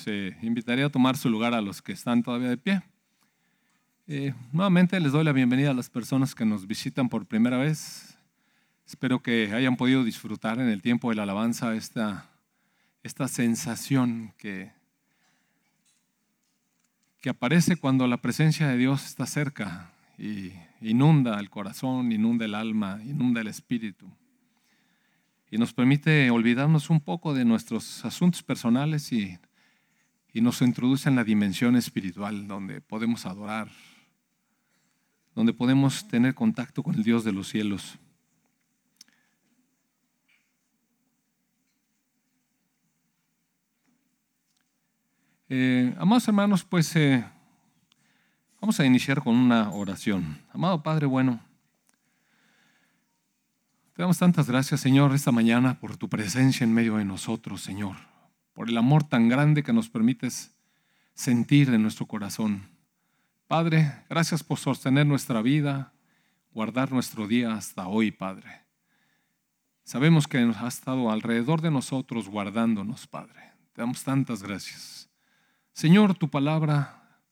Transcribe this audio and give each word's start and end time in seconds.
Se 0.00 0.34
invitaría 0.40 0.86
a 0.86 0.88
tomar 0.88 1.18
su 1.18 1.28
lugar 1.28 1.52
a 1.52 1.60
los 1.60 1.82
que 1.82 1.92
están 1.92 2.22
todavía 2.22 2.48
de 2.48 2.56
pie. 2.56 2.82
Eh, 4.08 4.32
nuevamente 4.50 4.98
les 4.98 5.12
doy 5.12 5.24
la 5.24 5.32
bienvenida 5.32 5.72
a 5.72 5.74
las 5.74 5.90
personas 5.90 6.34
que 6.34 6.46
nos 6.46 6.66
visitan 6.66 7.10
por 7.10 7.26
primera 7.26 7.58
vez. 7.58 8.16
Espero 8.86 9.22
que 9.22 9.52
hayan 9.52 9.76
podido 9.76 10.02
disfrutar 10.02 10.58
en 10.58 10.70
el 10.70 10.80
tiempo 10.80 11.10
de 11.10 11.16
la 11.16 11.24
alabanza 11.24 11.74
esta, 11.74 12.30
esta 13.02 13.28
sensación 13.28 14.32
que, 14.38 14.72
que 17.20 17.28
aparece 17.28 17.76
cuando 17.76 18.06
la 18.06 18.22
presencia 18.22 18.68
de 18.68 18.78
Dios 18.78 19.04
está 19.04 19.26
cerca 19.26 19.92
y 20.16 20.52
inunda 20.80 21.38
el 21.38 21.50
corazón, 21.50 22.10
inunda 22.10 22.46
el 22.46 22.54
alma, 22.54 23.00
inunda 23.04 23.42
el 23.42 23.48
espíritu. 23.48 24.10
Y 25.50 25.58
nos 25.58 25.74
permite 25.74 26.30
olvidarnos 26.30 26.88
un 26.88 27.00
poco 27.00 27.34
de 27.34 27.44
nuestros 27.44 28.02
asuntos 28.06 28.42
personales 28.42 29.12
y 29.12 29.38
y 30.32 30.40
nos 30.40 30.62
introduce 30.62 31.08
en 31.08 31.16
la 31.16 31.24
dimensión 31.24 31.76
espiritual 31.76 32.46
donde 32.46 32.80
podemos 32.80 33.26
adorar, 33.26 33.68
donde 35.34 35.52
podemos 35.52 36.06
tener 36.08 36.34
contacto 36.34 36.82
con 36.82 36.94
el 36.94 37.02
Dios 37.02 37.24
de 37.24 37.32
los 37.32 37.48
cielos. 37.48 37.98
Eh, 45.48 45.92
amados 45.98 46.28
hermanos, 46.28 46.62
pues 46.62 46.94
eh, 46.94 47.24
vamos 48.60 48.78
a 48.78 48.86
iniciar 48.86 49.20
con 49.20 49.34
una 49.34 49.70
oración. 49.70 50.38
Amado 50.52 50.80
Padre 50.80 51.06
bueno, 51.06 51.40
te 53.96 54.02
damos 54.02 54.18
tantas 54.18 54.48
gracias, 54.48 54.80
Señor, 54.80 55.12
esta 55.12 55.32
mañana 55.32 55.80
por 55.80 55.96
tu 55.96 56.08
presencia 56.08 56.62
en 56.62 56.72
medio 56.72 56.98
de 56.98 57.04
nosotros, 57.04 57.62
Señor 57.62 58.09
por 58.60 58.68
el 58.68 58.76
amor 58.76 59.04
tan 59.04 59.30
grande 59.30 59.62
que 59.62 59.72
nos 59.72 59.88
permites 59.88 60.54
sentir 61.14 61.72
en 61.72 61.80
nuestro 61.80 62.04
corazón. 62.04 62.68
Padre, 63.46 63.90
gracias 64.10 64.44
por 64.44 64.58
sostener 64.58 65.06
nuestra 65.06 65.40
vida, 65.40 65.94
guardar 66.52 66.92
nuestro 66.92 67.26
día 67.26 67.54
hasta 67.54 67.88
hoy, 67.88 68.10
Padre. 68.10 68.66
Sabemos 69.82 70.28
que 70.28 70.36
has 70.40 70.74
estado 70.74 71.10
alrededor 71.10 71.62
de 71.62 71.70
nosotros 71.70 72.28
guardándonos, 72.28 73.06
Padre. 73.06 73.54
Te 73.72 73.80
damos 73.80 74.04
tantas 74.04 74.42
gracias. 74.42 75.08
Señor, 75.72 76.14
tu 76.14 76.28
palabra 76.28 77.22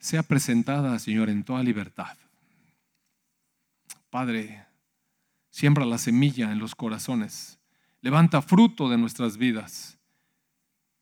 sea 0.00 0.24
presentada, 0.24 0.98
Señor, 0.98 1.30
en 1.30 1.44
toda 1.44 1.62
libertad. 1.62 2.16
Padre, 4.10 4.66
siembra 5.50 5.84
la 5.84 5.98
semilla 5.98 6.50
en 6.50 6.58
los 6.58 6.74
corazones 6.74 7.60
levanta 8.06 8.40
fruto 8.40 8.88
de 8.88 8.96
nuestras 8.96 9.36
vidas. 9.36 9.98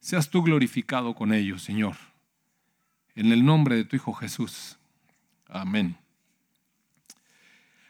Seas 0.00 0.30
tú 0.30 0.42
glorificado 0.42 1.14
con 1.14 1.34
ellos, 1.34 1.62
Señor. 1.62 1.96
En 3.14 3.30
el 3.30 3.44
nombre 3.44 3.76
de 3.76 3.84
tu 3.84 3.94
Hijo 3.94 4.14
Jesús. 4.14 4.78
Amén. 5.46 5.98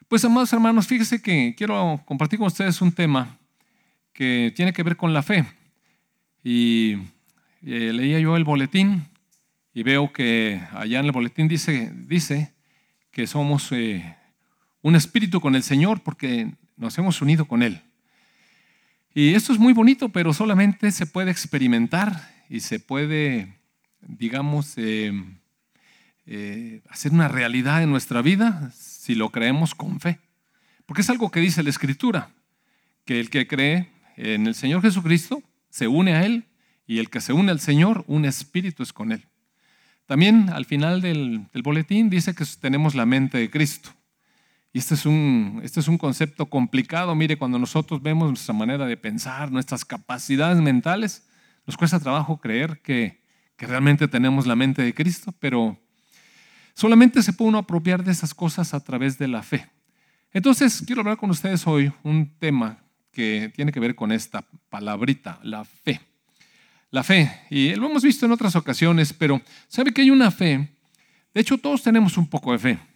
Pues 0.08 0.24
amados 0.24 0.52
hermanos, 0.52 0.88
fíjese 0.88 1.22
que 1.22 1.54
quiero 1.56 2.02
compartir 2.06 2.40
con 2.40 2.48
ustedes 2.48 2.82
un 2.82 2.90
tema 2.90 3.38
que 4.12 4.52
tiene 4.56 4.72
que 4.72 4.82
ver 4.82 4.96
con 4.96 5.14
la 5.14 5.22
fe. 5.22 5.46
Y 6.42 6.94
eh, 7.62 7.92
leía 7.92 8.18
yo 8.18 8.36
el 8.36 8.42
boletín 8.42 9.06
y 9.72 9.84
veo 9.84 10.12
que 10.12 10.60
allá 10.72 10.98
en 10.98 11.06
el 11.06 11.12
boletín 11.12 11.46
dice, 11.46 11.92
dice 11.94 12.52
que 13.12 13.28
somos 13.28 13.70
eh, 13.70 14.16
un 14.82 14.96
espíritu 14.96 15.40
con 15.40 15.54
el 15.54 15.62
Señor 15.62 16.00
porque 16.00 16.52
nos 16.76 16.98
hemos 16.98 17.22
unido 17.22 17.44
con 17.44 17.62
Él. 17.62 17.80
Y 19.16 19.34
esto 19.34 19.52
es 19.52 19.60
muy 19.60 19.72
bonito, 19.72 20.08
pero 20.08 20.34
solamente 20.34 20.90
se 20.90 21.06
puede 21.06 21.30
experimentar 21.30 22.34
y 22.50 22.58
se 22.58 22.80
puede, 22.80 23.56
digamos, 24.00 24.74
eh, 24.76 25.12
eh, 26.26 26.82
hacer 26.90 27.12
una 27.12 27.28
realidad 27.28 27.84
en 27.84 27.90
nuestra 27.90 28.22
vida 28.22 28.72
si 28.74 29.14
lo 29.14 29.30
creemos 29.30 29.76
con 29.76 30.00
fe. 30.00 30.18
Porque 30.84 31.02
es 31.02 31.10
algo 31.10 31.30
que 31.30 31.38
dice 31.38 31.62
la 31.62 31.70
Escritura, 31.70 32.30
que 33.04 33.20
el 33.20 33.30
que 33.30 33.46
cree 33.46 33.92
en 34.16 34.48
el 34.48 34.56
Señor 34.56 34.82
Jesucristo 34.82 35.44
se 35.70 35.86
une 35.86 36.14
a 36.14 36.24
Él 36.24 36.46
y 36.84 36.98
el 36.98 37.08
que 37.08 37.20
se 37.20 37.32
une 37.32 37.52
al 37.52 37.60
Señor, 37.60 38.04
un 38.08 38.24
espíritu 38.24 38.82
es 38.82 38.92
con 38.92 39.12
Él. 39.12 39.26
También 40.06 40.50
al 40.50 40.64
final 40.64 41.00
del, 41.00 41.46
del 41.52 41.62
boletín 41.62 42.10
dice 42.10 42.34
que 42.34 42.44
tenemos 42.60 42.96
la 42.96 43.06
mente 43.06 43.38
de 43.38 43.48
Cristo. 43.48 43.90
Y 44.74 44.78
este 44.78 44.94
es, 44.94 45.06
un, 45.06 45.60
este 45.62 45.78
es 45.78 45.86
un 45.86 45.96
concepto 45.96 46.46
complicado. 46.46 47.14
Mire, 47.14 47.38
cuando 47.38 47.60
nosotros 47.60 48.02
vemos 48.02 48.26
nuestra 48.26 48.52
manera 48.52 48.86
de 48.86 48.96
pensar, 48.96 49.52
nuestras 49.52 49.84
capacidades 49.84 50.58
mentales, 50.58 51.28
nos 51.64 51.76
cuesta 51.76 52.00
trabajo 52.00 52.40
creer 52.40 52.80
que, 52.82 53.22
que 53.56 53.68
realmente 53.68 54.08
tenemos 54.08 54.48
la 54.48 54.56
mente 54.56 54.82
de 54.82 54.92
Cristo, 54.92 55.32
pero 55.38 55.78
solamente 56.74 57.22
se 57.22 57.32
puede 57.32 57.50
uno 57.50 57.58
apropiar 57.58 58.02
de 58.02 58.10
esas 58.10 58.34
cosas 58.34 58.74
a 58.74 58.80
través 58.82 59.16
de 59.16 59.28
la 59.28 59.44
fe. 59.44 59.70
Entonces, 60.32 60.82
quiero 60.84 61.02
hablar 61.02 61.18
con 61.18 61.30
ustedes 61.30 61.64
hoy 61.68 61.92
un 62.02 62.36
tema 62.40 62.80
que 63.12 63.52
tiene 63.54 63.70
que 63.70 63.78
ver 63.78 63.94
con 63.94 64.10
esta 64.10 64.44
palabrita, 64.70 65.38
la 65.44 65.64
fe. 65.64 66.00
La 66.90 67.04
fe, 67.04 67.42
y 67.48 67.76
lo 67.76 67.88
hemos 67.88 68.02
visto 68.02 68.26
en 68.26 68.32
otras 68.32 68.56
ocasiones, 68.56 69.12
pero 69.12 69.40
¿sabe 69.68 69.92
que 69.92 70.02
hay 70.02 70.10
una 70.10 70.32
fe? 70.32 70.68
De 71.32 71.40
hecho, 71.40 71.58
todos 71.58 71.80
tenemos 71.80 72.16
un 72.16 72.26
poco 72.26 72.50
de 72.50 72.58
fe. 72.58 72.93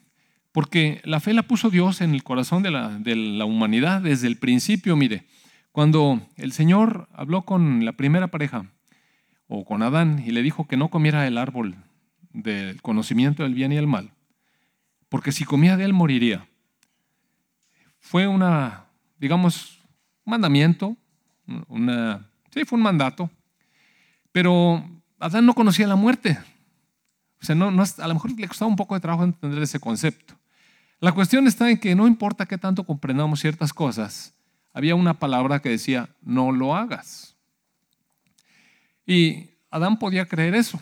Porque 0.58 1.00
la 1.04 1.20
fe 1.20 1.34
la 1.34 1.44
puso 1.44 1.70
Dios 1.70 2.00
en 2.00 2.14
el 2.14 2.24
corazón 2.24 2.64
de 2.64 2.72
la, 2.72 3.44
humanidad 3.44 4.02
desde 4.02 4.26
el 4.26 4.38
principio. 4.38 4.96
Mire, 4.96 5.24
cuando 5.70 6.20
el 6.34 6.50
Señor 6.50 7.08
habló 7.12 7.42
con 7.42 7.84
la 7.84 7.92
primera 7.92 8.26
pareja, 8.26 8.66
o 9.47 9.64
con 9.64 9.84
Adán, 9.84 10.20
y 10.26 10.32
le 10.32 10.42
dijo 10.42 10.66
que 10.66 10.76
no 10.76 10.88
comiera 10.88 11.28
el 11.28 11.38
árbol 11.38 11.76
del 12.32 12.82
conocimiento 12.82 13.44
del 13.44 13.54
bien 13.54 13.70
y 13.70 13.76
el 13.76 13.86
mal, 13.86 14.10
porque 15.08 15.30
si 15.30 15.44
comía 15.44 15.76
de 15.76 15.84
él 15.84 15.92
moriría. 15.92 16.48
Fue 18.00 18.26
una, 18.26 18.86
digamos, 19.20 19.78
un 20.24 20.32
mandamiento, 20.32 20.97
sí, 22.50 22.64
fue 22.64 22.78
un 22.78 22.82
mandato, 22.82 23.30
pero 24.32 24.84
Adán 25.20 25.47
no 25.47 25.54
conocía 25.54 25.86
la 25.86 25.94
muerte. 25.94 26.36
O 27.41 27.47
sea, 27.47 27.54
a 27.54 28.08
lo 28.08 28.14
mejor 28.14 28.32
le 28.36 28.48
costaba 28.48 28.68
un 28.68 28.74
poco 28.74 28.97
de 28.97 29.00
trabajo 29.00 29.22
entender 29.22 29.62
ese 29.62 29.78
concepto. 29.78 30.38
La 31.00 31.12
cuestión 31.12 31.47
está 31.47 31.70
en 31.70 31.78
que 31.78 31.94
no 31.94 32.06
importa 32.06 32.47
qué 32.47 32.59
tanto 32.59 32.84
comprendamos 32.84 33.41
ciertas 33.41 33.72
cosas, 33.72 34.34
había 34.72 34.94
una 34.94 35.14
palabra 35.14 35.60
que 35.60 35.69
decía, 35.69 36.09
no 36.22 36.53
lo 36.53 36.75
hagas. 36.75 37.36
Y 39.06 39.50
Adán 39.70 39.98
podía 39.98 40.26
creer 40.26 40.54
eso. 40.54 40.81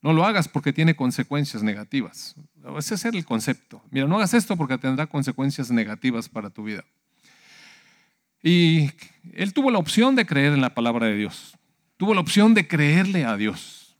No 0.00 0.12
lo 0.12 0.24
hagas 0.24 0.48
porque 0.48 0.72
tiene 0.72 0.94
consecuencias 0.94 1.62
negativas. 1.62 2.36
Ese 2.78 2.94
es 2.94 3.04
el 3.04 3.24
concepto. 3.24 3.82
Mira, 3.90 4.06
no 4.06 4.16
hagas 4.16 4.34
esto 4.34 4.56
porque 4.56 4.78
tendrá 4.78 5.06
consecuencias 5.06 5.70
negativas 5.70 6.28
para 6.28 6.50
tu 6.50 6.64
vida. 6.64 6.84
Y 8.42 8.90
él 9.34 9.52
tuvo 9.52 9.70
la 9.70 9.78
opción 9.78 10.14
de 10.14 10.26
creer 10.26 10.52
en 10.52 10.60
la 10.60 10.74
palabra 10.74 11.06
de 11.06 11.16
Dios. 11.16 11.56
Tuvo 11.96 12.14
la 12.14 12.20
opción 12.20 12.54
de 12.54 12.68
creerle 12.68 13.24
a 13.24 13.36
Dios. 13.36 13.96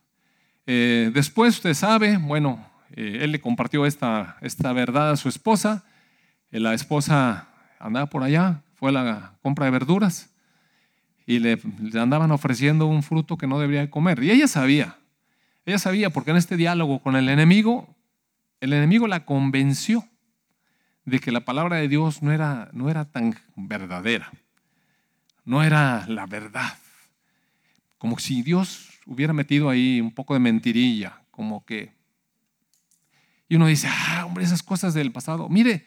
Eh, 0.67 1.11
después 1.13 1.57
usted 1.57 1.75
sabe, 1.75 2.19
bueno, 2.19 2.65
eh, 2.99 3.23
él 3.23 3.31
le 3.31 3.41
compartió 3.41 3.87
esta, 3.87 4.39
esta 4.41 4.73
verdad 4.73 5.13
a 5.13 5.17
su 5.17 5.29
esposa. 5.29 5.85
Eh, 6.51 6.59
la 6.59 6.75
esposa 6.75 7.47
andaba 7.79 8.07
por 8.07 8.25
allá, 8.25 8.63
fue 8.75 8.89
a 8.89 8.93
la 8.93 9.35
compra 9.41 9.67
de 9.67 9.71
verduras 9.71 10.31
y 11.25 11.39
le, 11.39 11.61
andaban 11.95 12.33
ofreciendo 12.33 12.87
un 12.87 13.05
fruto 13.05 13.37
que 13.37 13.47
no 13.47 13.61
debería 13.61 13.89
comer. 13.89 14.21
Y 14.25 14.33
ella 14.33 14.49
sabía, 14.49 14.99
ella 15.65 15.79
sabía 15.79 16.11
porque 16.11 16.33
en 16.33 16.39
este 16.39 16.57
diálogo 16.57 16.99
con 16.99 17.15
el 17.15 17.29
enemigo, 17.29 17.95
el 18.61 18.73
enemigo 18.73 19.07
la 19.07 19.25
convenció 19.25 20.05
de 21.05 21.21
que 21.21 21.31
la 21.31 21.45
palabra 21.45 21.77
de 21.77 21.87
Dios 21.87 22.21
no 22.25 22.33
era, 22.33 22.69
no 22.73 22.91
era 22.91 23.05
tan 23.05 23.37
verdadera, 23.55 24.33
no 25.45 25.63
era 25.63 26.05
la 26.09 26.27
verdad. 26.27 26.77
Como 27.97 28.19
si 28.19 28.43
Dios 28.43 28.91
hubiera 29.07 29.33
metido 29.33 29.71
ahí 29.71 30.01
un 30.01 30.11
poco 30.11 30.35
de 30.35 30.41
mentirilla, 30.41 31.23
como 31.31 31.65
que 31.65 31.98
y 33.49 33.57
uno 33.57 33.67
dice, 33.67 33.89
ah, 33.91 34.25
hombre, 34.27 34.45
esas 34.45 34.63
cosas 34.63 34.93
del 34.93 35.11
pasado. 35.11 35.49
Mire, 35.49 35.87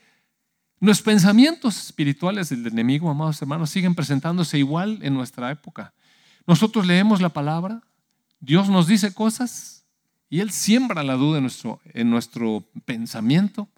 los 0.80 1.02
pensamientos 1.02 1.78
espirituales 1.86 2.50
del 2.50 2.66
enemigo, 2.66 3.10
amados 3.10 3.40
hermanos, 3.42 3.70
siguen 3.70 3.94
presentándose 3.94 4.58
igual 4.58 5.00
en 5.04 5.14
nuestra 5.14 5.52
época. 5.52 5.94
Nosotros 6.48 6.88
leemos 6.88 7.22
la 7.22 7.30
palabra, 7.30 7.84
Dios 8.40 8.68
nos 8.68 8.88
dice 8.88 9.14
cosas 9.14 9.86
y 10.28 10.40
Él 10.40 10.50
siembra 10.50 11.04
la 11.04 11.14
duda 11.14 11.38
en 11.38 11.44
nuestro, 11.44 11.80
en 11.86 12.10
nuestro 12.10 12.68
pensamiento. 12.86 13.70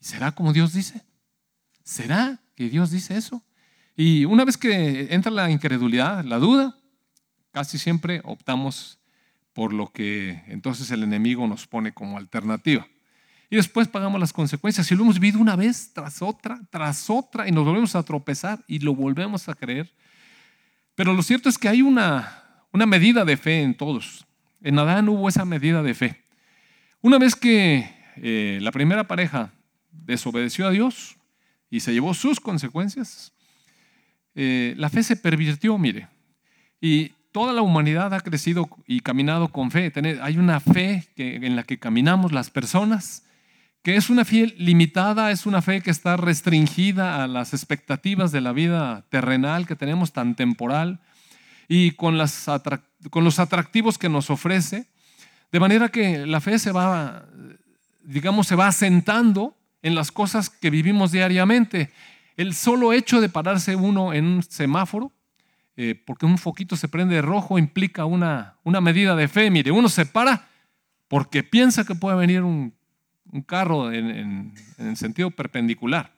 ¿Será 0.00 0.32
como 0.32 0.52
Dios 0.52 0.72
dice? 0.72 1.02
¿Será 1.84 2.40
que 2.56 2.68
Dios 2.68 2.90
dice 2.90 3.16
eso? 3.16 3.44
Y 3.96 4.24
una 4.24 4.44
vez 4.44 4.56
que 4.56 5.14
entra 5.14 5.30
la 5.30 5.50
incredulidad, 5.50 6.24
la 6.24 6.38
duda, 6.38 6.76
casi 7.52 7.78
siempre 7.78 8.22
optamos 8.24 8.98
por 9.52 9.72
lo 9.72 9.92
que 9.92 10.42
entonces 10.48 10.90
el 10.90 11.04
enemigo 11.04 11.46
nos 11.46 11.68
pone 11.68 11.92
como 11.92 12.18
alternativa 12.18 12.88
y 13.50 13.56
después 13.56 13.88
pagamos 13.88 14.20
las 14.20 14.32
consecuencias. 14.32 14.90
Y 14.90 14.94
lo 14.94 15.02
hemos 15.02 15.18
vivido 15.18 15.40
una 15.40 15.56
vez 15.56 15.92
tras 15.92 16.22
otra, 16.22 16.60
tras 16.70 17.10
otra, 17.10 17.48
y 17.48 17.52
nos 17.52 17.64
volvemos 17.64 17.96
a 17.96 18.02
tropezar 18.04 18.64
y 18.68 18.78
lo 18.78 18.94
volvemos 18.94 19.48
a 19.48 19.54
creer. 19.54 19.92
Pero 20.94 21.12
lo 21.12 21.22
cierto 21.22 21.48
es 21.48 21.58
que 21.58 21.68
hay 21.68 21.82
una, 21.82 22.64
una 22.72 22.86
medida 22.86 23.24
de 23.24 23.36
fe 23.36 23.62
en 23.62 23.74
todos. 23.74 24.24
En 24.62 24.78
Adán 24.78 25.08
hubo 25.08 25.28
esa 25.28 25.44
medida 25.44 25.82
de 25.82 25.94
fe. 25.94 26.22
Una 27.00 27.18
vez 27.18 27.34
que 27.34 27.92
eh, 28.16 28.58
la 28.62 28.70
primera 28.70 29.08
pareja 29.08 29.52
desobedeció 29.90 30.68
a 30.68 30.70
Dios 30.70 31.16
y 31.70 31.80
se 31.80 31.92
llevó 31.92 32.14
sus 32.14 32.38
consecuencias, 32.38 33.32
eh, 34.36 34.74
la 34.76 34.90
fe 34.90 35.02
se 35.02 35.16
pervirtió, 35.16 35.76
mire. 35.76 36.08
Y 36.80 37.12
toda 37.32 37.52
la 37.52 37.62
humanidad 37.62 38.14
ha 38.14 38.20
crecido 38.20 38.68
y 38.86 39.00
caminado 39.00 39.48
con 39.48 39.72
fe. 39.72 39.92
Hay 40.22 40.38
una 40.38 40.60
fe 40.60 41.08
en 41.16 41.56
la 41.56 41.64
que 41.64 41.78
caminamos 41.78 42.30
las 42.32 42.50
personas, 42.50 43.24
que 43.82 43.96
es 43.96 44.10
una 44.10 44.24
fe 44.24 44.54
limitada, 44.58 45.30
es 45.30 45.46
una 45.46 45.62
fe 45.62 45.80
que 45.80 45.90
está 45.90 46.16
restringida 46.16 47.22
a 47.22 47.26
las 47.26 47.54
expectativas 47.54 48.30
de 48.30 48.40
la 48.40 48.52
vida 48.52 49.06
terrenal 49.08 49.66
que 49.66 49.76
tenemos 49.76 50.12
tan 50.12 50.34
temporal 50.34 51.00
y 51.66 51.92
con, 51.92 52.18
las 52.18 52.46
con 53.10 53.24
los 53.24 53.38
atractivos 53.38 53.96
que 53.96 54.08
nos 54.08 54.28
ofrece, 54.28 54.86
de 55.50 55.60
manera 55.60 55.88
que 55.88 56.26
la 56.26 56.40
fe 56.40 56.58
se 56.58 56.72
va, 56.72 57.24
digamos, 58.02 58.46
se 58.46 58.56
va 58.56 58.66
asentando 58.66 59.56
en 59.82 59.94
las 59.94 60.12
cosas 60.12 60.50
que 60.50 60.68
vivimos 60.68 61.12
diariamente. 61.12 61.90
El 62.36 62.54
solo 62.54 62.92
hecho 62.92 63.20
de 63.20 63.28
pararse 63.28 63.76
uno 63.76 64.12
en 64.12 64.26
un 64.26 64.42
semáforo, 64.42 65.12
eh, 65.76 65.94
porque 65.94 66.26
un 66.26 66.36
foquito 66.36 66.76
se 66.76 66.88
prende 66.88 67.22
rojo, 67.22 67.58
implica 67.58 68.04
una, 68.04 68.56
una 68.62 68.80
medida 68.80 69.16
de 69.16 69.28
fe. 69.28 69.50
Mire, 69.50 69.70
uno 69.70 69.88
se 69.88 70.04
para 70.04 70.48
porque 71.08 71.42
piensa 71.42 71.84
que 71.84 71.94
puede 71.94 72.16
venir 72.16 72.42
un, 72.42 72.74
carro 73.46 73.92
en, 73.92 74.54
en 74.78 74.96
sentido 74.96 75.30
perpendicular. 75.30 76.12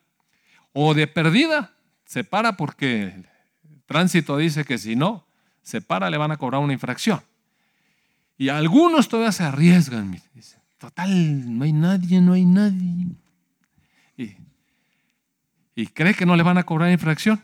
O 0.72 0.94
de 0.94 1.06
perdida, 1.06 1.74
se 2.04 2.24
para 2.24 2.56
porque 2.56 3.02
el 3.02 3.82
tránsito 3.86 4.36
dice 4.36 4.64
que 4.64 4.78
si 4.78 4.96
no, 4.96 5.26
se 5.62 5.80
para, 5.80 6.10
le 6.10 6.16
van 6.16 6.32
a 6.32 6.36
cobrar 6.36 6.60
una 6.60 6.72
infracción. 6.72 7.20
Y 8.36 8.48
algunos 8.48 9.08
todavía 9.08 9.32
se 9.32 9.44
arriesgan. 9.44 10.10
Dicen, 10.34 10.60
total, 10.78 11.58
no 11.58 11.64
hay 11.64 11.72
nadie, 11.72 12.20
no 12.20 12.32
hay 12.32 12.44
nadie. 12.44 13.06
Y, 14.16 14.36
y 15.74 15.86
cree 15.86 16.14
que 16.14 16.26
no 16.26 16.36
le 16.36 16.42
van 16.42 16.58
a 16.58 16.64
cobrar 16.64 16.90
infracción. 16.90 17.40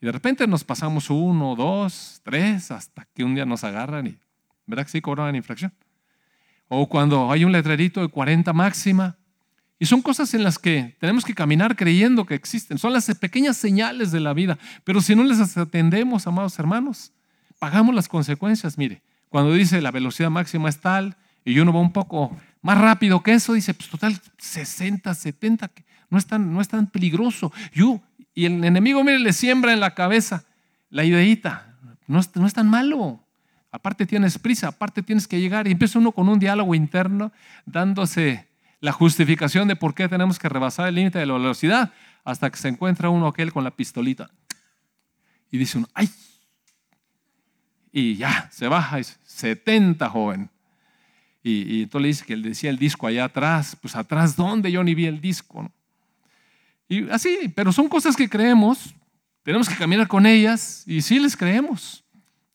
Y 0.00 0.06
de 0.06 0.12
repente 0.12 0.46
nos 0.46 0.64
pasamos 0.64 1.10
uno, 1.10 1.54
dos, 1.56 2.20
tres, 2.24 2.70
hasta 2.70 3.06
que 3.14 3.24
un 3.24 3.34
día 3.34 3.44
nos 3.46 3.64
agarran 3.64 4.06
y, 4.06 4.18
¿verdad 4.66 4.84
que 4.84 4.92
sí 4.92 5.00
cobraban 5.00 5.36
infracción? 5.36 5.72
O 6.68 6.88
cuando 6.88 7.30
hay 7.30 7.44
un 7.44 7.52
letrerito 7.52 8.00
de 8.00 8.08
40 8.08 8.52
máxima. 8.52 9.16
Y 9.78 9.86
son 9.86 10.02
cosas 10.02 10.32
en 10.34 10.44
las 10.44 10.58
que 10.58 10.96
tenemos 11.00 11.24
que 11.24 11.34
caminar 11.34 11.76
creyendo 11.76 12.24
que 12.24 12.34
existen. 12.34 12.78
Son 12.78 12.92
las 12.92 13.06
pequeñas 13.16 13.56
señales 13.56 14.12
de 14.12 14.20
la 14.20 14.32
vida. 14.32 14.58
Pero 14.84 15.00
si 15.00 15.14
no 15.14 15.24
les 15.24 15.56
atendemos, 15.56 16.26
amados 16.26 16.58
hermanos, 16.58 17.12
pagamos 17.58 17.94
las 17.94 18.08
consecuencias. 18.08 18.78
Mire, 18.78 19.02
cuando 19.28 19.52
dice 19.52 19.80
la 19.80 19.90
velocidad 19.90 20.30
máxima 20.30 20.68
es 20.68 20.80
tal 20.80 21.16
y 21.44 21.58
uno 21.58 21.72
va 21.72 21.80
un 21.80 21.92
poco 21.92 22.36
más 22.62 22.78
rápido 22.78 23.22
que 23.22 23.34
eso, 23.34 23.52
dice, 23.52 23.74
pues 23.74 23.90
total, 23.90 24.18
60, 24.38 25.12
70, 25.12 25.70
no 26.08 26.18
es 26.18 26.26
tan, 26.26 26.52
no 26.52 26.60
es 26.60 26.68
tan 26.68 26.86
peligroso. 26.86 27.52
Yo, 27.72 28.00
y 28.34 28.46
el 28.46 28.64
enemigo, 28.64 29.04
mire, 29.04 29.18
le 29.18 29.32
siembra 29.32 29.72
en 29.72 29.80
la 29.80 29.94
cabeza 29.94 30.44
la 30.88 31.04
ideita, 31.04 31.76
no 32.06 32.20
no 32.34 32.46
es 32.46 32.54
tan 32.54 32.70
malo. 32.70 33.23
Aparte 33.74 34.06
tienes 34.06 34.38
prisa, 34.38 34.68
aparte 34.68 35.02
tienes 35.02 35.26
que 35.26 35.40
llegar 35.40 35.66
y 35.66 35.72
empieza 35.72 35.98
uno 35.98 36.12
con 36.12 36.28
un 36.28 36.38
diálogo 36.38 36.76
interno 36.76 37.32
dándose 37.66 38.46
la 38.78 38.92
justificación 38.92 39.66
de 39.66 39.74
por 39.74 39.96
qué 39.96 40.08
tenemos 40.08 40.38
que 40.38 40.48
rebasar 40.48 40.86
el 40.86 40.94
límite 40.94 41.18
de 41.18 41.26
la 41.26 41.32
velocidad 41.32 41.92
hasta 42.22 42.50
que 42.50 42.56
se 42.56 42.68
encuentra 42.68 43.08
uno 43.08 43.26
aquel 43.26 43.52
con 43.52 43.64
la 43.64 43.72
pistolita. 43.72 44.30
Y 45.50 45.58
dice 45.58 45.78
uno, 45.78 45.88
¡ay! 45.92 46.08
Y 47.90 48.14
ya, 48.14 48.48
se 48.52 48.68
baja, 48.68 49.00
y 49.00 49.04
70 49.24 50.08
joven. 50.08 50.48
Y, 51.42 51.78
y, 51.78 51.82
entonces 51.82 52.02
le 52.02 52.08
dice 52.08 52.24
que 52.26 52.34
él 52.34 52.42
decía 52.42 52.70
el 52.70 52.78
disco 52.78 53.08
allá 53.08 53.24
atrás, 53.24 53.76
pues 53.82 53.96
atrás, 53.96 54.36
¿dónde? 54.36 54.70
Yo 54.70 54.84
ni 54.84 54.94
vi 54.94 55.06
el 55.06 55.20
disco. 55.20 55.68
Y 56.88 57.10
así, 57.10 57.52
pero 57.52 57.72
son 57.72 57.88
cosas 57.88 58.14
que 58.14 58.28
creemos, 58.28 58.94
tenemos 59.42 59.68
que 59.68 59.74
caminar 59.74 60.06
con 60.06 60.26
ellas 60.26 60.84
y 60.86 61.02
sí 61.02 61.18
les 61.18 61.36
creemos. 61.36 62.03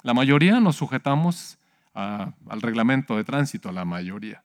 La 0.02 0.14
mayoría 0.14 0.60
nos 0.60 0.78
sujetamos 0.78 1.58
al 1.94 2.62
reglamento 2.62 3.18
de 3.18 3.24
tránsito, 3.24 3.72
la 3.72 3.84
mayoría. 3.86 4.44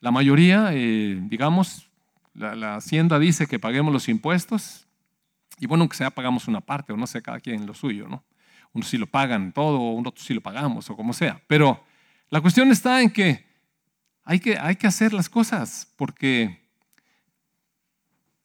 La 0.00 0.10
mayoría, 0.10 0.70
eh, 0.72 1.18
digamos, 1.22 1.88
la, 2.34 2.76
hacienda 2.76 3.18
dice 3.18 3.46
que 3.46 3.58
paguemos 3.58 3.92
los 3.92 4.08
impuestos 4.08 4.86
y 5.58 5.66
bueno, 5.66 5.82
aunque 5.82 5.96
sea 5.96 6.10
pagamos 6.10 6.48
una 6.48 6.60
parte 6.60 6.92
o 6.92 6.96
no 6.96 7.06
sé, 7.06 7.22
cada 7.22 7.40
quien 7.40 7.66
lo 7.66 7.74
suyo, 7.74 8.08
¿no? 8.08 8.24
Unos 8.72 8.88
sí 8.88 8.98
lo 8.98 9.06
pagan 9.06 9.52
todo, 9.52 9.94
otros 9.96 10.26
sí 10.26 10.34
lo 10.34 10.40
pagamos 10.40 10.90
o 10.90 10.96
como 10.96 11.12
sea. 11.12 11.40
Pero 11.46 11.84
la 12.30 12.40
cuestión 12.40 12.70
está 12.70 13.00
en 13.00 13.10
que 13.10 13.46
hay 14.24 14.40
que, 14.40 14.58
hay 14.58 14.76
que 14.76 14.86
hacer 14.86 15.12
las 15.12 15.28
cosas 15.28 15.92
porque 15.96 16.62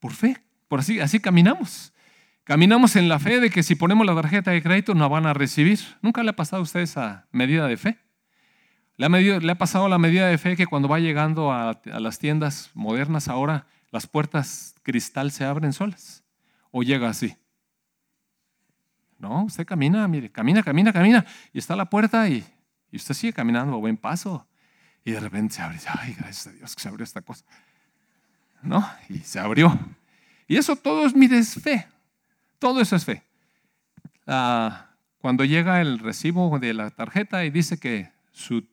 por 0.00 0.12
fe, 0.12 0.36
por 0.68 0.80
así, 0.80 1.00
así 1.00 1.18
caminamos. 1.18 1.92
Caminamos 2.48 2.96
en 2.96 3.10
la 3.10 3.18
fe 3.18 3.40
de 3.40 3.50
que 3.50 3.62
si 3.62 3.74
ponemos 3.74 4.06
la 4.06 4.14
tarjeta 4.14 4.52
de 4.52 4.62
crédito 4.62 4.94
nos 4.94 5.10
van 5.10 5.26
a 5.26 5.34
recibir. 5.34 5.80
¿Nunca 6.00 6.22
le 6.22 6.30
ha 6.30 6.32
pasado 6.32 6.60
a 6.60 6.62
usted 6.62 6.80
esa 6.80 7.26
medida 7.30 7.66
de 7.66 7.76
fe? 7.76 7.98
¿Le 8.96 9.04
ha, 9.50 9.58
pasado 9.58 9.86
la 9.86 9.98
medida 9.98 10.28
de 10.28 10.38
fe 10.38 10.56
que 10.56 10.66
cuando 10.66 10.88
va 10.88 10.98
llegando 10.98 11.52
a, 11.52 11.78
las 11.84 12.18
tiendas 12.18 12.70
modernas 12.72 13.28
ahora 13.28 13.66
las 13.90 14.06
puertas 14.06 14.74
cristal 14.82 15.30
se 15.30 15.44
abren 15.44 15.74
solas? 15.74 16.24
¿O 16.70 16.82
llega 16.82 17.10
así? 17.10 17.36
No, 19.18 19.44
usted 19.44 19.66
camina, 19.66 20.08
mire, 20.08 20.32
camina, 20.32 20.62
camina, 20.62 20.90
camina 20.90 21.26
y 21.52 21.58
está 21.58 21.76
la 21.76 21.90
puerta 21.90 22.26
y, 22.30 22.42
y 22.90 22.96
usted 22.96 23.12
sigue 23.12 23.34
caminando 23.34 23.74
a 23.74 23.78
buen 23.78 23.98
paso 23.98 24.48
y 25.04 25.10
de 25.10 25.20
repente 25.20 25.56
se 25.56 25.60
abre. 25.60 25.76
Ay, 25.86 26.14
gracias 26.14 26.46
a 26.46 26.52
Dios 26.52 26.74
que 26.74 26.80
se 26.80 26.88
abrió 26.88 27.04
esta 27.04 27.20
cosa. 27.20 27.44
¿No? 28.62 28.88
Y 29.10 29.18
se 29.18 29.38
abrió. 29.38 29.78
Y 30.46 30.56
eso 30.56 30.76
todo 30.76 31.04
es 31.04 31.14
mi 31.14 31.28
fe. 31.28 31.86
Todo 32.58 32.80
eso 32.80 32.96
es 32.96 33.04
fe. 33.04 33.22
Ah, 34.26 34.90
cuando 35.18 35.44
llega 35.44 35.80
el 35.80 35.98
recibo 35.98 36.58
de 36.58 36.74
la 36.74 36.90
tarjeta 36.90 37.44
y 37.44 37.50
dice 37.50 37.78
que 37.78 38.10
su 38.32 38.66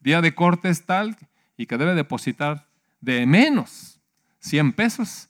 día 0.00 0.20
de 0.20 0.34
corte 0.34 0.68
es 0.68 0.84
tal 0.84 1.16
y 1.56 1.66
que 1.66 1.78
debe 1.78 1.94
depositar 1.94 2.68
de 3.00 3.26
menos 3.26 4.00
100 4.40 4.72
pesos, 4.72 5.28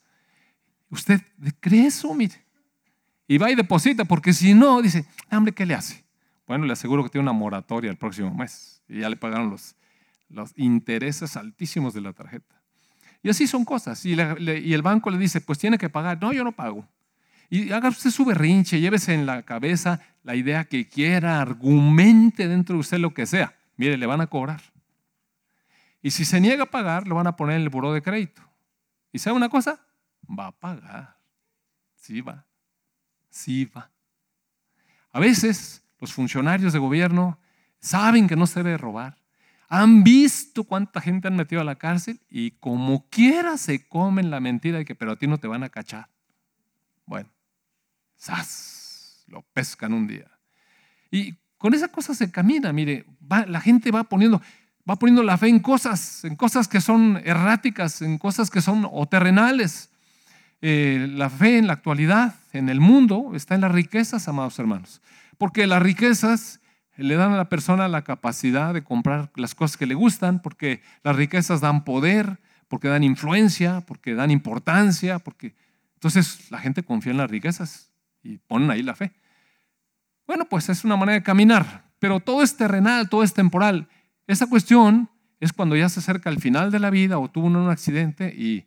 usted 0.89 1.21
cree 1.59 1.87
eso, 1.87 2.13
mire. 2.13 2.43
Y 3.27 3.37
va 3.37 3.49
y 3.49 3.55
deposita, 3.55 4.05
porque 4.05 4.33
si 4.33 4.53
no, 4.53 4.81
dice, 4.81 5.05
hombre, 5.31 5.53
¿qué 5.53 5.65
le 5.65 5.73
hace? 5.73 6.03
Bueno, 6.45 6.65
le 6.65 6.73
aseguro 6.73 7.03
que 7.03 7.09
tiene 7.09 7.23
una 7.23 7.33
moratoria 7.33 7.89
el 7.89 7.97
próximo 7.97 8.33
mes 8.33 8.83
y 8.87 8.99
ya 8.99 9.09
le 9.09 9.15
pagaron 9.15 9.49
los, 9.49 9.75
los 10.29 10.53
intereses 10.57 11.37
altísimos 11.37 11.93
de 11.93 12.01
la 12.01 12.13
tarjeta. 12.13 12.61
Y 13.21 13.29
así 13.29 13.47
son 13.47 13.63
cosas. 13.63 14.05
Y, 14.05 14.13
el 14.13 14.81
banco 14.81 15.09
le 15.09 15.17
dice, 15.17 15.39
pues 15.39 15.57
tiene 15.57 15.77
que 15.77 15.89
pagar. 15.89 16.21
No, 16.21 16.33
yo 16.33 16.43
no 16.43 16.51
pago. 16.51 16.85
Y 17.49 17.71
haga 17.71 17.89
usted 17.89 18.09
su 18.09 18.25
berrinche, 18.25 18.79
llévese 18.79 19.13
en 19.13 19.25
la 19.25 19.43
cabeza 19.43 20.01
la 20.23 20.35
idea 20.35 20.65
que 20.65 20.87
quiera, 20.87 21.41
argumente 21.41 22.47
dentro 22.47 22.75
de 22.75 22.79
usted 22.81 22.97
lo 22.97 23.13
que 23.13 23.25
sea. 23.25 23.55
Mire, 23.77 23.97
le 23.97 24.05
van 24.05 24.21
a 24.21 24.27
cobrar. 24.27 24.61
Y 26.01 26.11
si 26.11 26.25
se 26.25 26.41
niega 26.41 26.63
a 26.63 26.71
pagar, 26.71 27.07
lo 27.07 27.15
van 27.15 27.27
a 27.27 27.35
poner 27.35 27.57
en 27.57 27.63
el 27.63 27.69
buró 27.69 27.93
de 27.93 28.01
crédito. 28.01 28.41
¿Y 29.11 29.19
sabe 29.19 29.35
una 29.35 29.49
cosa? 29.49 29.79
Va 30.27 30.47
a 30.47 30.51
pagar. 30.51 31.17
Sí 31.95 32.21
va. 32.21 32.45
Sí 33.29 33.65
va. 33.65 33.91
A 35.11 35.19
veces 35.19 35.83
los 35.99 36.11
funcionarios 36.11 36.73
de 36.73 36.79
gobierno 36.79 37.39
saben 37.79 38.27
que 38.27 38.35
no 38.35 38.47
se 38.47 38.63
debe 38.63 38.77
robar 38.77 39.23
han 39.69 40.03
visto 40.03 40.65
cuánta 40.65 41.01
gente 41.01 41.27
han 41.27 41.35
metido 41.35 41.61
a 41.61 41.63
la 41.63 41.75
cárcel 41.75 42.19
y 42.29 42.51
como 42.51 43.07
quiera 43.09 43.57
se 43.57 43.87
comen 43.87 44.29
la 44.29 44.39
mentira 44.39 44.77
de 44.77 44.85
que 44.85 44.93
pero 44.93 45.13
a 45.13 45.15
ti 45.15 45.25
no 45.25 45.39
te 45.39 45.47
van 45.47 45.63
a 45.63 45.69
cachar. 45.69 46.09
Bueno, 47.05 47.29
¡zas! 48.19 49.23
Lo 49.27 49.41
pescan 49.53 49.93
un 49.93 50.07
día. 50.07 50.29
Y 51.11 51.35
con 51.57 51.73
esa 51.73 51.87
cosa 51.87 52.13
se 52.13 52.31
camina, 52.31 52.73
mire, 52.73 53.05
la 53.47 53.61
gente 53.61 53.91
va 53.91 54.03
poniendo, 54.03 54.41
va 54.89 54.97
poniendo 54.97 55.23
la 55.23 55.37
fe 55.37 55.47
en 55.47 55.59
cosas, 55.59 56.25
en 56.25 56.35
cosas 56.35 56.67
que 56.67 56.81
son 56.81 57.21
erráticas, 57.23 58.01
en 58.01 58.17
cosas 58.17 58.49
que 58.49 58.61
son 58.61 58.87
o 58.91 59.05
terrenales. 59.07 59.89
Eh, 60.61 61.07
la 61.09 61.29
fe 61.29 61.57
en 61.57 61.67
la 61.67 61.73
actualidad, 61.73 62.35
en 62.51 62.69
el 62.69 62.79
mundo, 62.79 63.31
está 63.33 63.55
en 63.55 63.61
las 63.61 63.71
riquezas, 63.71 64.27
amados 64.27 64.59
hermanos. 64.59 65.01
Porque 65.37 65.67
las 65.67 65.81
riquezas 65.81 66.59
le 66.95 67.15
dan 67.15 67.33
a 67.33 67.37
la 67.37 67.49
persona 67.49 67.87
la 67.87 68.03
capacidad 68.03 68.73
de 68.73 68.83
comprar 68.83 69.31
las 69.35 69.55
cosas 69.55 69.77
que 69.77 69.85
le 69.85 69.95
gustan, 69.95 70.41
porque 70.41 70.81
las 71.03 71.15
riquezas 71.15 71.61
dan 71.61 71.83
poder, 71.83 72.39
porque 72.67 72.87
dan 72.87 73.03
influencia, 73.03 73.81
porque 73.81 74.15
dan 74.15 74.31
importancia, 74.31 75.19
porque 75.19 75.55
entonces 76.03 76.51
la 76.51 76.59
gente 76.59 76.83
confía 76.83 77.13
en 77.13 77.17
las 77.17 77.31
riquezas 77.31 77.89
y 78.23 78.37
ponen 78.37 78.69
ahí 78.69 78.83
la 78.83 78.93
fe. 78.93 79.13
Bueno, 80.27 80.49
pues 80.49 80.67
es 80.67 80.83
una 80.83 80.97
manera 80.97 81.13
de 81.13 81.23
caminar, 81.23 81.93
pero 81.97 82.19
todo 82.19 82.43
es 82.43 82.57
terrenal, 82.57 83.07
todo 83.07 83.23
es 83.23 83.33
temporal. 83.33 83.87
Esa 84.27 84.47
cuestión 84.47 85.09
es 85.39 85.53
cuando 85.53 85.77
ya 85.77 85.87
se 85.87 86.01
acerca 86.01 86.29
al 86.29 86.41
final 86.41 86.71
de 86.71 86.79
la 86.79 86.89
vida 86.89 87.19
o 87.19 87.31
tuvo 87.31 87.47
un 87.47 87.69
accidente 87.69 88.35
y 88.35 88.65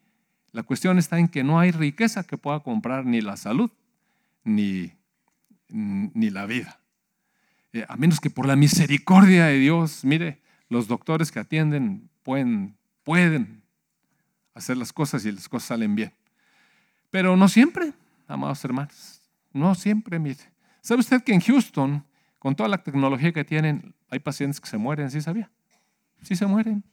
la 0.52 0.62
cuestión 0.62 0.96
está 0.96 1.18
en 1.18 1.28
que 1.28 1.44
no 1.44 1.60
hay 1.60 1.72
riqueza 1.72 2.24
que 2.24 2.38
pueda 2.38 2.60
comprar 2.60 3.04
ni 3.04 3.20
la 3.20 3.36
salud 3.36 3.70
ni, 4.42 4.92
ni 5.68 6.30
la 6.30 6.46
vida. 6.46 6.80
eh, 7.74 7.84
a 7.86 7.96
menos 7.98 8.18
que 8.18 8.30
por 8.30 8.46
la 8.46 8.56
misericordia 8.56 9.44
de 9.44 9.58
Dios, 9.58 10.06
mire, 10.06 10.40
los 10.70 10.88
doctores 10.88 11.30
que 11.30 11.40
atienden 11.40 12.08
pueden, 12.22 12.78
pueden 13.04 13.62
hacer 14.54 14.78
las 14.78 14.94
cosas 14.94 15.26
y 15.26 15.32
las 15.32 15.50
cosas 15.50 15.68
salen 15.68 15.94
bien. 15.94 16.14
Pero 17.16 17.34
no 17.34 17.48
siempre, 17.48 17.94
amados 18.28 18.62
hermanos, 18.62 19.22
no 19.50 19.74
siempre, 19.74 20.18
mire. 20.18 20.52
¿Sabe 20.82 21.00
usted 21.00 21.22
que 21.22 21.32
en 21.32 21.40
Houston, 21.40 22.04
con 22.38 22.54
toda 22.54 22.68
la 22.68 22.82
tecnología 22.82 23.32
que 23.32 23.42
tienen, 23.42 23.94
hay 24.10 24.18
pacientes 24.18 24.60
que 24.60 24.68
se 24.68 24.76
mueren? 24.76 25.10
¿Sí 25.10 25.22
sabía? 25.22 25.50
Sí 26.20 26.36
se 26.36 26.44
mueren. 26.44 26.84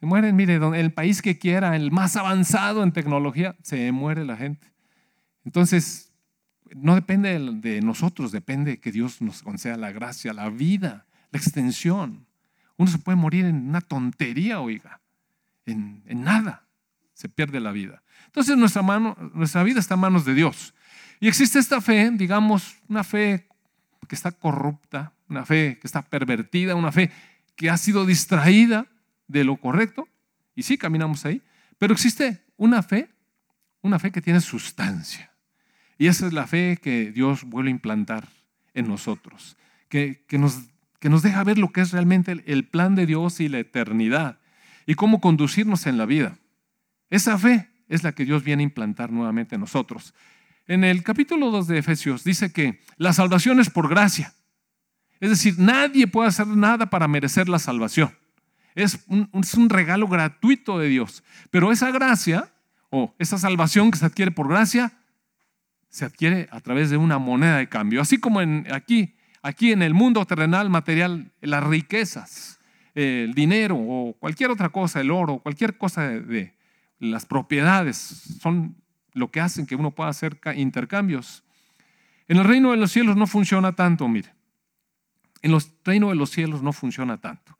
Se 0.00 0.06
mueren, 0.06 0.34
mire, 0.34 0.56
el 0.56 0.92
país 0.92 1.22
que 1.22 1.38
quiera, 1.38 1.76
el 1.76 1.92
más 1.92 2.16
avanzado 2.16 2.82
en 2.82 2.90
tecnología, 2.90 3.54
se 3.62 3.92
muere 3.92 4.24
la 4.24 4.36
gente. 4.36 4.72
Entonces, 5.44 6.12
no 6.74 6.96
depende 6.96 7.38
de 7.38 7.82
nosotros, 7.82 8.32
depende 8.32 8.72
de 8.72 8.80
que 8.80 8.90
Dios 8.90 9.22
nos 9.22 9.44
conceda 9.44 9.76
la 9.76 9.92
gracia, 9.92 10.32
la 10.32 10.50
vida, 10.50 11.06
la 11.30 11.38
extensión. 11.38 12.26
Uno 12.76 12.90
se 12.90 12.98
puede 12.98 13.14
morir 13.14 13.44
en 13.44 13.68
una 13.68 13.80
tontería, 13.80 14.60
oiga, 14.60 15.00
en, 15.66 16.02
nada. 16.04 16.66
Se 17.14 17.28
pierde 17.28 17.60
la 17.60 17.70
vida. 17.70 18.02
Entonces 18.26 18.56
nuestra, 18.56 18.82
mano, 18.82 19.16
nuestra 19.34 19.62
vida 19.62 19.80
está 19.80 19.94
en 19.94 20.00
manos 20.00 20.24
de 20.24 20.34
Dios. 20.34 20.74
Y 21.20 21.28
existe 21.28 21.58
esta 21.58 21.80
fe, 21.80 22.10
digamos, 22.12 22.76
una 22.88 23.04
fe 23.04 23.46
que 24.08 24.14
está 24.14 24.32
corrupta, 24.32 25.12
una 25.28 25.44
fe 25.44 25.78
que 25.80 25.86
está 25.86 26.02
pervertida, 26.02 26.74
una 26.74 26.92
fe 26.92 27.10
que 27.56 27.70
ha 27.70 27.76
sido 27.76 28.06
distraída 28.06 28.86
de 29.28 29.44
lo 29.44 29.56
correcto. 29.56 30.08
Y 30.54 30.62
sí, 30.62 30.78
caminamos 30.78 31.24
ahí. 31.26 31.42
Pero 31.78 31.92
existe 31.92 32.42
una 32.56 32.82
fe, 32.82 33.10
una 33.82 33.98
fe 33.98 34.10
que 34.10 34.20
tiene 34.22 34.40
sustancia. 34.40 35.30
Y 35.98 36.06
esa 36.06 36.26
es 36.26 36.32
la 36.32 36.46
fe 36.46 36.78
que 36.82 37.12
Dios 37.12 37.44
vuelve 37.44 37.68
a 37.68 37.72
implantar 37.72 38.28
en 38.74 38.88
nosotros, 38.88 39.56
que, 39.88 40.24
que, 40.26 40.38
nos, 40.38 40.58
que 40.98 41.10
nos 41.10 41.22
deja 41.22 41.44
ver 41.44 41.58
lo 41.58 41.72
que 41.72 41.82
es 41.82 41.92
realmente 41.92 42.42
el 42.46 42.66
plan 42.66 42.94
de 42.94 43.06
Dios 43.06 43.40
y 43.40 43.48
la 43.48 43.58
eternidad 43.58 44.38
y 44.86 44.94
cómo 44.94 45.20
conducirnos 45.20 45.86
en 45.86 45.98
la 45.98 46.06
vida. 46.06 46.38
Esa 47.10 47.38
fe 47.38 47.68
es 47.90 48.04
la 48.04 48.12
que 48.12 48.24
Dios 48.24 48.42
viene 48.42 48.62
a 48.62 48.64
implantar 48.64 49.12
nuevamente 49.12 49.56
en 49.56 49.60
nosotros. 49.60 50.14
En 50.66 50.84
el 50.84 51.02
capítulo 51.02 51.50
2 51.50 51.66
de 51.66 51.78
Efesios 51.78 52.24
dice 52.24 52.52
que 52.52 52.80
la 52.96 53.12
salvación 53.12 53.58
es 53.60 53.68
por 53.68 53.88
gracia. 53.88 54.32
Es 55.18 55.28
decir, 55.28 55.56
nadie 55.58 56.06
puede 56.06 56.28
hacer 56.28 56.46
nada 56.46 56.88
para 56.88 57.08
merecer 57.08 57.48
la 57.48 57.58
salvación. 57.58 58.16
Es 58.76 59.04
un, 59.08 59.68
regalo 59.68 60.06
gratuito 60.06 60.78
de 60.78 60.88
Dios. 60.88 61.24
Pero 61.50 61.72
esa 61.72 61.90
gracia 61.90 62.52
o 62.88 63.12
esa 63.18 63.36
salvación 63.36 63.90
que 63.90 63.98
se 63.98 64.06
adquiere 64.06 64.30
por 64.30 64.48
gracia 64.48 64.92
se 65.88 66.04
adquiere 66.04 66.48
a 66.52 66.60
través 66.60 66.88
de 66.88 66.96
una 66.96 67.18
moneda 67.18 67.58
de 67.58 67.68
cambio. 67.68 68.00
Así 68.00 68.18
como 68.18 68.38
aquí, 68.72 69.16
aquí 69.42 69.72
en 69.72 69.82
el 69.82 69.92
mundo 69.92 70.24
terrenal 70.24 70.70
material, 70.70 71.32
las 71.40 71.64
riquezas, 71.64 72.60
el 72.94 73.34
dinero 73.34 73.76
o 73.76 74.16
cualquier 74.20 74.50
otra 74.50 74.68
cosa, 74.68 75.00
el 75.00 75.10
oro, 75.10 75.38
cualquier 75.38 75.76
cosa 75.76 76.08
de, 76.08 76.54
las 77.00 77.26
propiedades 77.26 77.96
son 78.40 78.76
lo 79.12 79.30
que 79.30 79.40
hacen 79.40 79.66
que 79.66 79.74
uno 79.74 79.90
pueda 79.90 80.10
hacer 80.10 80.38
intercambios. 80.54 81.42
En 82.28 82.36
el 82.36 82.44
reino 82.44 82.70
de 82.70 82.76
los 82.76 82.92
cielos 82.92 83.16
no 83.16 83.26
funciona 83.26 83.72
tanto, 83.72 84.06
mire. 84.06 84.32
En 85.42 85.52
el 85.52 85.60
reino 85.84 86.10
de 86.10 86.14
los 86.14 86.30
cielos 86.30 86.62
no 86.62 86.72
funciona 86.72 87.16
tanto. 87.18 87.58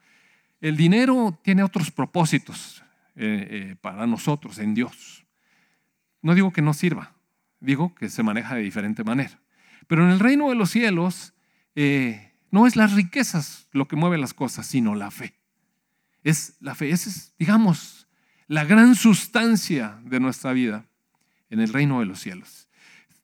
El 0.60 0.76
dinero 0.76 1.38
tiene 1.42 1.62
otros 1.62 1.90
propósitos 1.90 2.84
eh, 3.16 3.48
eh, 3.50 3.76
para 3.80 4.06
nosotros 4.06 4.58
en 4.58 4.74
Dios. 4.74 5.24
No 6.22 6.34
digo 6.34 6.52
que 6.52 6.60
no 6.62 6.74
sirva, 6.74 7.14
digo 7.58 7.94
que 7.94 8.10
se 8.10 8.22
maneja 8.22 8.54
de 8.54 8.62
diferente 8.62 9.02
manera. 9.02 9.40
Pero 9.86 10.04
en 10.04 10.10
el 10.10 10.20
reino 10.20 10.50
de 10.50 10.54
los 10.54 10.70
cielos 10.70 11.32
eh, 11.74 12.34
no 12.50 12.66
es 12.66 12.76
las 12.76 12.92
riquezas 12.92 13.68
lo 13.72 13.88
que 13.88 13.96
mueve 13.96 14.18
las 14.18 14.34
cosas, 14.34 14.66
sino 14.66 14.94
la 14.94 15.10
fe. 15.10 15.34
Es 16.22 16.56
la 16.60 16.74
fe, 16.74 16.90
esa 16.90 17.08
es, 17.08 17.34
digamos, 17.38 18.06
la 18.50 18.64
gran 18.64 18.96
sustancia 18.96 20.00
de 20.02 20.18
nuestra 20.18 20.52
vida 20.52 20.84
en 21.50 21.60
el 21.60 21.72
reino 21.72 22.00
de 22.00 22.06
los 22.06 22.18
cielos. 22.18 22.66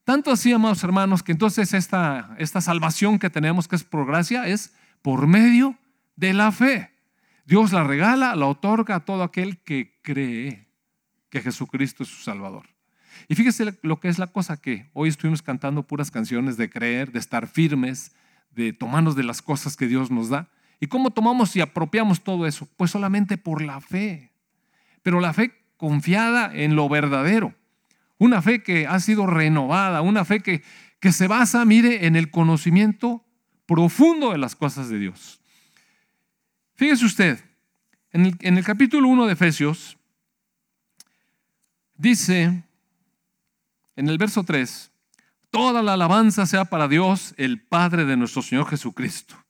Tanto 0.05 0.31
así, 0.31 0.53
amados 0.53 0.81
hermanos, 0.85 1.21
que 1.21 1.33
entonces 1.33 1.73
esta, 1.73 2.33
esta 2.37 2.61
salvación 2.61 3.19
que 3.19 3.29
tenemos, 3.29 3.67
que 3.67 3.75
es 3.75 3.83
por 3.83 4.07
gracia, 4.07 4.47
es 4.47 4.73
por 5.01 5.27
medio 5.27 5.77
de 6.15 6.33
la 6.33 6.53
fe. 6.53 6.91
Dios 7.45 7.73
la 7.73 7.83
regala, 7.83 8.37
la 8.37 8.45
otorga 8.45 8.95
a 8.95 8.99
todo 9.01 9.21
aquel 9.21 9.57
que 9.57 9.99
cree 10.01 10.69
que 11.29 11.41
Jesucristo 11.41 12.03
es 12.03 12.09
su 12.09 12.23
Salvador. 12.23 12.69
Y 13.27 13.35
fíjese 13.35 13.77
lo 13.81 13.99
que 13.99 14.07
es 14.07 14.19
la 14.19 14.27
cosa 14.27 14.55
que 14.55 14.89
hoy 14.93 15.09
estuvimos 15.09 15.41
cantando 15.41 15.83
puras 15.83 16.09
canciones 16.09 16.55
de 16.55 16.69
creer, 16.69 17.11
de 17.11 17.19
estar 17.19 17.47
firmes, 17.47 18.13
de 18.51 18.71
tomarnos 18.71 19.17
de 19.17 19.23
las 19.23 19.41
cosas 19.41 19.75
que 19.75 19.87
Dios 19.87 20.09
nos 20.09 20.29
da. 20.29 20.47
¿Y 20.79 20.87
cómo 20.87 21.11
tomamos 21.11 21.53
y 21.57 21.59
apropiamos 21.59 22.23
todo 22.23 22.47
eso? 22.47 22.65
Pues 22.77 22.91
solamente 22.91 23.37
por 23.37 23.61
la 23.61 23.81
fe. 23.81 24.31
Pero 25.07 25.21
la 25.21 25.31
fe 25.31 25.53
confiada 25.77 26.53
en 26.53 26.75
lo 26.75 26.89
verdadero. 26.89 27.55
Una 28.17 28.41
fe 28.41 28.61
que 28.61 28.87
ha 28.87 28.99
sido 28.99 29.25
renovada, 29.25 30.01
una 30.01 30.25
fe 30.25 30.41
que, 30.41 30.63
que 30.99 31.13
se 31.13 31.29
basa, 31.29 31.63
mire, 31.63 32.07
en 32.07 32.17
el 32.17 32.29
conocimiento 32.29 33.23
profundo 33.65 34.33
de 34.33 34.37
las 34.37 34.57
cosas 34.57 34.89
de 34.89 34.99
Dios. 34.99 35.39
Fíjese 36.73 37.05
usted, 37.05 37.39
en 38.11 38.25
el, 38.25 38.35
en 38.41 38.57
el 38.57 38.65
capítulo 38.65 39.07
1 39.07 39.27
de 39.27 39.31
Efesios, 39.31 39.97
dice 41.95 42.65
en 43.95 44.09
el 44.09 44.17
verso 44.17 44.43
3, 44.43 44.91
toda 45.51 45.81
la 45.83 45.93
alabanza 45.93 46.45
sea 46.45 46.65
para 46.65 46.89
Dios, 46.89 47.33
el 47.37 47.61
Padre 47.61 48.03
de 48.03 48.17
nuestro 48.17 48.41
Señor 48.41 48.67
Jesucristo. 48.67 49.41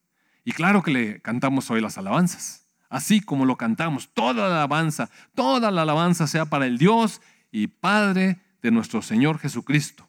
Y 0.44 0.52
claro 0.52 0.84
que 0.84 0.92
le 0.92 1.20
cantamos 1.20 1.68
hoy 1.72 1.80
las 1.80 1.98
alabanzas, 1.98 2.67
así 2.88 3.20
como 3.20 3.44
lo 3.44 3.56
cantamos, 3.56 4.08
toda 4.14 4.48
la 4.48 4.56
alabanza, 4.56 5.10
toda 5.34 5.70
la 5.70 5.82
alabanza 5.82 6.26
sea 6.26 6.46
para 6.46 6.66
el 6.66 6.78
Dios 6.78 7.20
y 7.50 7.66
Padre 7.66 8.38
de 8.62 8.70
nuestro 8.70 9.02
Señor 9.02 9.38
Jesucristo. 9.38 10.08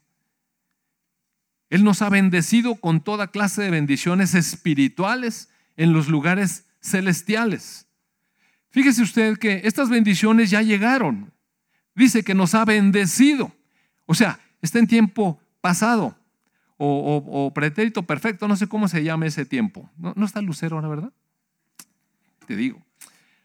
Él 1.70 1.84
nos 1.84 2.02
ha 2.02 2.10
bendecido 2.10 2.76
con 2.76 3.02
toda 3.02 3.28
clase 3.28 3.62
de 3.62 3.70
bendiciones 3.70 4.34
espirituales 4.34 5.50
en 5.78 5.94
los 5.94 6.08
lugares 6.08 6.66
celestiales. 6.82 7.88
Fíjese 8.72 9.04
usted 9.04 9.38
que 9.38 9.62
estas 9.64 9.90
bendiciones 9.90 10.50
ya 10.50 10.62
llegaron. 10.62 11.32
Dice 11.96 12.24
que 12.24 12.34
nos 12.34 12.56
ha 12.56 12.66
bendecido. 12.66 13.52
O 14.06 14.16
sea, 14.16 14.40
está 14.62 14.80
en 14.80 14.88
tiempo 14.88 15.40
pasado 15.62 16.16
o, 16.82 17.52
pretérito 17.54 18.04
perfecto, 18.04 18.48
no 18.48 18.56
sé 18.56 18.68
cómo 18.68 18.88
se 18.88 19.04
llama 19.04 19.26
ese 19.26 19.46
tiempo. 19.46 19.90
No, 19.98 20.26
está 20.26 20.42
Lucero 20.42 20.78
ahora, 20.78 20.88
¿verdad? 20.88 21.14
Te 22.50 22.56
digo. 22.56 22.84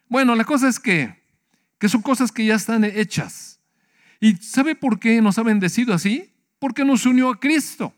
Bueno, 0.08 0.34
la 0.34 0.46
cosa 0.46 0.66
es 0.66 0.80
que, 0.80 1.23
que 1.78 1.90
son 1.90 2.00
cosas 2.00 2.32
que 2.32 2.46
ya 2.46 2.54
están 2.54 2.84
hechas. 2.84 3.61
¿Y 4.18 4.37
sabe 4.37 4.75
por 4.75 4.99
qué 4.99 5.20
nos 5.20 5.37
ha 5.37 5.42
bendecido 5.42 5.92
así? 5.92 6.32
Porque 6.58 6.87
nos 6.87 7.04
unió 7.04 7.28
a 7.28 7.38
Cristo. 7.38 7.92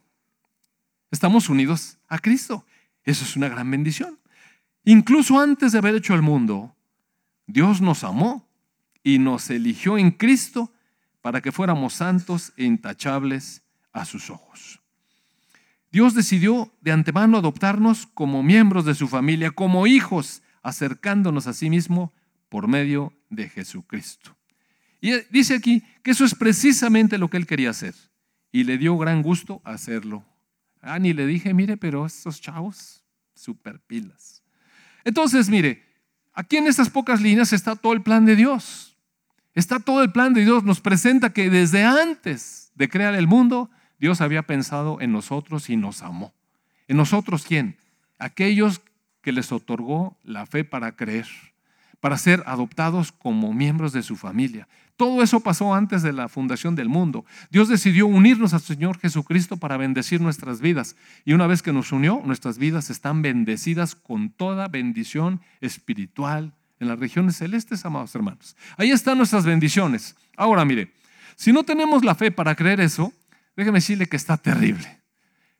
Estamos 1.12 1.48
unidos 1.48 1.98
a 2.08 2.18
Cristo. 2.18 2.66
Eso 3.04 3.24
es 3.24 3.36
una 3.36 3.48
gran 3.48 3.70
bendición. 3.70 4.18
Incluso 4.82 5.38
antes 5.38 5.70
de 5.70 5.78
haber 5.78 5.94
hecho 5.94 6.12
el 6.12 6.22
mundo, 6.22 6.74
Dios 7.46 7.80
nos 7.80 8.02
amó 8.02 8.48
y 9.04 9.20
nos 9.20 9.48
eligió 9.50 9.98
en 9.98 10.10
Cristo 10.10 10.72
para 11.22 11.40
que 11.40 11.52
fuéramos 11.52 11.94
santos 11.94 12.52
e 12.56 12.64
intachables 12.64 13.62
a 13.92 14.04
sus 14.04 14.28
ojos. 14.28 14.80
Dios 15.92 16.14
decidió 16.14 16.74
de 16.80 16.90
antemano 16.90 17.38
adoptarnos 17.38 18.08
como 18.08 18.42
miembros 18.42 18.84
de 18.84 18.96
su 18.96 19.06
familia, 19.06 19.52
como 19.52 19.86
hijos, 19.86 20.42
acercándonos 20.66 21.46
a 21.46 21.52
sí 21.52 21.70
mismo 21.70 22.12
por 22.48 22.66
medio 22.66 23.12
de 23.30 23.48
Jesucristo. 23.48 24.36
Y 25.00 25.12
dice 25.30 25.54
aquí 25.54 25.84
que 26.02 26.10
eso 26.10 26.24
es 26.24 26.34
precisamente 26.34 27.18
lo 27.18 27.30
que 27.30 27.36
él 27.36 27.46
quería 27.46 27.70
hacer. 27.70 27.94
Y 28.50 28.64
le 28.64 28.76
dio 28.76 28.98
gran 28.98 29.22
gusto 29.22 29.62
hacerlo. 29.62 30.24
Ah, 30.80 30.98
ni 30.98 31.12
le 31.12 31.24
dije, 31.24 31.54
mire, 31.54 31.76
pero 31.76 32.04
estos 32.04 32.40
chavos, 32.40 33.04
super 33.32 33.78
pilas. 33.78 34.42
Entonces, 35.04 35.48
mire, 35.48 35.84
aquí 36.32 36.56
en 36.56 36.66
estas 36.66 36.90
pocas 36.90 37.20
líneas 37.20 37.52
está 37.52 37.76
todo 37.76 37.92
el 37.92 38.02
plan 38.02 38.26
de 38.26 38.34
Dios. 38.34 38.96
Está 39.54 39.78
todo 39.78 40.02
el 40.02 40.10
plan 40.10 40.34
de 40.34 40.44
Dios. 40.44 40.64
Nos 40.64 40.80
presenta 40.80 41.32
que 41.32 41.48
desde 41.48 41.84
antes 41.84 42.72
de 42.74 42.88
crear 42.88 43.14
el 43.14 43.28
mundo, 43.28 43.70
Dios 44.00 44.20
había 44.20 44.42
pensado 44.42 45.00
en 45.00 45.12
nosotros 45.12 45.70
y 45.70 45.76
nos 45.76 46.02
amó. 46.02 46.34
¿En 46.88 46.96
nosotros 46.96 47.44
quién? 47.46 47.78
Aquellos 48.18 48.80
que 49.26 49.32
les 49.32 49.50
otorgó 49.50 50.16
la 50.22 50.46
fe 50.46 50.62
para 50.62 50.94
creer, 50.94 51.26
para 51.98 52.16
ser 52.16 52.44
adoptados 52.46 53.10
como 53.10 53.52
miembros 53.52 53.92
de 53.92 54.04
su 54.04 54.14
familia. 54.14 54.68
Todo 54.94 55.20
eso 55.20 55.40
pasó 55.40 55.74
antes 55.74 56.02
de 56.02 56.12
la 56.12 56.28
fundación 56.28 56.76
del 56.76 56.88
mundo. 56.88 57.24
Dios 57.50 57.68
decidió 57.68 58.06
unirnos 58.06 58.54
al 58.54 58.60
Señor 58.60 59.00
Jesucristo 59.00 59.56
para 59.56 59.76
bendecir 59.78 60.20
nuestras 60.20 60.60
vidas. 60.60 60.94
Y 61.24 61.32
una 61.32 61.48
vez 61.48 61.60
que 61.60 61.72
nos 61.72 61.90
unió, 61.90 62.22
nuestras 62.24 62.56
vidas 62.58 62.88
están 62.88 63.20
bendecidas 63.20 63.96
con 63.96 64.30
toda 64.30 64.68
bendición 64.68 65.40
espiritual 65.60 66.54
en 66.78 66.86
las 66.86 67.00
regiones 67.00 67.36
celestes, 67.36 67.84
amados 67.84 68.14
hermanos. 68.14 68.56
Ahí 68.76 68.92
están 68.92 69.18
nuestras 69.18 69.44
bendiciones. 69.44 70.14
Ahora 70.36 70.64
mire, 70.64 70.92
si 71.34 71.52
no 71.52 71.64
tenemos 71.64 72.04
la 72.04 72.14
fe 72.14 72.30
para 72.30 72.54
creer 72.54 72.78
eso, 72.80 73.12
déjeme 73.56 73.78
decirle 73.78 74.06
que 74.06 74.16
está 74.18 74.36
terrible. 74.36 74.95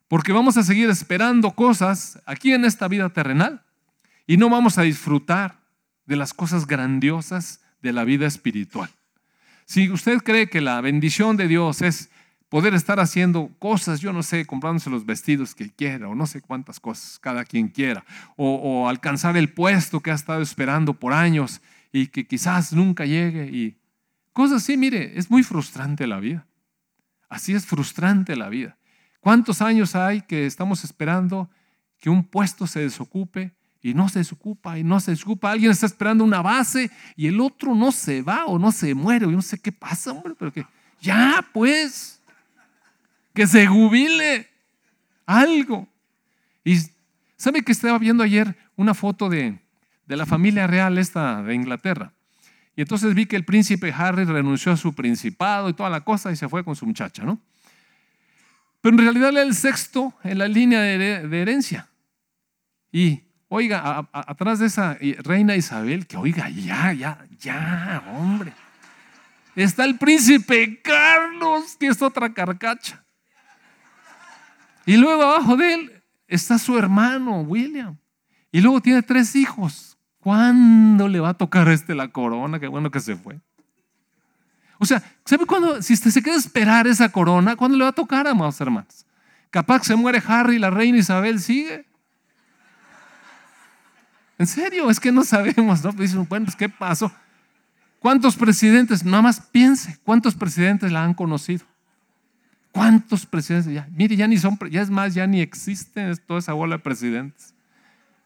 Porque 0.09 0.33
vamos 0.33 0.57
a 0.57 0.63
seguir 0.63 0.89
esperando 0.89 1.53
cosas 1.53 2.21
aquí 2.27 2.53
en 2.53 2.65
esta 2.65 2.89
vida 2.89 3.09
terrenal 3.11 3.65
y 4.27 4.37
no 4.37 4.49
vamos 4.49 4.79
a 4.79 4.83
disfrutar 4.83 5.61
de 6.07 6.17
las 6.17 6.33
cosas 6.33 6.67
grandiosas 6.67 7.61
de 7.83 7.93
la 7.93 8.05
vida 8.05 8.27
espiritual. 8.27 8.91
Si 9.65 9.91
usted 9.91 10.19
cree 10.19 10.49
que 10.49 10.61
la 10.61 10.81
bendición 10.81 11.37
de 11.37 11.49
Dios 11.49 11.83
es 11.83 12.11
poder 12.49 12.75
estar 12.75 13.01
haciendo 13.01 13.51
cosas, 13.59 14.01
yo 14.01 14.13
no 14.13 14.23
sé, 14.23 14.47
comprándose 14.47 14.91
los 14.91 15.05
vestidos 15.05 15.55
que 15.55 15.71
quiera 15.71 16.09
o 16.09 16.15
no 16.15 16.27
sé 16.27 16.41
cuántas 16.41 16.79
cosas 16.79 17.19
cada 17.19 17.45
quien 17.45 17.69
quiera, 17.69 18.05
o, 18.37 18.89
alcanzar 18.89 19.37
el 19.37 19.53
puesto 19.53 20.01
que 20.01 20.13
ha 20.13 20.15
estado 20.15 20.43
esperando 20.43 20.95
por 20.95 21.13
años 21.13 21.61
y 21.93 22.07
que 22.07 22.27
quizás 22.27 22.73
nunca 22.73 23.05
llegue 23.05 23.51
y 23.53 23.77
cosas 24.33 24.63
así, 24.63 24.77
mire, 24.77 25.19
es 25.19 25.31
muy 25.31 25.43
frustrante 25.43 26.07
la 26.07 26.21
vida. 26.21 26.47
Así 27.29 27.55
es 27.55 27.67
frustrante 27.67 28.37
la 28.37 28.49
vida. 28.49 28.76
¿Cuántos 29.27 29.61
años 29.61 29.97
hay 29.97 30.21
que 30.21 30.47
estamos 30.47 30.85
esperando 30.85 31.51
que 31.99 32.09
un 32.09 32.23
puesto 32.23 32.65
se 32.65 32.79
desocupe 32.79 33.51
y 33.83 33.93
no 33.93 34.09
se 34.09 34.21
desocupa 34.21 34.79
y 34.79 34.85
no 34.85 35.01
se 35.01 35.11
desocupa? 35.11 35.51
Alguien 35.51 35.73
está 35.73 35.87
esperando 35.87 36.23
una 36.23 36.43
base 36.43 36.93
y 37.17 37.27
el 37.27 37.41
otro 37.41 37.75
no 37.75 37.91
se 37.91 38.23
va 38.23 38.45
o 38.45 38.57
no 38.57 38.71
se 38.71 38.95
muere. 38.95 39.27
Yo 39.27 39.33
no 39.33 39.43
sé 39.43 39.59
qué 39.59 39.73
pasa, 39.73 40.13
hombre, 40.13 40.37
pero 40.39 40.53
que 40.53 40.65
ya, 41.01 41.45
pues 41.53 42.21
que 43.35 43.49
se 43.49 43.67
jubile 43.67 44.47
algo. 45.27 45.89
Y 46.63 46.79
sabe 47.37 47.63
que 47.63 47.73
estaba 47.73 47.99
viendo 47.99 48.23
ayer 48.23 48.57
una 48.77 48.95
foto 48.95 49.29
de, 49.29 49.59
de 50.07 50.17
la 50.17 50.25
familia 50.25 50.69
real 50.69 50.99
esta 50.99 51.43
de 51.43 51.53
Inglaterra. 51.53 52.13
Y 52.77 52.83
entonces 52.83 53.13
vi 53.13 53.27
que 53.27 53.35
el 53.35 53.45
príncipe 53.45 53.93
Harry 53.93 54.23
renunció 54.23 54.71
a 54.71 54.77
su 54.77 54.95
principado 54.95 55.69
y 55.69 55.73
toda 55.73 55.91
la 55.91 56.03
cosa 56.03 56.31
y 56.31 56.37
se 56.37 56.49
fue 56.49 56.63
con 56.63 56.77
su 56.77 56.87
muchacha, 56.87 57.25
¿no? 57.25 57.41
Pero 58.87 58.99
en 58.99 59.03
realidad 59.03 59.31
era 59.31 59.43
el 59.43 59.53
sexto 59.53 60.15
en 60.23 60.39
la 60.39 60.47
línea 60.47 60.81
de, 60.81 61.41
herencia. 61.43 61.89
Y 62.93 63.25
oiga, 63.49 64.09
atrás 64.13 64.61
de 64.61 64.67
esa 64.67 64.97
reina 65.25 65.57
Isabel, 65.57 66.07
que 66.07 66.17
oiga, 66.17 66.49
ya, 66.51 66.93
ya, 66.93 67.19
ya, 67.37 68.05
hombre. 68.15 68.53
Está 69.57 69.85
el 69.87 69.99
príncipe 69.99 70.81
Carlos, 70.83 71.77
que 71.81 71.89
es 71.89 72.01
otra 72.01 72.33
carcacha. 72.33 73.05
Y 74.85 74.97
luego 74.97 75.25
abajo 75.25 75.57
de 75.57 75.75
él 75.75 76.03
está 76.29 76.57
su 76.57 76.79
hermano, 76.79 77.41
William. 77.41 77.97
Y 78.53 78.61
luego 78.61 78.81
tiene 78.81 79.03
tres 79.03 79.35
hijos. 79.35 79.99
¿Cuándo 80.21 81.09
le 81.09 81.19
va 81.19 81.31
a 81.31 81.35
tocar 81.35 81.69
este 81.71 81.97
la 81.97 82.07
corona? 82.07 82.61
Qué 82.61 82.69
bueno 82.69 82.93
que 82.93 83.01
se 83.01 83.17
fue. 83.17 83.41
O 84.87 84.89
sea, 84.89 85.03
¿sabe 85.25 85.47
cuándo? 85.47 85.83
Si 85.83 85.95
usted 85.95 86.13
se 86.13 86.23
queda 86.23 86.35
a 86.35 86.39
esperar 86.39 86.87
esa 86.87 87.09
corona, 87.09 87.57
¿cuándo 87.57 87.77
le 87.77 87.83
va 87.83 87.91
a 87.91 87.93
tocar, 87.93 88.29
amados 88.29 88.61
hermanos? 88.61 89.05
Capaz 89.51 89.81
que 89.81 89.87
se 89.87 89.97
muere 89.97 90.23
Harry 90.25 90.61
la 90.61 90.71
reina 90.71 90.99
Isabel 90.99 91.41
sigue. 91.41 91.85
En 94.39 94.47
serio, 94.47 94.89
es 94.89 95.01
que 95.01 95.11
no 95.11 95.25
sabemos, 95.25 95.83
¿no? 95.83 95.91
Dicen, 95.91 96.25
bueno, 96.29 96.47
pues 96.47 96.55
¿qué 96.55 96.69
pasó? 96.69 97.11
¿Cuántos 97.99 98.37
presidentes? 98.37 99.05
Nada 99.05 99.23
más 99.23 99.41
piense, 99.41 99.99
¿cuántos 100.05 100.37
presidentes 100.37 100.93
la 100.93 101.03
han 101.03 101.15
conocido? 101.15 101.67
¿Cuántos 102.71 103.27
presidentes? 103.27 103.73
Ya, 103.73 103.89
mire, 103.91 104.15
ya 104.15 104.29
ni 104.29 104.39
son, 104.39 104.57
ya 104.71 104.83
es 104.83 104.91
más, 104.91 105.15
ya 105.15 105.27
ni 105.27 105.41
existen 105.41 106.17
toda 106.29 106.39
esa 106.39 106.53
bola 106.53 106.77
de 106.77 106.83
presidentes. 106.85 107.55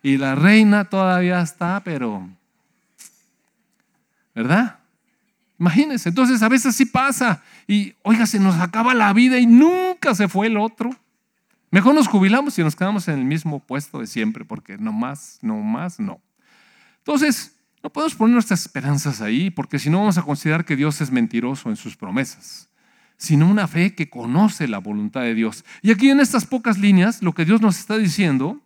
Y 0.03 0.19
la 0.19 0.35
reina 0.35 0.85
todavía 0.85 1.41
está, 1.41 1.81
pero, 1.83 2.29
¿verdad? 4.35 4.80
Imagínense, 5.61 6.09
entonces 6.09 6.43
a 6.43 6.49
veces 6.49 6.75
sí 6.75 6.87
pasa. 6.87 7.43
Y 7.69 7.95
oiga, 8.03 8.27
se 8.27 8.41
nos 8.41 8.57
acaba 8.57 8.95
la 8.95 9.13
vida 9.13 9.39
y 9.39 9.47
nunca 9.47 10.15
se 10.15 10.27
fue 10.27 10.49
el 10.49 10.57
otro. 10.57 10.91
Mejor 11.71 11.95
nos 11.95 12.09
jubilamos 12.09 12.59
y 12.59 12.65
nos 12.65 12.75
quedamos 12.75 13.07
en 13.07 13.21
el 13.21 13.25
mismo 13.25 13.61
puesto 13.61 14.01
de 14.01 14.09
siempre, 14.09 14.45
porque 14.45 14.79
no 14.79 14.93
más, 14.93 15.39
no 15.43 15.57
más, 15.59 16.01
no. 16.01 16.21
Entonces, 16.99 17.55
no 17.83 17.91
podemos 17.91 18.17
poner 18.17 18.35
nuestras 18.35 18.63
esperanzas 18.63 19.21
ahí, 19.21 19.51
porque 19.51 19.79
si 19.79 19.91
no 19.91 19.99
vamos 19.99 20.19
a 20.19 20.23
considerar 20.23 20.65
que 20.65 20.75
Dios 20.75 21.01
es 21.01 21.13
mentiroso 21.13 21.69
en 21.69 21.77
sus 21.77 21.97
promesas 21.97 22.71
sino 23.21 23.47
una 23.47 23.69
fe 23.69 23.95
que 23.95 24.09
conoce 24.09 24.67
la 24.67 24.79
voluntad 24.79 25.21
de 25.21 25.35
Dios. 25.35 25.63
Y 25.83 25.91
aquí 25.91 26.09
en 26.09 26.21
estas 26.21 26.47
pocas 26.47 26.79
líneas, 26.79 27.23
lo 27.23 27.35
que 27.35 27.45
Dios 27.45 27.61
nos 27.61 27.79
está 27.79 27.99
diciendo 27.99 28.59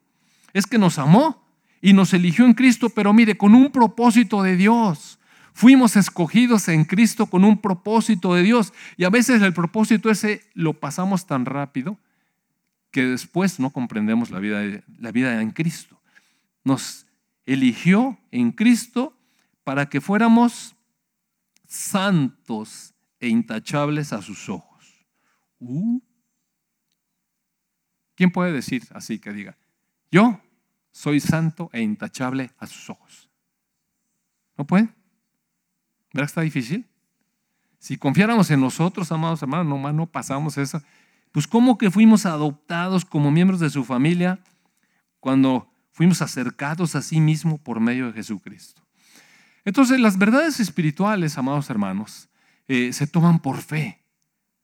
es 0.53 0.65
que 0.65 0.79
nos 0.79 1.01
amó 1.01 1.45
y 1.83 1.93
nos 1.93 2.15
eligió 2.15 2.45
en 2.45 2.55
Cristo, 2.55 2.89
pero 2.89 3.13
mire, 3.13 3.37
con 3.37 3.57
un 3.57 3.73
propósito 3.73 4.45
de 4.45 4.57
Dios. 4.57 5.19
Fuimos 5.55 5.95
escogidos 5.95 6.67
en 6.67 6.85
Cristo 6.85 7.27
con 7.27 7.45
un 7.45 7.61
propósito 7.61 8.35
de 8.35 8.43
Dios. 8.43 8.73
Y 8.97 9.05
a 9.05 9.11
veces 9.11 9.41
el 9.41 9.55
propósito 9.55 10.11
ese 10.11 10.43
lo 10.53 10.75
pasamos 10.75 11.27
tan 11.27 11.47
rápido 11.47 11.97
que 12.91 13.05
después 13.05 13.61
no 13.61 13.71
comprendemos 13.71 14.31
la 14.31 14.41
vida, 14.41 14.83
la 14.99 15.13
vida 15.13 15.41
en 15.41 15.53
Cristo. 15.53 16.01
Nos 16.65 17.07
eligió 17.47 18.19
en 18.33 18.51
Cristo 18.51 19.17
para 19.63 19.89
que 19.89 20.01
fuéramos 20.01 20.75
santos 21.69 22.93
e 23.21 23.29
intachables 23.29 24.13
a 24.13 24.23
sus 24.23 24.49
ojos. 24.49 25.07
Uh. 25.61 26.01
¿Quién 28.17 28.33
puede 28.33 28.53
decir 28.53 28.83
así 28.93 29.21
que 29.21 29.33
diga, 29.33 29.57
yo 30.11 30.41
soy 30.91 31.21
santo 31.21 31.71
e 31.73 31.81
intachable 31.81 32.51
a 32.59 32.67
sus 32.67 32.91
ojos? 32.91 33.31
¿No 34.57 34.67
puede? 34.67 34.89
¿Verdad 36.15 36.29
que 36.29 36.31
está 36.31 36.41
difícil? 36.43 36.87
Si 37.81 37.99
confiáramos 37.99 38.49
en 38.51 38.61
nosotros, 38.61 39.11
amados 39.11 39.43
hermanos, 39.43 39.67
nomás 39.67 39.93
no 39.95 40.07
pasamos 40.07 40.57
eso. 40.57 40.81
Pues 41.33 41.49
¿cómo 41.49 41.77
que 41.77 41.91
fuimos 41.91 42.25
adoptados 42.25 43.05
como 43.05 43.33
miembros 43.33 43.59
de 43.59 43.69
su 43.69 43.85
familia 43.85 44.39
cuando 45.19 45.69
fuimos 45.91 46.23
acercados 46.23 46.95
a 46.95 47.03
sí 47.03 47.21
mismo 47.21 47.59
por 47.59 47.81
medio 47.81 48.07
de 48.07 48.13
Jesucristo? 48.13 48.81
Entonces, 49.65 49.99
las 49.99 50.17
verdades 50.17 50.61
espirituales, 50.61 51.37
amados 51.37 51.69
hermanos, 51.69 52.29
eh, 52.69 52.93
se 52.93 53.09
toman 53.09 53.41
por 53.41 53.61
fe. 53.61 54.01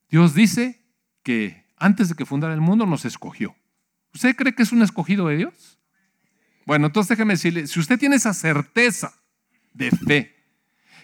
Dios 0.08 0.34
dice 0.34 0.80
que 1.24 1.66
antes 1.76 2.10
de 2.10 2.14
que 2.14 2.26
fundara 2.26 2.54
el 2.54 2.60
mundo 2.60 2.86
nos 2.86 3.04
escogió. 3.04 3.56
¿Usted 4.14 4.36
cree 4.36 4.54
que 4.54 4.62
es 4.62 4.70
un 4.70 4.82
escogido 4.82 5.26
de 5.26 5.38
Dios? 5.38 5.80
Bueno, 6.64 6.86
entonces 6.86 7.08
déjeme 7.08 7.34
decirle, 7.34 7.66
si 7.66 7.80
usted 7.80 7.98
tiene 7.98 8.16
esa 8.16 8.34
certeza 8.34 9.12
de 9.72 9.90
fe, 9.90 10.39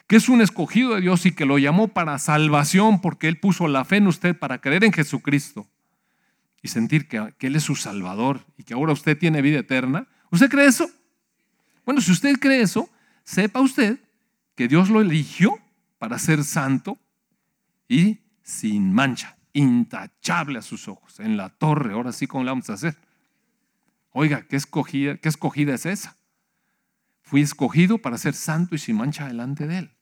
que 0.06 0.16
es 0.16 0.28
un 0.28 0.40
escogido 0.40 0.94
de 0.94 1.00
Dios 1.00 1.26
y 1.26 1.32
que 1.32 1.46
lo 1.46 1.58
llamó 1.58 1.88
para 1.88 2.18
salvación 2.18 3.00
porque 3.00 3.28
Él 3.28 3.40
puso 3.40 3.66
la 3.66 3.84
fe 3.84 3.96
en 3.96 4.06
usted 4.06 4.38
para 4.38 4.60
creer 4.60 4.84
en 4.84 4.92
Jesucristo 4.92 5.66
y 6.62 6.68
sentir 6.68 7.08
que, 7.08 7.34
Él 7.40 7.56
es 7.56 7.64
su 7.64 7.74
Salvador 7.74 8.46
y 8.56 8.62
que 8.62 8.74
ahora 8.74 8.92
usted 8.92 9.18
tiene 9.18 9.42
vida 9.42 9.58
eterna, 9.58 10.08
¿usted 10.30 10.48
cree 10.48 10.66
eso? 10.66 10.88
Bueno, 11.84 12.00
si 12.00 12.12
usted 12.12 12.38
cree 12.38 12.62
eso, 12.62 12.88
sepa 13.24 13.60
usted 13.60 14.00
que 14.54 14.68
Dios 14.68 14.90
lo 14.90 15.00
eligió 15.00 15.58
para 15.98 16.18
ser 16.18 16.44
santo 16.44 16.98
y 17.88 18.20
sin 18.42 18.92
mancha, 18.92 19.36
intachable 19.52 20.58
a 20.58 20.62
sus 20.62 20.88
ojos, 20.88 21.18
en 21.18 21.36
la 21.36 21.48
torre, 21.48 21.94
ahora 21.94 22.12
sí, 22.12 22.26
¿cómo 22.26 22.44
la 22.44 22.52
vamos 22.52 22.70
a 22.70 22.74
hacer? 22.74 22.96
Oiga, 24.10 24.46
¿qué 24.48 24.56
escogida, 24.56 25.16
qué 25.16 25.28
escogida 25.28 25.74
es 25.74 25.84
esa? 25.84 26.16
Fui 27.22 27.42
escogido 27.42 27.98
para 27.98 28.18
ser 28.18 28.34
santo 28.34 28.76
y 28.76 28.78
sin 28.78 28.96
mancha 28.96 29.26
delante 29.26 29.66
de 29.66 29.78
Él. 29.78 29.95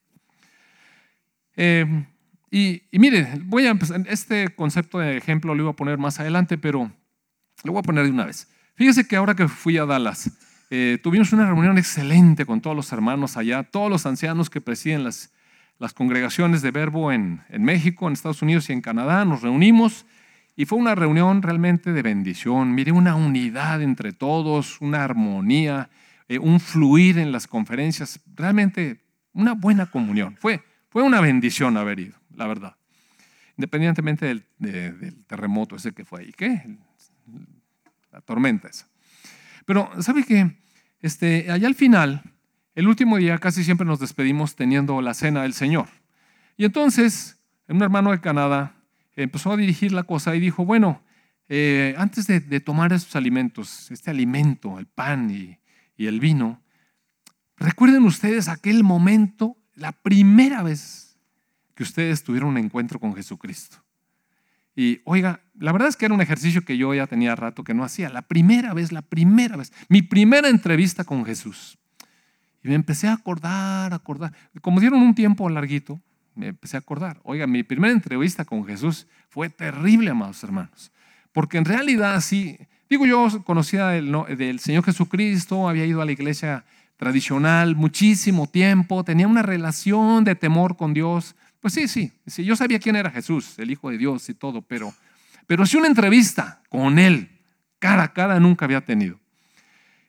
Eh, 1.56 2.06
y, 2.50 2.82
mire, 2.92 3.28
voy 3.44 3.66
a 3.66 3.70
empezar, 3.70 4.02
este 4.08 4.54
concepto 4.54 4.98
de 4.98 5.16
ejemplo 5.16 5.54
lo 5.54 5.62
iba 5.62 5.70
a 5.72 5.76
poner 5.76 5.98
más 5.98 6.20
adelante, 6.20 6.56
pero 6.56 6.90
lo 7.64 7.72
voy 7.72 7.80
a 7.80 7.82
poner 7.82 8.04
de 8.04 8.10
una 8.10 8.26
vez. 8.26 8.48
Fíjese 8.74 9.06
que 9.06 9.16
ahora 9.16 9.34
que 9.34 9.48
fui 9.48 9.76
a 9.78 9.86
Dallas, 9.86 10.30
eh, 10.70 10.98
tuvimos 11.02 11.32
una 11.32 11.46
reunión 11.46 11.78
excelente 11.78 12.46
con 12.46 12.60
todos 12.60 12.76
los 12.76 12.92
hermanos 12.92 13.36
allá, 13.36 13.62
todos 13.64 13.90
los 13.90 14.06
ancianos 14.06 14.50
que 14.50 14.60
presiden 14.60 15.04
las 15.04 15.34
las 15.78 15.92
congregaciones 15.92 16.62
de 16.62 16.70
Verbo 16.70 17.12
en, 17.12 17.42
México, 17.58 18.06
en 18.06 18.12
Estados 18.12 18.42
Unidos 18.42 18.68
y 18.68 18.72
en 18.72 18.80
Canadá, 18.80 19.24
nos 19.24 19.42
reunimos 19.42 20.06
y 20.56 20.66
fue 20.66 20.78
una 20.78 20.94
reunión 20.94 21.42
realmente 21.42 21.92
de 21.92 22.02
bendición. 22.02 22.74
Mire, 22.74 22.92
una 22.92 23.16
unidad 23.16 23.82
entre 23.82 24.12
todos, 24.12 24.80
una 24.80 25.02
armonía, 25.02 25.90
eh, 26.28 26.38
un 26.38 26.60
fluir 26.60 27.18
en 27.18 27.32
las 27.32 27.46
conferencias, 27.46 28.20
realmente 28.36 29.00
una 29.32 29.52
buena 29.54 29.86
comunión. 29.86 30.36
Fue, 30.38 30.62
fue 30.94 31.02
una 31.02 31.20
bendición 31.20 31.76
haber 31.76 31.98
ido, 31.98 32.14
la 32.36 32.46
verdad. 32.46 32.76
Independientemente 33.56 34.26
del, 34.26 35.24
terremoto 35.26 35.74
ese 35.74 35.90
que 35.90 36.04
fue 36.04 36.20
ahí, 36.20 36.32
¿qué? 36.32 36.78
La 38.12 38.20
tormenta 38.20 38.68
esa. 38.68 38.86
Pero, 39.66 39.90
¿sabe 40.00 40.22
qué? 40.22 40.56
Este, 41.00 41.50
allá 41.50 41.66
al 41.66 41.74
final, 41.74 42.22
el 42.76 42.86
último 42.86 43.16
día 43.16 43.38
casi 43.38 43.64
siempre 43.64 43.84
nos 43.84 43.98
despedimos 43.98 44.54
teniendo 44.54 45.02
la 45.02 45.14
cena 45.14 45.42
del 45.42 45.52
Señor. 45.52 45.88
Y 46.56 46.64
entonces, 46.64 47.40
un 47.66 47.82
hermano 47.82 48.12
de 48.12 48.20
Canadá 48.20 48.76
empezó 49.16 49.50
a 49.50 49.56
dirigir 49.56 49.90
la 49.90 50.04
cosa 50.04 50.36
y 50.36 50.38
dijo, 50.38 50.64
bueno, 50.64 51.02
eh, 51.48 51.96
antes 51.98 52.28
de, 52.28 52.60
tomar 52.60 52.92
estos 52.92 53.16
alimentos, 53.16 53.90
este 53.90 54.12
alimento, 54.12 54.78
el 54.78 54.86
pan 54.86 55.28
y, 55.28 55.58
y 55.96 56.06
el 56.06 56.20
vino, 56.20 56.62
recuerden 57.56 58.04
ustedes 58.04 58.46
aquel 58.46 58.84
momento, 58.84 59.56
la 59.74 59.92
primera 59.92 60.62
vez 60.62 61.16
que 61.74 61.82
ustedes 61.82 62.22
tuvieron 62.22 62.50
un 62.50 62.58
encuentro 62.58 62.98
con 62.98 63.14
Jesucristo. 63.14 63.78
Y 64.76 65.00
oiga, 65.04 65.40
la 65.58 65.72
verdad 65.72 65.88
es 65.88 65.96
que 65.96 66.04
era 66.04 66.14
un 66.14 66.20
ejercicio 66.20 66.64
que 66.64 66.76
yo 66.76 66.92
ya 66.94 67.06
tenía 67.06 67.36
rato 67.36 67.62
que 67.62 67.74
no 67.74 67.84
hacía. 67.84 68.08
La 68.08 68.22
primera 68.22 68.74
vez, 68.74 68.90
la 68.92 69.02
primera 69.02 69.56
vez, 69.56 69.72
mi 69.88 70.02
primera 70.02 70.48
entrevista 70.48 71.04
con 71.04 71.24
Jesús. 71.24 71.78
Y 72.62 72.68
me 72.68 72.74
empecé 72.74 73.08
a 73.08 73.12
acordar, 73.12 73.92
acordar. 73.92 74.32
Como 74.60 74.80
dieron 74.80 75.00
un 75.00 75.14
tiempo 75.14 75.48
larguito, 75.48 76.00
me 76.34 76.48
empecé 76.48 76.76
a 76.76 76.80
acordar. 76.80 77.20
Oiga, 77.22 77.46
mi 77.46 77.62
primera 77.62 77.92
entrevista 77.92 78.44
con 78.44 78.64
Jesús 78.64 79.06
fue 79.28 79.48
terrible, 79.48 80.10
amados 80.10 80.42
hermanos. 80.42 80.90
Porque 81.32 81.58
en 81.58 81.64
realidad 81.64 82.20
sí, 82.20 82.58
digo 82.88 83.06
yo 83.06 83.44
conocía 83.44 83.88
del 83.88 84.58
Señor 84.60 84.84
Jesucristo, 84.84 85.68
había 85.68 85.84
ido 85.84 86.00
a 86.00 86.04
la 86.04 86.12
iglesia 86.12 86.64
tradicional 86.96 87.76
muchísimo 87.76 88.46
tiempo, 88.46 89.04
tenía 89.04 89.28
una 89.28 89.42
relación 89.42 90.24
de 90.24 90.34
temor 90.34 90.76
con 90.76 90.94
Dios. 90.94 91.34
Pues 91.60 91.74
sí, 91.74 91.88
sí, 91.88 92.12
sí, 92.26 92.44
yo 92.44 92.56
sabía 92.56 92.78
quién 92.78 92.96
era 92.96 93.10
Jesús, 93.10 93.58
el 93.58 93.70
Hijo 93.70 93.90
de 93.90 93.98
Dios 93.98 94.28
y 94.28 94.34
todo, 94.34 94.62
pero, 94.62 94.92
pero 95.46 95.66
sí 95.66 95.76
una 95.76 95.88
entrevista 95.88 96.62
con 96.68 96.98
Él, 96.98 97.30
cara 97.78 98.04
a 98.04 98.12
cara, 98.12 98.38
nunca 98.40 98.64
había 98.64 98.84
tenido. 98.84 99.18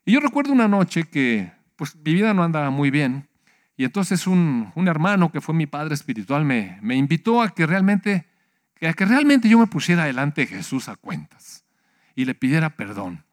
Y 0.06 0.14
yo 0.14 0.20
recuerdo 0.20 0.54
una 0.54 0.68
noche 0.68 1.06
que 1.06 1.52
pues 1.76 1.96
mi 1.96 2.14
vida 2.14 2.34
no 2.34 2.44
andaba 2.44 2.70
muy 2.70 2.92
bien. 2.92 3.28
Y 3.78 3.84
entonces 3.84 4.28
un, 4.28 4.72
hermano 4.88 5.32
que 5.32 5.42
fue 5.42 5.54
mi 5.54 5.66
padre 5.66 5.96
espiritual 5.96 6.46
me, 6.46 6.78
me 6.82 6.96
invitó 6.96 7.42
a 7.42 7.50
que 7.50 7.66
realmente, 7.66 8.26
a 8.82 8.94
que 8.94 9.06
realmente 9.06 9.50
yo 9.50 9.60
me 9.60 9.68
pusiera 9.68 10.06
delante 10.06 10.42
de 10.42 10.48
Jesús 10.48 10.88
a 10.88 10.96
cuentas 10.96 11.66
y 12.16 12.26
le 12.26 12.36
pidiera 12.36 12.70
perdón. 12.70 13.26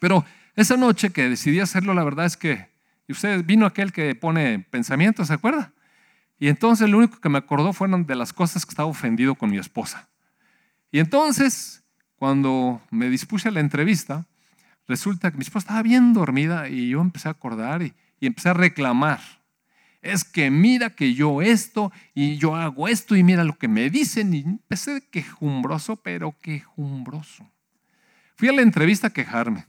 Pero 0.00 0.24
esa 0.56 0.76
noche 0.76 1.10
que 1.10 1.28
decidí 1.28 1.60
hacerlo, 1.60 1.94
la 1.94 2.02
verdad 2.02 2.26
es 2.26 2.36
que, 2.36 2.69
y 3.10 3.12
usted 3.12 3.44
vino 3.44 3.66
aquel 3.66 3.92
que 3.92 4.14
pone 4.14 4.60
pensamientos, 4.70 5.26
¿se 5.26 5.34
acuerda? 5.34 5.72
Y 6.38 6.46
entonces 6.46 6.88
lo 6.88 6.98
único 6.98 7.20
que 7.20 7.28
me 7.28 7.38
acordó 7.38 7.72
fueron 7.72 8.06
de 8.06 8.14
las 8.14 8.32
cosas 8.32 8.64
que 8.64 8.70
estaba 8.70 8.88
ofendido 8.88 9.34
con 9.34 9.50
mi 9.50 9.58
esposa. 9.58 10.08
Y 10.92 11.00
entonces, 11.00 11.82
cuando 12.14 12.80
me 12.92 13.10
dispuse 13.10 13.48
a 13.48 13.50
la 13.50 13.58
entrevista, 13.58 14.28
resulta 14.86 15.32
que 15.32 15.38
mi 15.38 15.42
esposa 15.42 15.64
estaba 15.64 15.82
bien 15.82 16.12
dormida 16.12 16.68
y 16.68 16.90
yo 16.90 17.00
empecé 17.00 17.26
a 17.26 17.32
acordar 17.32 17.82
y, 17.82 17.92
empecé 18.20 18.50
a 18.50 18.54
reclamar. 18.54 19.18
Es 20.02 20.22
que 20.22 20.48
mira 20.48 20.90
que 20.90 21.12
yo 21.12 21.42
esto 21.42 21.90
y 22.14 22.36
yo 22.36 22.54
hago 22.54 22.86
esto 22.86 23.16
y 23.16 23.24
mira 23.24 23.42
lo 23.42 23.58
que 23.58 23.66
me 23.66 23.90
dicen 23.90 24.32
y 24.34 24.42
empecé 24.42 25.04
quejumbroso, 25.10 25.96
pero 25.96 26.36
quejumbroso. 26.40 27.50
Fui 28.36 28.46
a 28.46 28.52
la 28.52 28.62
entrevista 28.62 29.08
a 29.08 29.12
quejarme. 29.12 29.66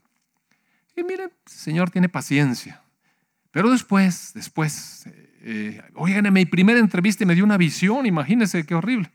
Y 0.95 1.01
mire, 1.01 1.31
Señor 1.47 1.89
tiene 1.89 2.07
paciencia. 2.07 2.80
Pero 3.51 3.69
después, 3.69 4.31
después, 4.33 5.07
eh, 5.41 5.81
oigan, 5.95 6.31
mi 6.33 6.45
primera 6.45 6.79
entrevista 6.79 7.25
me 7.25 7.35
dio 7.35 7.43
una 7.43 7.57
visión, 7.57 8.05
imagínense 8.05 8.65
qué 8.65 8.75
horrible. 8.75 9.11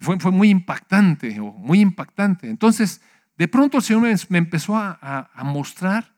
Fue, 0.00 0.18
fue 0.18 0.32
muy 0.32 0.50
impactante, 0.50 1.40
muy 1.40 1.80
impactante. 1.80 2.50
Entonces, 2.50 3.00
de 3.36 3.48
pronto 3.48 3.78
el 3.78 3.82
Señor 3.82 4.02
me, 4.02 4.38
empezó 4.38 4.76
a, 4.76 5.30
mostrar, 5.44 6.14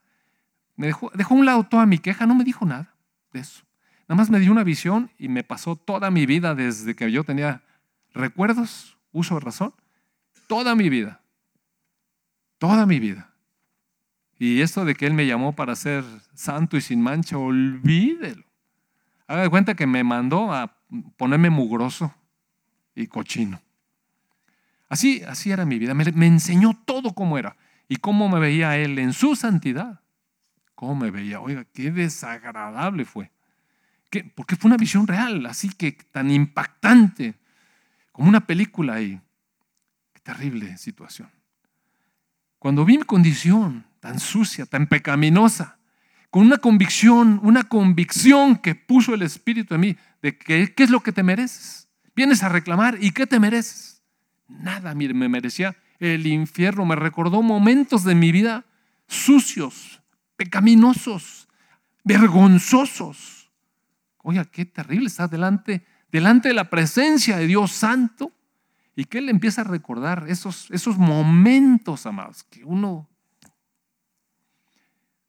me 0.75 0.87
dejó, 0.87 1.11
dejó 1.13 1.35
a 1.35 1.37
un 1.37 1.45
lado 1.45 1.63
toda 1.63 1.85
mi 1.85 1.99
queja, 1.99 2.25
no 2.25 2.35
me 2.35 2.43
dijo 2.43 2.65
nada 2.65 2.93
de 3.31 3.39
eso. 3.39 3.63
Nada 4.07 4.17
más 4.17 4.29
me 4.29 4.39
dio 4.39 4.51
una 4.51 4.63
visión 4.63 5.11
y 5.17 5.27
me 5.27 5.43
pasó 5.43 5.75
toda 5.75 6.09
mi 6.11 6.25
vida 6.25 6.55
desde 6.55 6.95
que 6.95 7.11
yo 7.11 7.23
tenía 7.23 7.63
recuerdos, 8.13 8.97
uso 9.11 9.35
de 9.35 9.41
razón, 9.41 9.73
toda 10.47 10.75
mi 10.75 10.89
vida, 10.89 11.21
toda 12.57 12.85
mi 12.85 12.99
vida. 12.99 13.33
Y 14.39 14.61
esto 14.61 14.85
de 14.85 14.95
que 14.95 15.07
Él 15.07 15.13
me 15.13 15.25
llamó 15.25 15.53
para 15.53 15.75
ser 15.75 16.03
santo 16.33 16.77
y 16.77 16.81
sin 16.81 17.01
mancha, 17.01 17.37
olvídelo. 17.37 18.43
Haga 19.27 19.43
de 19.43 19.49
cuenta 19.49 19.75
que 19.75 19.87
me 19.87 20.03
mandó 20.03 20.53
a 20.53 20.77
ponerme 21.17 21.49
mugroso 21.49 22.13
y 22.95 23.07
cochino. 23.07 23.61
Así, 24.89 25.21
así 25.27 25.51
era 25.51 25.65
mi 25.65 25.79
vida. 25.79 25.93
Me, 25.93 26.27
enseñó 26.27 26.79
todo 26.85 27.13
cómo 27.13 27.37
era 27.37 27.57
y 27.89 27.97
cómo 27.97 28.29
me 28.29 28.39
veía 28.39 28.77
Él 28.77 28.99
en 28.99 29.13
su 29.13 29.35
santidad. 29.35 30.01
Cómo 30.75 30.95
me 30.95 31.11
veía. 31.11 31.41
Oiga, 31.41 31.65
qué 31.73 31.91
desagradable 31.91 33.05
fue. 33.05 33.31
Porque 34.35 34.55
fue 34.55 34.69
una 34.69 34.77
visión 34.77 35.07
real, 35.07 35.45
así 35.47 35.69
que 35.69 35.91
tan 35.91 36.31
impactante, 36.31 37.35
como 38.13 38.29
una 38.29 38.45
película 38.45 39.01
y 39.01 39.19
qué 40.13 40.21
terrible 40.21 40.77
situación. 40.77 41.29
Cuando 42.59 42.85
vi 42.85 42.97
mi 42.97 43.03
condición 43.03 43.86
tan 44.07 44.21
sucia, 44.21 44.65
tan 44.65 44.87
pecaminosa, 44.87 45.79
con 46.29 46.43
una 46.43 46.59
convicción, 46.59 47.41
una 47.43 47.63
convicción 47.63 48.55
que 48.55 48.73
puso 48.73 49.13
el 49.13 49.21
Espíritu 49.21 49.75
en 49.75 49.81
mí 49.81 49.97
de 50.21 50.37
que 50.37 50.73
qué 50.73 50.83
es 50.83 50.89
lo 50.89 51.01
que 51.01 51.11
te 51.11 51.23
mereces. 51.23 51.89
Vienes 52.15 52.41
a 52.41 52.47
reclamar 52.47 52.97
y 53.01 53.11
qué 53.11 53.27
te 53.27 53.37
mereces. 53.37 54.01
Nada, 54.47 54.95
mire, 54.95 55.13
me 55.13 55.27
merecía 55.27 55.75
el 55.99 56.25
infierno. 56.25 56.85
Me 56.85 56.95
recordó 56.95 57.41
momentos 57.41 58.05
de 58.05 58.15
mi 58.15 58.31
vida 58.31 58.63
sucios, 59.09 60.01
pecaminosos, 60.37 61.49
vergonzosos. 62.05 63.51
Oiga, 64.19 64.45
qué 64.45 64.63
terrible 64.63 65.07
estar 65.07 65.29
delante, 65.29 65.85
delante 66.13 66.47
de 66.47 66.53
la 66.53 66.69
presencia 66.69 67.35
de 67.35 67.47
Dios 67.47 67.73
Santo 67.73 68.31
y 68.95 69.03
que 69.03 69.17
Él 69.17 69.27
empieza 69.27 69.61
a 69.61 69.65
recordar 69.65 70.27
esos, 70.29 70.71
esos 70.71 70.97
momentos, 70.97 72.05
amados, 72.05 72.45
que 72.45 72.63
uno, 72.63 73.09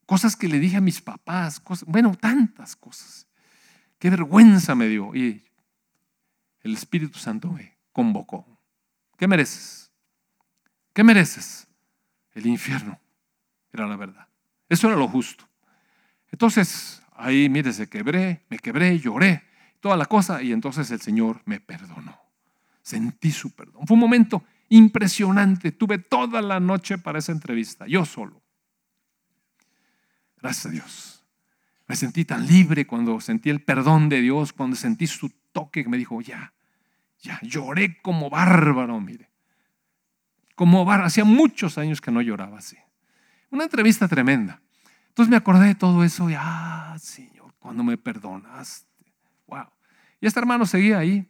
cosas 0.08 0.36
que 0.36 0.48
le 0.48 0.58
dije 0.58 0.78
a 0.78 0.80
mis 0.80 1.02
papás, 1.02 1.60
cosas, 1.60 1.86
bueno, 1.86 2.14
tantas 2.18 2.76
cosas. 2.76 3.26
Qué 3.98 4.08
vergüenza 4.08 4.74
me 4.74 4.88
dio. 4.88 5.14
Y 5.14 5.44
el 6.62 6.72
Espíritu 6.72 7.18
Santo 7.18 7.52
me 7.52 7.76
convocó. 7.92 8.46
¿Qué 9.18 9.28
mereces? 9.28 9.92
¿Qué 10.94 11.04
mereces? 11.04 11.68
El 12.32 12.46
infierno. 12.46 12.98
Era 13.70 13.86
la 13.86 13.96
verdad. 13.96 14.26
Eso 14.70 14.88
era 14.88 14.96
lo 14.96 15.08
justo. 15.08 15.46
Entonces, 16.32 17.02
ahí, 17.14 17.50
mire, 17.50 17.70
se 17.74 17.90
quebré, 17.90 18.46
me 18.48 18.58
quebré, 18.58 18.98
lloré, 18.98 19.42
toda 19.78 19.98
la 19.98 20.06
cosa, 20.06 20.42
y 20.42 20.52
entonces 20.52 20.90
el 20.90 21.02
Señor 21.02 21.42
me 21.44 21.60
perdonó. 21.60 22.18
Sentí 22.80 23.30
su 23.30 23.54
perdón. 23.54 23.86
Fue 23.86 23.92
un 23.92 24.00
momento 24.00 24.42
impresionante. 24.70 25.70
Tuve 25.70 25.98
toda 25.98 26.40
la 26.40 26.60
noche 26.60 26.96
para 26.96 27.18
esa 27.18 27.32
entrevista, 27.32 27.86
yo 27.86 28.06
solo. 28.06 28.47
Gracias 30.40 30.66
a 30.66 30.70
Dios. 30.70 31.24
Me 31.86 31.96
sentí 31.96 32.24
tan 32.24 32.46
libre 32.46 32.86
cuando 32.86 33.20
sentí 33.20 33.50
el 33.50 33.62
perdón 33.62 34.08
de 34.08 34.20
Dios, 34.20 34.52
cuando 34.52 34.76
sentí 34.76 35.06
su 35.06 35.30
toque 35.52 35.82
que 35.82 35.88
me 35.88 35.96
dijo, 35.96 36.20
ya, 36.20 36.52
ya 37.20 37.40
lloré 37.42 38.00
como 38.02 38.30
bárbaro, 38.30 39.00
mire. 39.00 39.28
Como 40.54 40.84
bárbaro. 40.84 41.06
Hacía 41.06 41.24
muchos 41.24 41.78
años 41.78 42.00
que 42.00 42.10
no 42.10 42.20
lloraba 42.20 42.58
así. 42.58 42.76
Una 43.50 43.64
entrevista 43.64 44.06
tremenda. 44.06 44.60
Entonces 45.08 45.30
me 45.30 45.36
acordé 45.36 45.66
de 45.68 45.74
todo 45.74 46.04
eso 46.04 46.28
y, 46.28 46.34
ah, 46.36 46.94
Señor, 47.00 47.54
cuando 47.58 47.82
me 47.82 47.96
perdonaste. 47.96 48.86
Wow. 49.46 49.66
Y 50.20 50.26
este 50.26 50.38
hermano 50.38 50.66
seguía 50.66 50.98
ahí. 50.98 51.28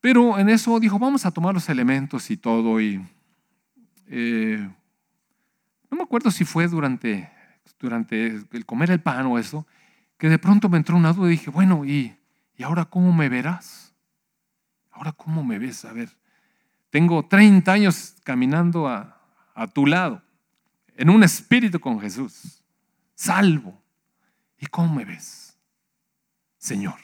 Pero 0.00 0.38
en 0.38 0.48
eso 0.48 0.80
dijo, 0.80 0.98
vamos 0.98 1.24
a 1.26 1.30
tomar 1.30 1.54
los 1.54 1.68
elementos 1.68 2.30
y 2.30 2.36
todo. 2.36 2.80
Y 2.80 3.06
eh, 4.08 4.68
no 5.90 5.96
me 5.96 6.02
acuerdo 6.02 6.30
si 6.30 6.44
fue 6.44 6.68
durante, 6.68 7.30
durante 7.78 8.26
el 8.26 8.66
comer 8.66 8.90
el 8.90 9.00
pan 9.00 9.26
o 9.26 9.38
eso, 9.38 9.66
que 10.18 10.28
de 10.28 10.38
pronto 10.38 10.68
me 10.68 10.78
entró 10.78 10.96
una 10.96 11.12
duda 11.12 11.28
y 11.28 11.32
dije, 11.32 11.50
bueno, 11.50 11.84
¿y, 11.84 12.16
¿y 12.56 12.62
ahora 12.62 12.84
cómo 12.84 13.12
me 13.12 13.28
verás? 13.28 13.94
Ahora, 14.90 15.12
¿cómo 15.12 15.42
me 15.42 15.58
ves? 15.58 15.84
A 15.84 15.92
ver, 15.92 16.08
tengo 16.90 17.26
30 17.26 17.72
años 17.72 18.14
caminando 18.22 18.88
a, 18.88 19.10
tu 19.72 19.86
lado, 19.86 20.22
en 20.96 21.10
un 21.10 21.24
espíritu 21.24 21.80
con 21.80 22.00
Jesús, 22.00 22.64
salvo. 23.14 23.82
¿Y 24.58 24.66
cómo 24.66 24.94
me 24.94 25.04
ves? 25.04 25.58
Señor. 26.58 26.98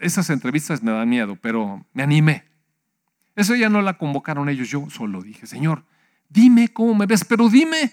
Esas 0.00 0.30
entrevistas 0.30 0.82
me 0.82 0.92
dan 0.92 1.08
miedo, 1.08 1.36
pero 1.36 1.84
me 1.92 2.02
animé. 2.02 2.44
Eso 3.36 3.54
ya 3.56 3.68
no 3.68 3.82
la 3.82 3.98
convocaron 3.98 4.48
ellos, 4.48 4.68
yo 4.68 4.88
solo 4.88 5.20
dije, 5.20 5.46
Señor, 5.46 5.84
dime 6.34 6.68
cómo 6.68 6.94
me 6.94 7.06
ves, 7.06 7.24
pero 7.24 7.48
dime, 7.48 7.92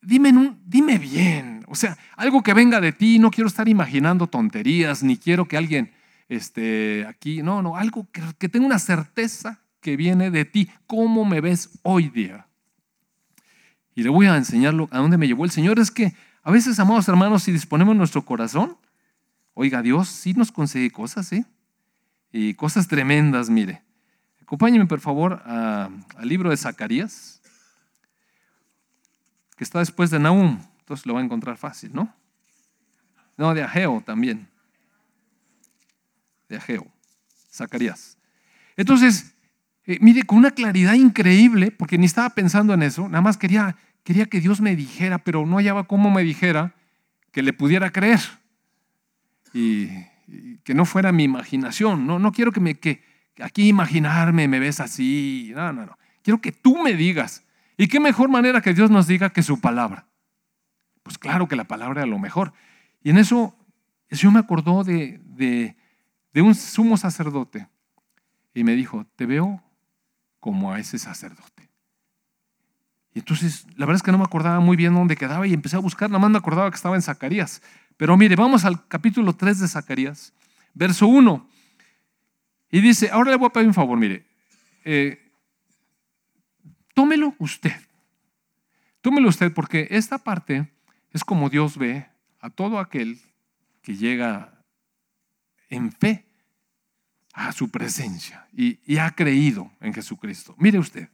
dime, 0.00 0.56
dime 0.64 0.98
bien. 0.98 1.64
O 1.68 1.74
sea, 1.74 1.96
algo 2.16 2.42
que 2.42 2.54
venga 2.54 2.80
de 2.80 2.92
ti, 2.92 3.18
no 3.18 3.30
quiero 3.30 3.48
estar 3.48 3.68
imaginando 3.68 4.26
tonterías, 4.26 5.02
ni 5.02 5.16
quiero 5.16 5.46
que 5.46 5.58
alguien 5.58 5.92
este, 6.28 7.06
aquí, 7.06 7.42
no, 7.42 7.62
no, 7.62 7.76
algo 7.76 8.08
que, 8.10 8.22
que 8.38 8.48
tenga 8.48 8.66
una 8.66 8.78
certeza 8.78 9.60
que 9.80 9.96
viene 9.96 10.30
de 10.30 10.46
ti. 10.46 10.70
¿Cómo 10.86 11.24
me 11.24 11.40
ves 11.42 11.68
hoy 11.82 12.08
día? 12.08 12.46
Y 13.94 14.02
le 14.02 14.08
voy 14.08 14.26
a 14.26 14.36
enseñarlo 14.36 14.88
a 14.90 14.98
dónde 14.98 15.18
me 15.18 15.26
llevó 15.26 15.44
el 15.44 15.50
Señor. 15.50 15.78
Es 15.78 15.90
que 15.90 16.14
a 16.42 16.50
veces, 16.50 16.78
amados 16.80 17.06
hermanos, 17.08 17.42
si 17.42 17.52
disponemos 17.52 17.94
nuestro 17.94 18.24
corazón, 18.24 18.78
oiga, 19.52 19.82
Dios 19.82 20.08
sí 20.08 20.32
nos 20.32 20.50
concede 20.50 20.90
cosas, 20.90 21.26
¿sí? 21.28 21.44
Y 22.32 22.54
cosas 22.54 22.88
tremendas, 22.88 23.50
mire. 23.50 23.82
Acompáñenme, 24.40 24.86
por 24.86 25.00
favor, 25.00 25.42
al 25.44 26.28
libro 26.28 26.50
de 26.50 26.56
Zacarías, 26.56 27.41
que 29.56 29.64
está 29.64 29.78
después 29.78 30.10
de 30.10 30.18
Nahum. 30.18 30.58
Entonces 30.80 31.06
lo 31.06 31.14
va 31.14 31.20
a 31.20 31.24
encontrar 31.24 31.56
fácil, 31.56 31.92
¿no? 31.92 32.14
No, 33.36 33.54
de 33.54 33.62
Ageo 33.62 34.02
también 34.04 34.52
de 36.52 36.58
Ageo, 36.58 36.86
Zacarías. 37.50 38.16
Entonces, 38.76 39.34
eh, 39.86 39.98
mire, 40.00 40.22
con 40.22 40.38
una 40.38 40.52
claridad 40.52 40.94
increíble, 40.94 41.70
porque 41.70 41.98
ni 41.98 42.06
estaba 42.06 42.30
pensando 42.30 42.72
en 42.74 42.82
eso, 42.82 43.08
nada 43.08 43.22
más 43.22 43.36
quería, 43.36 43.76
quería 44.04 44.26
que 44.26 44.40
Dios 44.40 44.60
me 44.60 44.76
dijera, 44.76 45.18
pero 45.18 45.44
no 45.44 45.56
hallaba 45.56 45.84
cómo 45.84 46.10
me 46.10 46.22
dijera 46.22 46.74
que 47.32 47.42
le 47.42 47.52
pudiera 47.52 47.90
creer. 47.90 48.20
Y, 49.52 49.88
que 50.64 50.72
no 50.72 50.86
fuera 50.86 51.12
mi 51.12 51.24
imaginación. 51.24 52.06
No, 52.06 52.18
no 52.18 52.32
quiero 52.32 52.52
que, 52.52 52.60
me, 52.60 52.78
que 52.78 53.02
aquí 53.40 53.68
imaginarme 53.68 54.48
me 54.48 54.60
ves 54.60 54.80
así. 54.80 55.52
No, 55.54 55.72
no, 55.74 55.84
no. 55.84 55.98
Quiero 56.22 56.40
que 56.40 56.52
tú 56.52 56.78
me 56.78 56.94
digas. 56.94 57.44
¿Y 57.76 57.88
qué 57.88 58.00
mejor 58.00 58.28
manera 58.28 58.60
que 58.60 58.74
Dios 58.74 58.90
nos 58.90 59.06
diga 59.06 59.30
que 59.30 59.42
su 59.42 59.60
palabra? 59.60 60.06
Pues 61.02 61.18
claro 61.18 61.48
que 61.48 61.56
la 61.56 61.64
palabra 61.64 62.02
es 62.02 62.08
lo 62.08 62.18
mejor. 62.18 62.52
Y 63.02 63.10
en 63.10 63.18
eso 63.18 63.56
Señor 64.16 64.34
me 64.34 64.40
acordó 64.40 64.84
de, 64.84 65.20
de, 65.24 65.76
de 66.32 66.42
un 66.42 66.54
sumo 66.54 66.96
sacerdote 66.96 67.66
y 68.54 68.64
me 68.64 68.74
dijo, 68.74 69.06
te 69.16 69.26
veo 69.26 69.62
como 70.38 70.72
a 70.72 70.78
ese 70.78 70.98
sacerdote. 70.98 71.70
Y 73.14 73.20
entonces, 73.20 73.66
la 73.76 73.86
verdad 73.86 73.96
es 73.96 74.02
que 74.02 74.12
no 74.12 74.18
me 74.18 74.24
acordaba 74.24 74.60
muy 74.60 74.76
bien 74.76 74.94
dónde 74.94 75.16
quedaba 75.16 75.46
y 75.46 75.54
empecé 75.54 75.76
a 75.76 75.80
buscar, 75.80 76.10
nada 76.10 76.18
más 76.18 76.30
me 76.30 76.38
acordaba 76.38 76.70
que 76.70 76.76
estaba 76.76 76.96
en 76.96 77.02
Zacarías. 77.02 77.62
Pero 77.96 78.16
mire, 78.16 78.36
vamos 78.36 78.64
al 78.64 78.86
capítulo 78.86 79.34
3 79.34 79.60
de 79.60 79.68
Zacarías, 79.68 80.32
verso 80.74 81.06
1. 81.06 81.48
Y 82.70 82.80
dice, 82.80 83.10
ahora 83.10 83.30
le 83.30 83.36
voy 83.36 83.46
a 83.46 83.52
pedir 83.52 83.68
un 83.68 83.74
favor, 83.74 83.98
mire, 83.98 84.26
eh, 84.84 85.21
tómelo 86.94 87.34
usted. 87.38 87.76
Tómelo 89.00 89.28
usted 89.28 89.52
porque 89.52 89.88
esta 89.90 90.18
parte 90.18 90.72
es 91.10 91.24
como 91.24 91.50
Dios 91.50 91.76
ve 91.76 92.06
a 92.40 92.50
todo 92.50 92.78
aquel 92.78 93.20
que 93.82 93.96
llega 93.96 94.62
en 95.68 95.92
fe 95.92 96.26
a 97.32 97.52
su 97.52 97.70
presencia 97.70 98.46
y, 98.52 98.78
ha 98.98 99.10
creído 99.10 99.70
en 99.80 99.94
Jesucristo. 99.94 100.54
Mire 100.58 100.78
usted. 100.78 101.08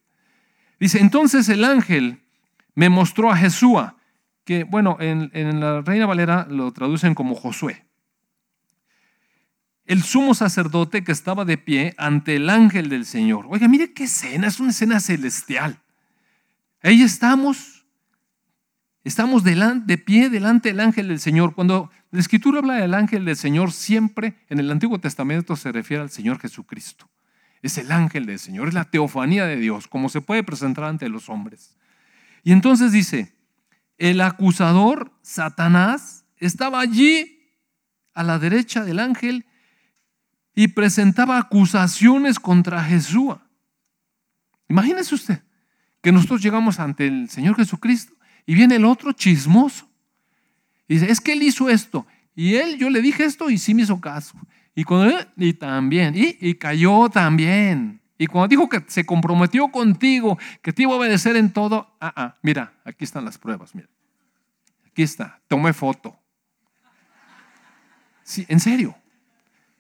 Dice, 0.81 1.01
entonces 1.01 1.49
el 1.49 1.65
ángel 1.65 2.23
me 2.75 2.89
mostró 2.89 3.31
a 3.31 3.37
Jesús, 3.37 3.79
que 4.45 4.65
bueno, 4.65 4.97
en, 5.01 5.31
en 5.33 5.61
la 5.61 5.81
Reina 5.81 6.07
Valera 6.07 6.47
lo 6.51 6.73
traducen 6.73 7.15
como 7.15 7.35
Josué. 7.35 7.88
El 9.89 10.03
sumo 10.03 10.35
sacerdote 10.35 11.03
que 11.03 11.13
estaba 11.13 11.47
de 11.47 11.57
pie 11.57 11.95
ante 11.97 12.37
el 12.37 12.51
ángel 12.51 12.91
del 12.91 13.07
Señor. 13.07 13.47
Oiga, 13.49 13.69
mire 13.69 13.95
qué 13.95 14.05
escena, 14.05 14.47
es 14.47 14.61
una 14.61 14.69
escena 14.69 15.01
celestial. 15.01 15.81
Ahí 16.83 17.03
estamos, 17.03 17.87
estamos 19.03 19.45
de 19.45 19.97
pie 19.97 20.29
delante 20.29 20.69
del 20.69 20.81
ángel 20.81 21.09
del 21.09 21.21
Señor. 21.21 21.55
Cuando 21.55 21.91
la 22.11 22.21
escritura 22.21 22.59
habla 22.59 22.75
del 22.75 22.93
ángel 22.93 23.25
del 23.25 23.37
Señor, 23.39 23.73
siempre 23.73 24.35
en 24.51 24.59
el 24.59 24.71
Antiguo 24.71 25.01
Testamento 25.01 25.57
se 25.57 25.73
refiere 25.73 26.03
al 26.03 26.11
Señor 26.11 26.39
Jesucristo. 26.39 27.09
Es 27.63 27.79
el 27.79 27.91
ángel 27.91 28.27
del 28.27 28.39
Señor, 28.39 28.69
es 28.69 28.75
la 28.75 28.85
teofanía 28.85 29.47
de 29.47 29.57
Dios, 29.57 29.89
como 29.89 30.11
se 30.11 30.21
puede 30.21 30.43
presentar 30.43 30.85
ante 30.85 31.09
los 31.09 31.31
hombres. 31.31 31.79
Y 32.45 32.53
entonces 32.53 32.93
dice, 32.93 33.33
el 33.97 34.21
acusador, 34.21 35.13
Satanás, 35.23 36.27
estaba 36.37 36.79
allí 36.79 37.39
a 38.13 38.23
la 38.23 38.39
derecha 38.39 38.85
del 38.85 38.99
ángel 38.99 39.47
y 40.59 40.67
presentaba 40.67 41.39
acusaciones 41.39 42.41
contra 42.41 42.83
Jesús. 42.83 43.37
Imagínese 44.69 45.15
usted 45.15 45.41
que 46.01 46.11
nosotros 46.11 46.43
llegamos 46.43 46.81
ante 46.81 47.07
el 47.07 47.31
Señor 47.31 47.55
Jesucristo 47.55 48.13
y 48.45 48.57
viene 48.57 48.75
el 48.75 48.85
otro 48.85 49.13
chismoso. 49.13 49.89
Y 50.89 50.95
dice, 50.95 51.13
es 51.13 51.21
que 51.21 51.35
él 51.35 51.45
hizo 51.45 51.69
esto. 51.69 52.09
Y 52.35 52.57
él, 52.57 52.77
yo 52.77 52.91
le 52.91 53.01
dije 53.01 53.25
esto 53.25 53.49
y 53.51 53.57
sí 53.57 53.73
me 53.73 53.83
hizo 53.83 54.01
caso. 54.01 54.37
Y, 54.75 54.83
cuando, 54.83 55.17
y 55.37 55.53
también, 55.53 56.15
y, 56.17 56.55
cayó 56.55 57.09
también. 57.09 58.01
Y 58.19 58.27
cuando 58.27 58.49
dijo 58.49 58.69
que 58.69 58.83
se 58.89 59.07
comprometió 59.07 59.69
contigo, 59.69 60.41
que 60.61 60.73
te 60.73 60.83
iba 60.83 60.93
a 60.93 60.97
obedecer 60.97 61.37
en 61.37 61.53
todo, 61.53 61.95
ah, 62.01 62.13
ah, 62.17 62.35
mira, 62.43 62.73
aquí 62.85 63.05
están 63.05 63.25
las 63.25 63.39
pruebas, 63.39 63.77
mira. 63.77 63.89
Aquí 64.89 65.05
está, 65.05 65.41
tomé 65.47 65.73
foto. 65.73 66.19
Sí, 68.25 68.45
en 68.49 68.59
serio. 68.59 68.98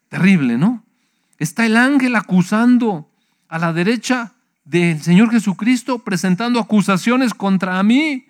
Terrible, 0.09 0.59
¿no? 0.59 0.85
Está 1.39 1.67
el 1.67 1.77
ángel 1.77 2.17
acusando 2.17 3.11
a 3.49 3.59
la 3.59 3.73
derecha 3.73 4.35
del 4.65 5.01
Señor 5.03 5.31
Jesucristo 5.31 6.01
presentando 6.01 6.61
acusaciones 6.61 7.33
contra 7.33 7.83
mí. 7.83 8.27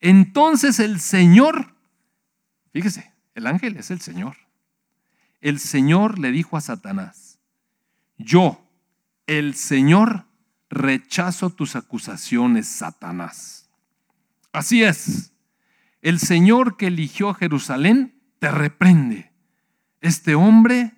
Entonces 0.00 0.78
el 0.78 1.00
Señor, 1.00 1.74
fíjese, 2.72 3.12
el 3.34 3.46
ángel 3.46 3.76
es 3.76 3.90
el 3.90 4.00
Señor. 4.00 4.36
El 5.40 5.58
Señor 5.58 6.18
le 6.18 6.32
dijo 6.32 6.56
a 6.56 6.60
Satanás, 6.60 7.38
yo, 8.16 8.66
el 9.26 9.54
Señor, 9.54 10.26
rechazo 10.70 11.50
tus 11.50 11.76
acusaciones, 11.76 12.66
Satanás. 12.66 13.68
Así 14.52 14.82
es, 14.82 15.32
el 16.02 16.18
Señor 16.18 16.76
que 16.76 16.86
eligió 16.88 17.30
a 17.30 17.34
Jerusalén 17.34 18.14
te 18.38 18.50
reprende. 18.50 19.32
Este 20.00 20.34
hombre 20.34 20.97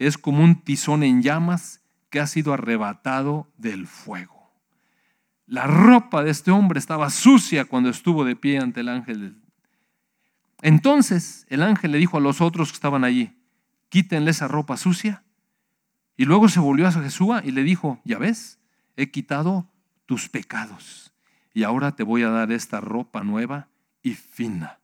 es 0.00 0.16
como 0.16 0.42
un 0.42 0.62
tizón 0.62 1.02
en 1.02 1.22
llamas 1.22 1.82
que 2.08 2.20
ha 2.20 2.26
sido 2.26 2.54
arrebatado 2.54 3.52
del 3.58 3.86
fuego. 3.86 4.50
La 5.46 5.66
ropa 5.66 6.24
de 6.24 6.30
este 6.30 6.50
hombre 6.50 6.78
estaba 6.78 7.10
sucia 7.10 7.66
cuando 7.66 7.90
estuvo 7.90 8.24
de 8.24 8.34
pie 8.34 8.58
ante 8.58 8.80
el 8.80 8.88
ángel. 8.88 9.36
Entonces 10.62 11.46
el 11.48 11.62
ángel 11.62 11.92
le 11.92 11.98
dijo 11.98 12.16
a 12.16 12.20
los 12.20 12.40
otros 12.40 12.70
que 12.70 12.76
estaban 12.76 13.04
allí, 13.04 13.36
quítenle 13.90 14.30
esa 14.30 14.48
ropa 14.48 14.76
sucia. 14.76 15.22
Y 16.16 16.24
luego 16.24 16.48
se 16.48 16.60
volvió 16.60 16.88
a 16.88 16.92
Jesús 16.92 17.28
y 17.44 17.50
le 17.50 17.62
dijo, 17.62 18.00
ya 18.04 18.18
ves, 18.18 18.58
he 18.96 19.10
quitado 19.10 19.68
tus 20.06 20.28
pecados 20.28 21.12
y 21.52 21.64
ahora 21.64 21.94
te 21.94 22.04
voy 22.04 22.22
a 22.22 22.30
dar 22.30 22.52
esta 22.52 22.80
ropa 22.80 23.22
nueva 23.22 23.68
y 24.02 24.14
fina. 24.14 24.78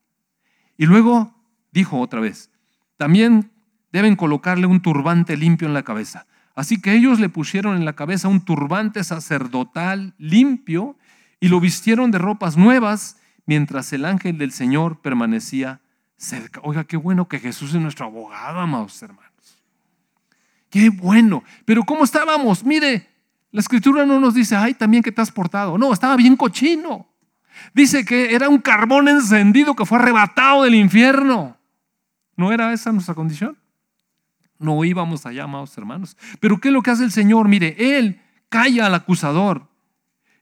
Y 0.77 0.85
luego 0.85 1.35
dijo 1.73 2.01
otra 2.01 2.21
vez, 2.21 2.51
también 2.99 3.51
deben 3.93 4.17
colocarle 4.17 4.67
un 4.67 4.81
turbante 4.81 5.37
limpio 5.37 5.69
en 5.69 5.75
la 5.75 5.83
cabeza. 5.83 6.27
Así 6.55 6.81
que 6.81 6.95
ellos 6.95 7.21
le 7.21 7.29
pusieron 7.29 7.77
en 7.77 7.85
la 7.85 7.95
cabeza 7.95 8.29
un 8.29 8.45
turbante 8.45 9.05
sacerdotal 9.05 10.15
limpio 10.19 10.97
y 11.39 11.49
lo 11.49 11.61
vistieron 11.61 12.11
de 12.11 12.19
ropas 12.19 12.57
nuevas 12.57 13.19
mientras 13.45 13.93
el 13.93 14.05
ángel 14.05 14.39
del 14.39 14.53
Señor 14.53 15.01
permanecía 15.03 15.81
cerca. 16.17 16.61
Oiga, 16.65 16.85
qué 16.85 16.97
bueno 16.97 17.29
que 17.29 17.39
Jesús 17.39 17.75
es 17.75 17.81
nuestro 17.81 18.07
abogado, 18.07 18.61
amados 18.61 19.01
hermanos. 19.03 19.27
Qué 20.71 20.91
bueno. 20.91 21.45
Pero 21.65 21.85
¿cómo 21.85 22.05
estábamos? 22.05 22.65
Mire, 22.65 23.07
la 23.51 23.61
escritura 23.61 24.05
no 24.05 24.19
nos 24.19 24.35
dice, 24.35 24.57
ay, 24.57 24.75
también 24.75 25.03
que 25.03 25.13
te 25.13 25.21
has 25.21 25.31
portado. 25.31 25.79
No, 25.79 25.93
estaba 25.93 26.17
bien 26.17 26.37
cochino. 26.37 27.07
Dice 27.75 28.05
que 28.05 28.35
era 28.35 28.49
un 28.49 28.59
carbón 28.59 29.09
encendido 29.09 29.75
que 29.75 29.87
fue 29.87 29.99
arrebatado 29.99 30.65
del 30.65 30.75
infierno. 30.75 31.57
¿No 32.37 32.53
era 32.53 32.73
esa 32.73 32.93
nuestra 32.93 33.15
condición? 33.15 33.57
No 34.59 34.85
íbamos 34.85 35.27
allá, 35.27 35.45
amados 35.45 35.77
hermanos. 35.77 36.17
Pero 36.41 36.59
¿qué 36.61 36.69
es 36.69 36.75
lo 36.75 36.83
que 36.83 36.91
hace 36.91 37.05
el 37.05 37.13
Señor? 37.13 37.49
Mire, 37.49 37.77
Él 37.79 38.21
calla 38.49 38.87
al 38.87 38.95
acusador 38.95 39.69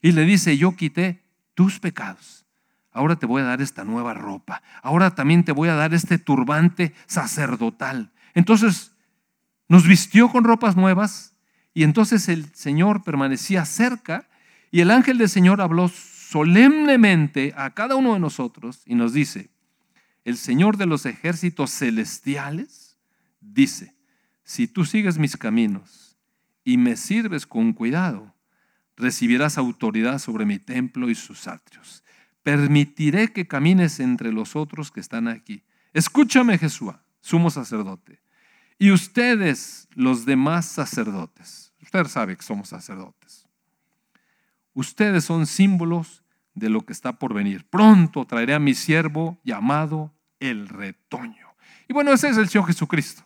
y 0.01 0.11
le 0.11 0.23
dice, 0.23 0.57
yo 0.57 0.75
quité 0.75 1.23
tus 1.53 1.79
pecados. 1.79 2.45
Ahora 2.91 3.15
te 3.17 3.25
voy 3.25 3.41
a 3.41 3.45
dar 3.45 3.61
esta 3.61 3.83
nueva 3.83 4.13
ropa. 4.13 4.61
Ahora 4.81 5.15
también 5.15 5.43
te 5.43 5.51
voy 5.51 5.67
a 5.69 5.75
dar 5.75 5.93
este 5.93 6.17
turbante 6.17 6.93
sacerdotal. 7.07 8.11
Entonces 8.33 8.93
nos 9.67 9.87
vistió 9.87 10.29
con 10.29 10.43
ropas 10.43 10.75
nuevas 10.75 11.35
y 11.73 11.83
entonces 11.83 12.29
el 12.29 12.53
Señor 12.53 13.03
permanecía 13.03 13.65
cerca 13.65 14.27
y 14.71 14.81
el 14.81 14.91
ángel 14.91 15.17
del 15.17 15.29
Señor 15.29 15.59
habló 15.59 15.89
solemnemente 15.89 17.53
a 17.57 17.71
cada 17.71 17.95
uno 17.95 18.13
de 18.13 18.19
nosotros 18.19 18.83
y 18.85 18.95
nos 18.95 19.13
dice, 19.13 19.49
el 20.23 20.37
Señor 20.37 20.77
de 20.77 20.85
los 20.85 21.05
ejércitos 21.05 21.71
celestiales 21.71 22.97
dice, 23.39 23.94
si 24.45 24.67
tú 24.67 24.85
sigues 24.85 25.17
mis 25.17 25.35
caminos 25.35 26.17
y 26.63 26.77
me 26.77 26.95
sirves 26.95 27.47
con 27.47 27.73
cuidado, 27.73 28.35
recibirás 28.95 29.57
autoridad 29.57 30.19
sobre 30.19 30.45
mi 30.45 30.59
templo 30.59 31.09
y 31.09 31.15
sus 31.15 31.47
atrios. 31.47 32.03
Permitiré 32.43 33.33
que 33.33 33.47
camines 33.47 33.99
entre 33.99 34.31
los 34.31 34.55
otros 34.55 34.91
que 34.91 34.99
están 34.99 35.27
aquí. 35.27 35.63
Escúchame, 35.93 36.59
Jesús, 36.59 36.93
sumo 37.21 37.49
sacerdote. 37.49 38.21
Y 38.77 38.91
ustedes, 38.91 39.87
los 39.95 40.25
demás 40.25 40.67
sacerdotes. 40.67 41.73
Usted 41.81 42.05
sabe 42.05 42.37
que 42.37 42.43
somos 42.43 42.69
sacerdotes. 42.69 43.47
Ustedes 44.73 45.25
son 45.25 45.47
símbolos 45.47 46.23
de 46.53 46.69
lo 46.69 46.81
que 46.81 46.93
está 46.93 47.17
por 47.17 47.33
venir. 47.33 47.65
Pronto 47.67 48.25
traeré 48.25 48.53
a 48.53 48.59
mi 48.59 48.75
siervo 48.75 49.39
llamado 49.43 50.13
el 50.39 50.67
retoño. 50.67 51.47
Y 51.87 51.93
bueno, 51.93 52.13
ese 52.13 52.29
es 52.29 52.37
el 52.37 52.47
Señor 52.47 52.67
Jesucristo. 52.67 53.25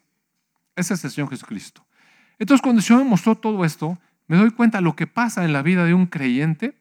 Ese 0.79 0.93
es 0.93 1.03
el 1.03 1.11
Señor 1.11 1.29
Jesucristo. 1.29 1.85
Entonces, 2.37 2.61
cuando 2.61 2.79
el 2.79 2.85
Señor 2.85 3.03
me 3.03 3.09
mostró 3.09 3.35
todo 3.35 3.65
esto, 3.65 3.99
me 4.27 4.37
doy 4.37 4.51
cuenta 4.51 4.77
de 4.77 4.83
lo 4.83 4.95
que 4.95 5.07
pasa 5.07 5.43
en 5.43 5.51
la 5.51 5.61
vida 5.61 5.83
de 5.83 5.93
un 5.93 6.05
creyente, 6.05 6.73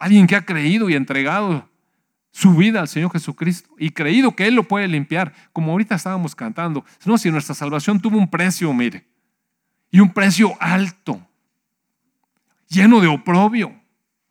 alguien 0.00 0.26
que 0.26 0.36
ha 0.36 0.44
creído 0.44 0.90
y 0.90 0.94
entregado 0.94 1.68
su 2.30 2.54
vida 2.54 2.80
al 2.80 2.88
Señor 2.88 3.10
Jesucristo 3.10 3.70
y 3.78 3.90
creído 3.90 4.36
que 4.36 4.46
Él 4.46 4.54
lo 4.54 4.64
puede 4.64 4.86
limpiar, 4.88 5.32
como 5.52 5.72
ahorita 5.72 5.94
estábamos 5.94 6.34
cantando. 6.34 6.84
No, 7.06 7.16
si 7.16 7.30
nuestra 7.30 7.54
salvación 7.54 8.00
tuvo 8.00 8.18
un 8.18 8.28
precio, 8.28 8.72
mire. 8.72 9.06
y 9.90 10.00
un 10.00 10.12
precio 10.12 10.54
alto, 10.60 11.20
lleno 12.68 13.00
de 13.00 13.08
oprobio. 13.08 13.72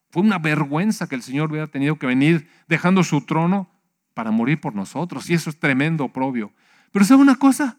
Fue 0.09 0.21
una 0.21 0.37
vergüenza 0.37 1.07
que 1.07 1.15
el 1.15 1.23
Señor 1.23 1.49
hubiera 1.49 1.67
tenido 1.67 1.97
que 1.97 2.05
venir 2.05 2.49
dejando 2.67 3.03
su 3.03 3.21
trono 3.21 3.69
para 4.13 4.29
morir 4.31 4.59
por 4.59 4.75
nosotros. 4.75 5.29
Y 5.29 5.33
eso 5.35 5.49
es 5.49 5.59
tremendo 5.59 6.05
oprobio. 6.05 6.51
Pero 6.91 7.05
¿sabe 7.05 7.21
una 7.21 7.35
cosa? 7.35 7.77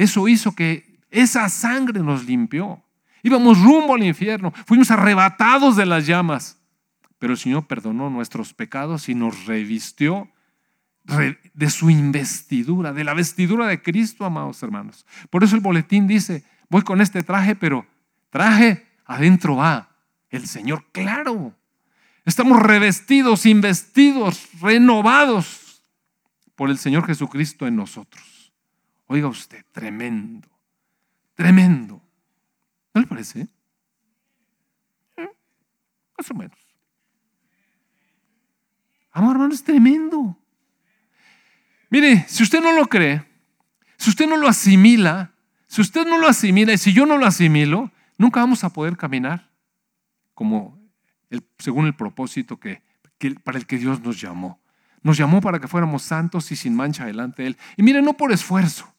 Eso 0.00 0.26
hizo 0.28 0.54
que 0.54 0.98
esa 1.10 1.50
sangre 1.50 2.00
nos 2.00 2.24
limpió. 2.24 2.82
Íbamos 3.22 3.60
rumbo 3.60 3.94
al 3.94 4.02
infierno. 4.02 4.50
Fuimos 4.64 4.90
arrebatados 4.90 5.76
de 5.76 5.84
las 5.84 6.06
llamas. 6.06 6.58
Pero 7.18 7.34
el 7.34 7.38
Señor 7.38 7.66
perdonó 7.66 8.08
nuestros 8.08 8.54
pecados 8.54 9.10
y 9.10 9.14
nos 9.14 9.44
revistió 9.44 10.26
de 11.52 11.68
su 11.68 11.90
investidura, 11.90 12.94
de 12.94 13.04
la 13.04 13.12
vestidura 13.12 13.66
de 13.66 13.82
Cristo, 13.82 14.24
amados 14.24 14.62
hermanos. 14.62 15.04
Por 15.28 15.44
eso 15.44 15.54
el 15.54 15.60
boletín 15.60 16.06
dice, 16.06 16.44
voy 16.70 16.80
con 16.80 17.02
este 17.02 17.22
traje, 17.22 17.54
pero 17.54 17.84
traje 18.30 18.86
adentro 19.04 19.56
va 19.56 19.90
el 20.30 20.46
Señor. 20.46 20.86
Claro, 20.92 21.54
estamos 22.24 22.58
revestidos, 22.62 23.44
investidos, 23.44 24.48
renovados 24.62 25.82
por 26.54 26.70
el 26.70 26.78
Señor 26.78 27.04
Jesucristo 27.04 27.66
en 27.66 27.76
nosotros. 27.76 28.39
Oiga 29.12 29.26
usted, 29.26 29.64
tremendo, 29.72 30.48
tremendo. 31.34 32.00
¿No 32.94 33.00
le 33.00 33.08
parece? 33.08 33.48
¿Eh? 35.16 35.28
Más 36.16 36.30
o 36.30 36.34
menos. 36.34 36.56
Amor, 39.10 39.32
hermano, 39.32 39.52
es 39.52 39.64
tremendo. 39.64 40.38
Mire, 41.88 42.24
si 42.28 42.44
usted 42.44 42.62
no 42.62 42.70
lo 42.70 42.86
cree, 42.86 43.26
si 43.96 44.10
usted 44.10 44.28
no 44.28 44.36
lo 44.36 44.46
asimila, 44.46 45.32
si 45.66 45.80
usted 45.80 46.06
no 46.06 46.16
lo 46.16 46.28
asimila 46.28 46.72
y 46.72 46.78
si 46.78 46.92
yo 46.92 47.04
no 47.04 47.18
lo 47.18 47.26
asimilo, 47.26 47.90
nunca 48.16 48.38
vamos 48.38 48.62
a 48.62 48.72
poder 48.72 48.96
caminar 48.96 49.50
como 50.34 50.80
según 51.58 51.86
el 51.86 51.96
propósito 51.96 52.60
que, 52.60 52.84
para 53.42 53.58
el 53.58 53.66
que 53.66 53.78
Dios 53.78 54.00
nos 54.02 54.20
llamó. 54.20 54.60
Nos 55.02 55.16
llamó 55.16 55.40
para 55.40 55.58
que 55.58 55.66
fuéramos 55.66 56.04
santos 56.04 56.52
y 56.52 56.54
sin 56.54 56.76
mancha 56.76 57.06
delante 57.06 57.42
de 57.42 57.48
Él. 57.48 57.58
Y 57.76 57.82
mire, 57.82 58.02
no 58.02 58.12
por 58.12 58.30
esfuerzo. 58.30 58.94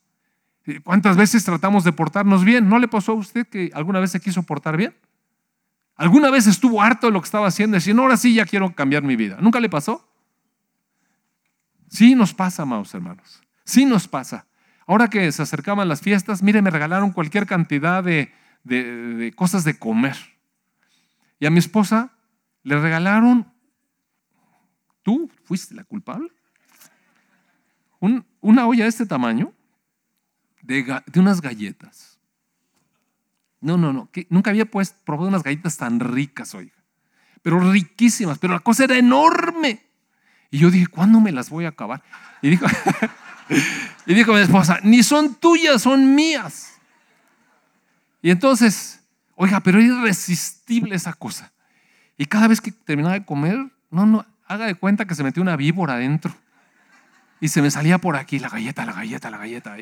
¿Cuántas 0.84 1.18
veces 1.18 1.44
tratamos 1.44 1.84
de 1.84 1.92
portarnos 1.92 2.44
bien? 2.44 2.70
¿No 2.70 2.78
le 2.78 2.88
pasó 2.88 3.14
a 3.14 3.16
usted 3.16 3.48
que 3.48 3.72
alguna 3.74 4.00
vez 4.00 4.12
se 4.12 4.20
quiso 4.20 4.44
portar 4.44 4.78
bien? 4.78 4.96
¿Alguna 5.96 6.30
vez 6.30 6.48
estuvo 6.48 6.82
harto 6.82 7.08
de 7.08 7.14
lo 7.14 7.22
que 7.22 7.26
estaba 7.26 7.48
haciendo 7.48 7.76
y 7.76 7.80
decir, 7.80 7.96
no, 7.96 8.04
ahora 8.04 8.18
sí 8.18 8.34
ya 8.34 8.46
quiero 8.46 8.74
cambiar 8.76 9.04
mi 9.04 9.16
vida? 9.16 9.38
¿Nunca 9.42 9.60
le 9.60 9.70
pasó? 9.70 10.08
Sí 11.90 12.16
nos 12.16 12.34
pasa, 12.34 12.64
amados 12.64 12.94
hermanos. 12.94 13.42
Sí 13.66 13.86
nos 13.86 14.08
pasa. 14.08 14.46
Ahora 14.86 15.10
que 15.10 15.32
se 15.32 15.42
acercaban 15.42 15.88
las 15.88 16.02
fiestas, 16.02 16.44
mire, 16.44 16.62
me 16.62 16.70
regalaron 16.70 17.12
cualquier 17.12 17.46
cantidad 17.46 18.04
de, 18.04 19.34
cosas 19.36 19.64
de 19.64 19.78
comer. 19.78 20.16
Y 21.40 21.46
a 21.48 21.50
mi 21.50 21.60
esposa 21.60 22.12
le 22.64 22.80
regalaron, 22.80 23.52
tú 25.02 25.30
fuiste 25.44 25.74
la 25.74 25.84
culpable, 25.84 26.30
una 28.42 28.68
olla 28.68 28.84
de 28.84 28.90
este 28.90 29.06
tamaño 29.06 29.54
de, 30.64 31.02
unas 31.16 31.42
galletas. 31.42 32.20
No, 33.60 33.78
no, 33.78 33.94
no, 33.94 34.10
nunca 34.30 34.50
había 34.50 34.66
pues, 34.66 34.92
probado 34.92 35.28
unas 35.28 35.44
galletas 35.44 35.78
tan 35.78 36.00
ricas, 36.00 36.56
oiga, 36.56 36.74
pero 37.42 37.60
riquísimas, 37.72 38.40
pero 38.40 38.54
la 38.54 38.60
cosa 38.60 38.86
era 38.86 38.98
enorme. 38.98 39.86
Y 40.50 40.58
yo 40.58 40.72
dije, 40.72 40.88
¿cuándo 40.88 41.20
me 41.20 41.32
las 41.32 41.50
voy 41.50 41.66
a 41.66 41.70
acabar? 41.70 42.02
Y 42.42 42.50
dijo, 42.50 42.66
y 44.06 44.14
dijo 44.14 44.34
mi 44.34 44.40
esposa, 44.40 44.80
ni 44.84 45.04
son 45.04 45.36
tuyas, 45.36 45.84
son 45.84 46.16
mías. 46.16 46.74
Y 48.22 48.32
entonces, 48.32 49.00
oiga, 49.36 49.60
pero 49.62 49.80
era 49.80 49.88
irresistible 49.88 50.96
esa 50.96 51.14
cosa. 51.14 51.52
Y 52.18 52.26
cada 52.26 52.48
vez 52.48 52.62
que 52.62 52.72
terminaba 52.72 53.14
de 53.14 53.26
comer, 53.26 53.58
no, 53.90 54.06
no, 54.06 54.26
haga 54.48 54.66
de 54.66 54.76
cuenta 54.76 55.06
que 55.06 55.16
se 55.16 55.24
metió 55.24 55.42
una 55.42 55.56
víbora 55.56 55.94
adentro. 55.94 56.36
Y 57.40 57.48
se 57.48 57.62
me 57.62 57.72
salía 57.72 57.98
por 57.98 58.16
aquí 58.16 58.38
la 58.38 58.50
galleta, 58.50 58.86
la 58.86 58.94
galleta, 58.94 59.32
la 59.32 59.38
galleta. 59.38 59.76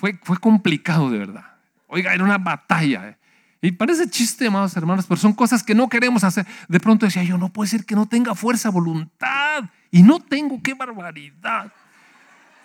Fue, 0.00 0.18
fue 0.22 0.38
complicado 0.38 1.10
de 1.10 1.18
verdad. 1.18 1.44
Oiga, 1.86 2.14
era 2.14 2.24
una 2.24 2.38
batalla. 2.38 3.10
¿eh? 3.10 3.18
Y 3.60 3.72
parece 3.72 4.08
chiste, 4.08 4.46
amados 4.46 4.74
hermanos, 4.74 5.04
pero 5.06 5.20
son 5.20 5.34
cosas 5.34 5.62
que 5.62 5.74
no 5.74 5.90
queremos 5.90 6.24
hacer. 6.24 6.46
De 6.68 6.80
pronto 6.80 7.04
decía 7.04 7.22
yo, 7.22 7.36
no 7.36 7.50
puede 7.50 7.68
ser 7.68 7.84
que 7.84 7.94
no 7.94 8.06
tenga 8.06 8.34
fuerza, 8.34 8.70
voluntad. 8.70 9.64
Y 9.90 10.02
no 10.02 10.18
tengo, 10.18 10.62
qué 10.62 10.72
barbaridad. 10.72 11.70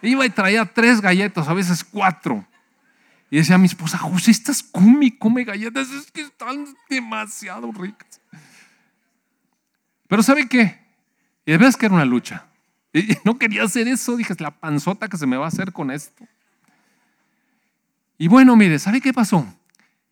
Iba 0.02 0.26
y 0.26 0.30
traía 0.30 0.64
tres 0.64 1.02
galletas, 1.02 1.50
a 1.50 1.54
veces 1.54 1.84
cuatro. 1.84 2.48
Y 3.30 3.36
decía 3.36 3.56
a 3.56 3.58
mi 3.58 3.66
esposa, 3.66 3.98
José, 3.98 4.32
estás 4.32 4.64
come, 4.64 5.18
come 5.18 5.44
galletas, 5.44 5.90
es 5.92 6.10
que 6.10 6.22
están 6.22 6.66
demasiado 6.90 7.70
ricas. 7.74 8.22
Pero 10.08 10.24
¿sabe 10.24 10.48
qué? 10.48 10.80
Y 11.46 11.52
de 11.52 11.74
que 11.78 11.86
era 11.86 11.96
una 11.96 12.06
lucha. 12.06 12.46
Y 12.94 13.18
no 13.26 13.38
quería 13.38 13.64
hacer 13.64 13.90
eso, 13.90 14.16
dije, 14.16 14.34
la 14.40 14.52
panzota 14.52 15.10
que 15.10 15.18
se 15.18 15.28
me 15.28 15.36
va 15.36 15.44
a 15.44 15.50
hacer 15.50 15.74
con 15.74 15.92
esto. 15.92 16.26
Y 18.18 18.28
bueno, 18.28 18.56
mire, 18.56 18.80
¿sabe 18.80 19.02
qué 19.02 19.14
pasó? 19.14 19.46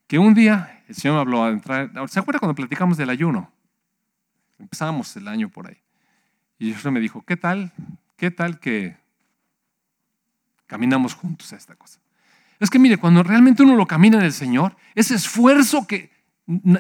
Que 0.08 0.20
un 0.20 0.34
día 0.34 0.84
el 0.88 0.96
Señor 0.96 1.16
me 1.16 1.22
habló 1.22 1.44
a 1.44 1.50
entrar. 1.50 1.92
¿Se 2.10 2.20
acuerda 2.20 2.40
cuando 2.40 2.56
platicamos 2.56 2.98
del 2.98 3.10
ayuno? 3.10 3.52
Empezábamos 4.60 5.16
el 5.16 5.28
año 5.28 5.50
por 5.50 5.68
ahí. 5.68 5.78
Y 6.60 6.68
Dios 6.68 6.86
me 6.86 7.00
dijo, 7.00 7.24
¿qué 7.26 7.38
tal? 7.38 7.72
¿Qué 8.18 8.32
tal 8.32 8.60
que 8.60 8.98
caminamos 10.68 11.14
juntos 11.14 11.52
a 11.54 11.56
esta 11.56 11.76
cosa? 11.76 12.00
Es 12.60 12.70
que 12.70 12.80
mire, 12.80 12.98
cuando 12.98 13.24
realmente 13.24 13.64
uno 13.64 13.76
lo 13.76 13.88
camina 13.88 14.18
en 14.18 14.26
el 14.26 14.34
Señor, 14.34 14.76
ese 14.96 15.16
esfuerzo 15.16 15.88
que 15.88 16.12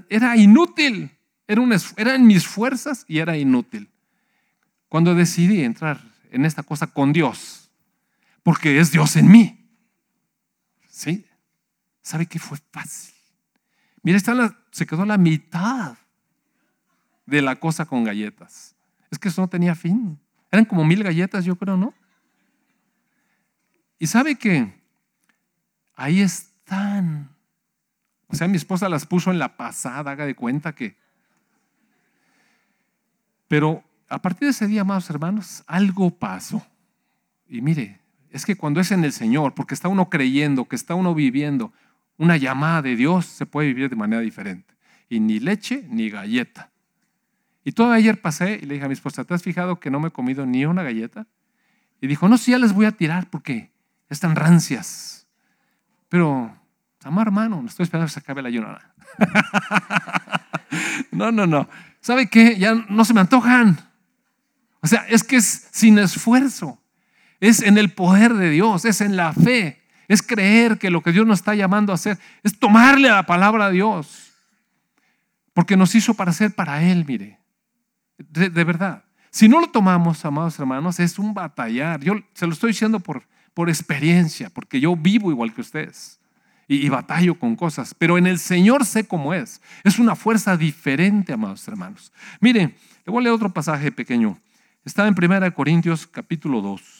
era 0.09 0.37
inútil, 0.37 1.11
era, 1.47 1.61
un, 1.61 1.75
era 1.97 2.15
en 2.15 2.27
mis 2.27 2.47
fuerzas 2.47 3.05
y 3.07 3.19
era 3.19 3.37
inútil. 3.37 3.89
Cuando 4.89 5.15
decidí 5.15 5.63
entrar 5.63 5.99
en 6.31 6.45
esta 6.45 6.63
cosa 6.63 6.87
con 6.87 7.13
Dios, 7.13 7.71
porque 8.43 8.79
es 8.79 8.91
Dios 8.91 9.15
en 9.15 9.31
mí, 9.31 9.62
¿sí? 11.03 11.25
¿Sabe 12.01 12.25
qué 12.25 12.39
fue 12.39 12.57
fácil? 12.71 13.13
Mira, 14.01 14.19
se 14.71 14.85
quedó 14.85 15.05
la 15.05 15.17
mitad 15.17 15.97
de 17.25 17.41
la 17.41 17.57
cosa 17.57 17.85
con 17.85 18.03
galletas. 18.03 18.75
Es 19.11 19.19
que 19.19 19.29
eso 19.29 19.41
no 19.41 19.47
tenía 19.47 19.75
fin. 19.75 20.19
Eran 20.51 20.65
como 20.65 20.85
mil 20.85 21.03
galletas, 21.03 21.45
yo 21.45 21.55
creo, 21.55 21.77
¿no? 21.77 21.93
Y 23.99 24.07
sabe 24.07 24.35
que 24.35 24.81
ahí 25.95 26.21
están. 26.21 27.35
O 28.27 28.35
sea, 28.35 28.47
mi 28.47 28.57
esposa 28.57 28.89
las 28.89 29.05
puso 29.05 29.31
en 29.31 29.39
la 29.39 29.55
pasada, 29.57 30.11
haga 30.11 30.25
de 30.25 30.35
cuenta 30.35 30.73
que. 30.73 30.97
Pero 33.47 33.83
a 34.09 34.21
partir 34.21 34.47
de 34.47 34.51
ese 34.51 34.67
día, 34.67 34.81
amados 34.81 35.09
hermanos, 35.09 35.63
algo 35.67 36.11
pasó. 36.11 36.65
Y 37.47 37.61
mire, 37.61 38.02
es 38.33 38.47
que 38.47 38.55
cuando 38.55 38.81
es 38.81 38.91
en 38.91 39.05
el 39.05 39.13
Señor, 39.13 39.53
porque 39.53 39.75
está 39.75 39.87
uno 39.87 40.09
creyendo, 40.09 40.65
que 40.65 40.75
está 40.75 40.95
uno 40.95 41.13
viviendo, 41.13 41.71
una 42.17 42.35
llamada 42.35 42.81
de 42.81 42.95
Dios 42.95 43.27
se 43.27 43.45
puede 43.45 43.67
vivir 43.67 43.91
de 43.91 43.95
manera 43.95 44.23
diferente. 44.23 44.73
Y 45.07 45.19
ni 45.19 45.39
leche 45.39 45.85
ni 45.87 46.09
galleta. 46.09 46.71
Y 47.63 47.73
todo 47.73 47.91
ayer 47.91 48.19
pasé 48.19 48.59
y 48.59 48.65
le 48.65 48.73
dije 48.73 48.85
a 48.85 48.87
mi 48.87 48.93
esposa, 48.93 49.23
¿te 49.23 49.35
has 49.35 49.43
fijado 49.43 49.79
que 49.79 49.91
no 49.91 49.99
me 49.99 50.07
he 50.07 50.11
comido 50.11 50.47
ni 50.47 50.65
una 50.65 50.81
galleta? 50.81 51.27
Y 52.01 52.07
dijo, 52.07 52.27
no, 52.27 52.39
sí, 52.39 52.51
ya 52.51 52.57
les 52.57 52.73
voy 52.73 52.87
a 52.87 52.91
tirar 52.91 53.29
porque 53.29 53.71
están 54.09 54.35
rancias. 54.35 55.27
Pero, 56.09 56.57
amar 57.03 57.27
hermano, 57.27 57.61
no 57.61 57.67
estoy 57.67 57.83
esperando 57.83 58.07
que 58.07 58.13
se 58.13 58.19
acabe 58.19 58.41
la 58.41 58.47
ayuno. 58.47 58.75
no, 61.11 61.31
no, 61.31 61.45
no. 61.45 61.69
¿Sabe 62.01 62.27
qué? 62.29 62.57
Ya 62.57 62.73
no 62.73 63.05
se 63.05 63.13
me 63.13 63.21
antojan. 63.21 63.77
O 64.81 64.87
sea, 64.87 65.05
es 65.07 65.23
que 65.23 65.35
es 65.35 65.69
sin 65.71 65.99
esfuerzo. 65.99 66.82
Es 67.43 67.61
en 67.61 67.77
el 67.77 67.91
poder 67.91 68.33
de 68.33 68.49
Dios, 68.49 68.85
es 68.85 69.01
en 69.01 69.15
la 69.15 69.33
fe 69.33 69.83
es 70.07 70.21
creer 70.21 70.77
que 70.77 70.89
lo 70.89 71.01
que 71.01 71.11
Dios 71.11 71.25
nos 71.25 71.39
está 71.39 71.55
llamando 71.55 71.91
a 71.91 71.95
hacer 71.95 72.19
es 72.43 72.57
tomarle 72.57 73.09
a 73.09 73.15
la 73.15 73.25
palabra 73.25 73.67
de 73.67 73.73
Dios. 73.73 74.33
Porque 75.53 75.77
nos 75.77 75.93
hizo 75.95 76.13
para 76.13 76.33
ser 76.33 76.53
para 76.53 76.83
Él, 76.83 77.05
mire. 77.05 77.39
De, 78.17 78.49
verdad. 78.63 79.03
Si 79.29 79.47
no 79.47 79.59
lo 79.59 79.67
tomamos, 79.67 80.23
amados 80.25 80.57
hermanos, 80.59 80.99
es 80.99 81.19
un 81.19 81.33
batallar. 81.33 81.99
Yo 82.01 82.15
se 82.33 82.47
lo 82.47 82.53
estoy 82.53 82.71
diciendo 82.71 82.99
por, 82.99 83.23
por 83.53 83.69
experiencia, 83.69 84.49
porque 84.49 84.79
yo 84.79 84.95
vivo 84.95 85.31
igual 85.31 85.53
que 85.53 85.61
ustedes 85.61 86.19
y, 86.67 86.85
y 86.85 86.89
batallo 86.89 87.35
con 87.39 87.55
cosas. 87.55 87.93
Pero 87.93 88.17
en 88.17 88.27
el 88.27 88.39
Señor 88.39 88.85
sé 88.85 89.07
cómo 89.07 89.33
es. 89.33 89.61
Es 89.83 89.99
una 89.99 90.15
fuerza 90.15 90.57
diferente, 90.57 91.33
amados 91.33 91.67
hermanos. 91.67 92.11
Mire, 92.39 92.75
le 93.05 93.11
voy 93.11 93.21
a 93.21 93.23
leer 93.23 93.35
otro 93.35 93.51
pasaje 93.51 93.91
pequeño. 93.91 94.37
Está 94.85 95.07
en 95.07 95.15
1 95.17 95.53
Corintios 95.53 96.07
capítulo 96.07 96.61
2. 96.61 96.92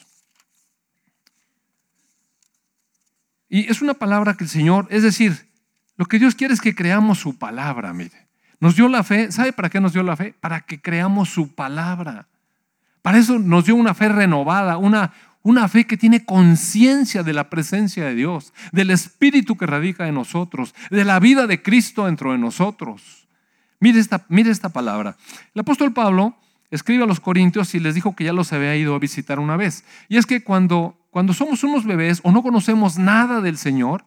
Y 3.53 3.69
es 3.69 3.83
una 3.83 3.93
palabra 3.93 4.33
que 4.33 4.45
el 4.45 4.49
Señor, 4.49 4.87
es 4.89 5.03
decir, 5.03 5.47
lo 5.95 6.07
que 6.07 6.17
Dios 6.17 6.33
quiere 6.33 6.55
es 6.55 6.59
que 6.59 6.73
creamos 6.73 7.19
su 7.19 7.37
palabra, 7.37 7.93
mire. 7.93 8.27
Nos 8.59 8.75
dio 8.75 8.87
la 8.87 9.03
fe, 9.03 9.31
¿sabe 9.31 9.53
para 9.53 9.69
qué 9.69 9.79
nos 9.79 9.93
dio 9.93 10.01
la 10.01 10.15
fe? 10.15 10.33
Para 10.39 10.61
que 10.61 10.81
creamos 10.81 11.29
su 11.29 11.53
palabra. 11.53 12.25
Para 13.03 13.19
eso 13.19 13.37
nos 13.37 13.65
dio 13.65 13.75
una 13.75 13.93
fe 13.93 14.09
renovada, 14.09 14.77
una, 14.77 15.13
una 15.43 15.67
fe 15.67 15.85
que 15.85 15.97
tiene 15.97 16.25
conciencia 16.25 17.21
de 17.21 17.31
la 17.31 17.51
presencia 17.51 18.05
de 18.05 18.15
Dios, 18.15 18.53
del 18.71 18.89
Espíritu 18.89 19.55
que 19.55 19.67
radica 19.67 20.07
en 20.07 20.15
nosotros, 20.15 20.73
de 20.89 21.05
la 21.05 21.19
vida 21.19 21.45
de 21.45 21.61
Cristo 21.61 22.07
dentro 22.07 22.31
de 22.31 22.39
nosotros. 22.39 23.27
Mire 23.79 23.99
esta, 23.99 24.25
mire 24.29 24.49
esta 24.49 24.69
palabra. 24.69 25.15
El 25.53 25.59
apóstol 25.61 25.93
Pablo 25.93 26.35
escribe 26.71 27.03
a 27.03 27.07
los 27.07 27.19
Corintios 27.19 27.75
y 27.75 27.79
les 27.79 27.93
dijo 27.93 28.15
que 28.15 28.23
ya 28.23 28.33
los 28.33 28.51
había 28.51 28.75
ido 28.75 28.95
a 28.95 28.99
visitar 28.99 29.37
una 29.37 29.57
vez. 29.57 29.85
Y 30.09 30.17
es 30.17 30.25
que 30.25 30.43
cuando, 30.43 30.97
cuando 31.13 31.33
somos 31.33 31.63
unos 31.63 31.85
bebés 31.85 32.21
o 32.23 32.31
no 32.31 32.41
conocemos 32.41 32.97
nada 32.97 33.39
del 33.39 33.55
Señor, 33.55 34.03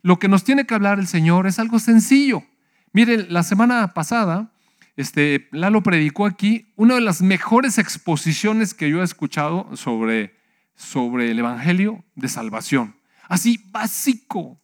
lo 0.00 0.20
que 0.20 0.28
nos 0.28 0.44
tiene 0.44 0.64
que 0.64 0.72
hablar 0.72 1.00
el 1.00 1.08
Señor 1.08 1.48
es 1.48 1.58
algo 1.58 1.80
sencillo. 1.80 2.44
Mire, 2.92 3.28
la 3.28 3.42
semana 3.42 3.94
pasada 3.94 4.52
este, 4.94 5.48
Lalo 5.50 5.82
predicó 5.82 6.24
aquí 6.24 6.72
una 6.76 6.94
de 6.94 7.00
las 7.00 7.20
mejores 7.20 7.78
exposiciones 7.78 8.74
que 8.74 8.88
yo 8.88 9.00
he 9.00 9.04
escuchado 9.04 9.76
sobre, 9.76 10.36
sobre 10.76 11.32
el 11.32 11.40
Evangelio 11.40 12.04
de 12.14 12.28
salvación. 12.28 12.94
Así, 13.28 13.60
básico, 13.72 14.60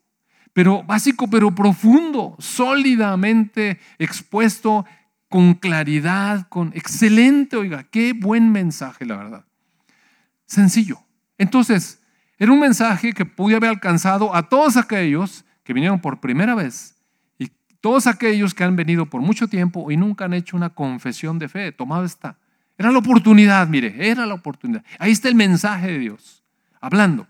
pero 0.52 0.84
básico, 0.84 1.28
pero 1.28 1.52
profundo, 1.52 2.36
sólidamente 2.38 3.80
expuesto, 3.98 4.86
con 5.28 5.54
claridad, 5.54 6.46
con 6.48 6.70
excelente, 6.76 7.56
oiga, 7.56 7.88
qué 7.90 8.12
buen 8.12 8.52
mensaje, 8.52 9.04
la 9.04 9.16
verdad. 9.16 9.44
Sencillo. 10.46 11.09
Entonces, 11.40 12.00
era 12.38 12.52
un 12.52 12.60
mensaje 12.60 13.12
que 13.12 13.24
pude 13.24 13.56
haber 13.56 13.70
alcanzado 13.70 14.34
a 14.34 14.48
todos 14.48 14.76
aquellos 14.76 15.44
que 15.64 15.72
vinieron 15.72 16.00
por 16.00 16.20
primera 16.20 16.54
vez 16.54 16.94
todos 17.80 18.06
aquellos 18.06 18.54
que 18.54 18.64
han 18.64 18.76
venido 18.76 19.06
por 19.06 19.22
mucho 19.22 19.48
tiempo 19.48 19.90
y 19.90 19.96
nunca 19.96 20.26
han 20.26 20.34
hecho 20.34 20.56
una 20.56 20.70
confesión 20.70 21.38
de 21.38 21.48
fe, 21.48 21.72
tomado 21.72 22.04
esta. 22.04 22.38
Era 22.76 22.92
la 22.92 22.98
oportunidad, 22.98 23.66
mire, 23.68 23.94
era 24.10 24.26
la 24.26 24.34
oportunidad. 24.34 24.84
Ahí 24.98 25.12
está 25.12 25.28
el 25.28 25.34
mensaje 25.34 25.88
de 25.88 25.98
Dios, 25.98 26.42
hablando. 26.80 27.26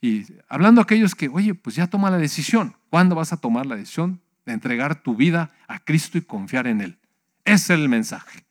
Y 0.00 0.24
hablando 0.48 0.80
a 0.80 0.84
aquellos 0.84 1.14
que, 1.14 1.28
oye, 1.28 1.54
pues 1.54 1.76
ya 1.76 1.86
toma 1.86 2.10
la 2.10 2.18
decisión. 2.18 2.74
¿Cuándo 2.90 3.14
vas 3.14 3.32
a 3.32 3.38
tomar 3.38 3.66
la 3.66 3.76
decisión 3.76 4.20
de 4.44 4.52
entregar 4.52 5.02
tu 5.02 5.14
vida 5.14 5.50
a 5.66 5.78
Cristo 5.78 6.18
y 6.18 6.22
confiar 6.22 6.66
en 6.66 6.80
Él? 6.80 6.98
Ese 7.44 7.74
es 7.74 7.80
el 7.80 7.88
mensaje. 7.88 8.44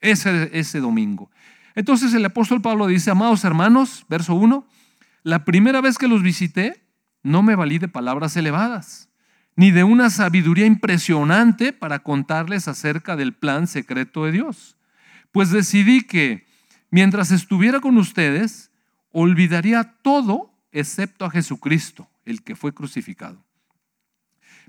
Ese, 0.00 0.50
ese 0.52 0.80
domingo. 0.80 1.30
Entonces 1.78 2.12
el 2.12 2.24
apóstol 2.24 2.60
Pablo 2.60 2.88
dice, 2.88 3.12
amados 3.12 3.44
hermanos, 3.44 4.04
verso 4.08 4.34
1, 4.34 4.66
la 5.22 5.44
primera 5.44 5.80
vez 5.80 5.96
que 5.96 6.08
los 6.08 6.24
visité, 6.24 6.82
no 7.22 7.44
me 7.44 7.54
valí 7.54 7.78
de 7.78 7.86
palabras 7.86 8.36
elevadas 8.36 9.08
ni 9.54 9.70
de 9.70 9.84
una 9.84 10.10
sabiduría 10.10 10.66
impresionante 10.66 11.72
para 11.72 12.00
contarles 12.00 12.66
acerca 12.66 13.14
del 13.14 13.32
plan 13.32 13.68
secreto 13.68 14.24
de 14.24 14.32
Dios. 14.32 14.76
Pues 15.30 15.50
decidí 15.50 16.02
que 16.02 16.48
mientras 16.90 17.30
estuviera 17.30 17.78
con 17.78 17.96
ustedes, 17.96 18.72
olvidaría 19.12 19.94
todo 20.02 20.52
excepto 20.72 21.24
a 21.24 21.30
Jesucristo, 21.30 22.10
el 22.24 22.42
que 22.42 22.56
fue 22.56 22.74
crucificado. 22.74 23.44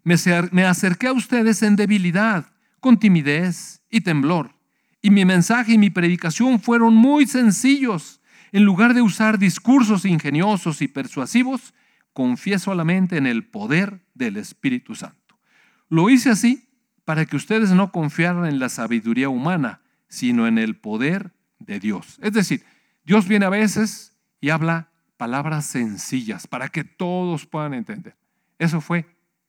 Me 0.04 0.66
acerqué 0.66 1.08
a 1.08 1.14
ustedes 1.14 1.64
en 1.64 1.76
debilidad, 1.76 2.46
con 2.80 3.00
timidez 3.00 3.82
y 3.90 4.02
temblor, 4.02 4.59
y 5.02 5.10
mi 5.10 5.26
mensaje 5.26 5.74
y 5.74 5.78
mi 5.78 5.90
predicación 5.90 6.60
fueron 6.60 6.94
muy 6.94 7.26
sencillos. 7.26 8.22
En 8.52 8.64
lugar 8.64 8.94
de 8.94 9.02
usar 9.02 9.38
discursos 9.38 10.06
ingeniosos 10.06 10.82
y 10.82 10.88
persuasivos, 10.88 11.74
confíe 12.14 12.60
solamente 12.60 13.18
en 13.18 13.28
el 13.28 13.46
poder 13.46 14.02
del 14.14 14.38
Espíritu 14.38 14.96
Santo. 14.96 15.40
Lo 15.88 16.10
hice 16.10 16.32
así 16.32 16.68
para 17.06 17.26
que 17.26 17.36
ustedes 17.36 17.72
no 17.72 17.92
confiaran 17.92 18.46
en 18.46 18.60
la 18.60 18.70
sabiduría 18.70 19.30
humana, 19.30 19.82
sino 20.08 20.48
en 20.48 20.58
el 20.58 20.76
poder 20.76 21.32
de 21.60 21.80
Dios. 21.80 22.20
Es 22.22 22.34
decir, 22.34 22.64
Dios 23.04 23.28
viene 23.28 23.46
a 23.46 23.50
veces 23.50 24.18
y 24.42 24.50
habla 24.50 24.92
palabras 25.18 25.66
sencillas 25.66 26.48
para 26.48 26.70
que 26.70 26.84
todos 26.84 27.46
puedan 27.46 27.74
entender. 27.74 28.16
Eso 28.58 28.82
fue, 28.82 29.06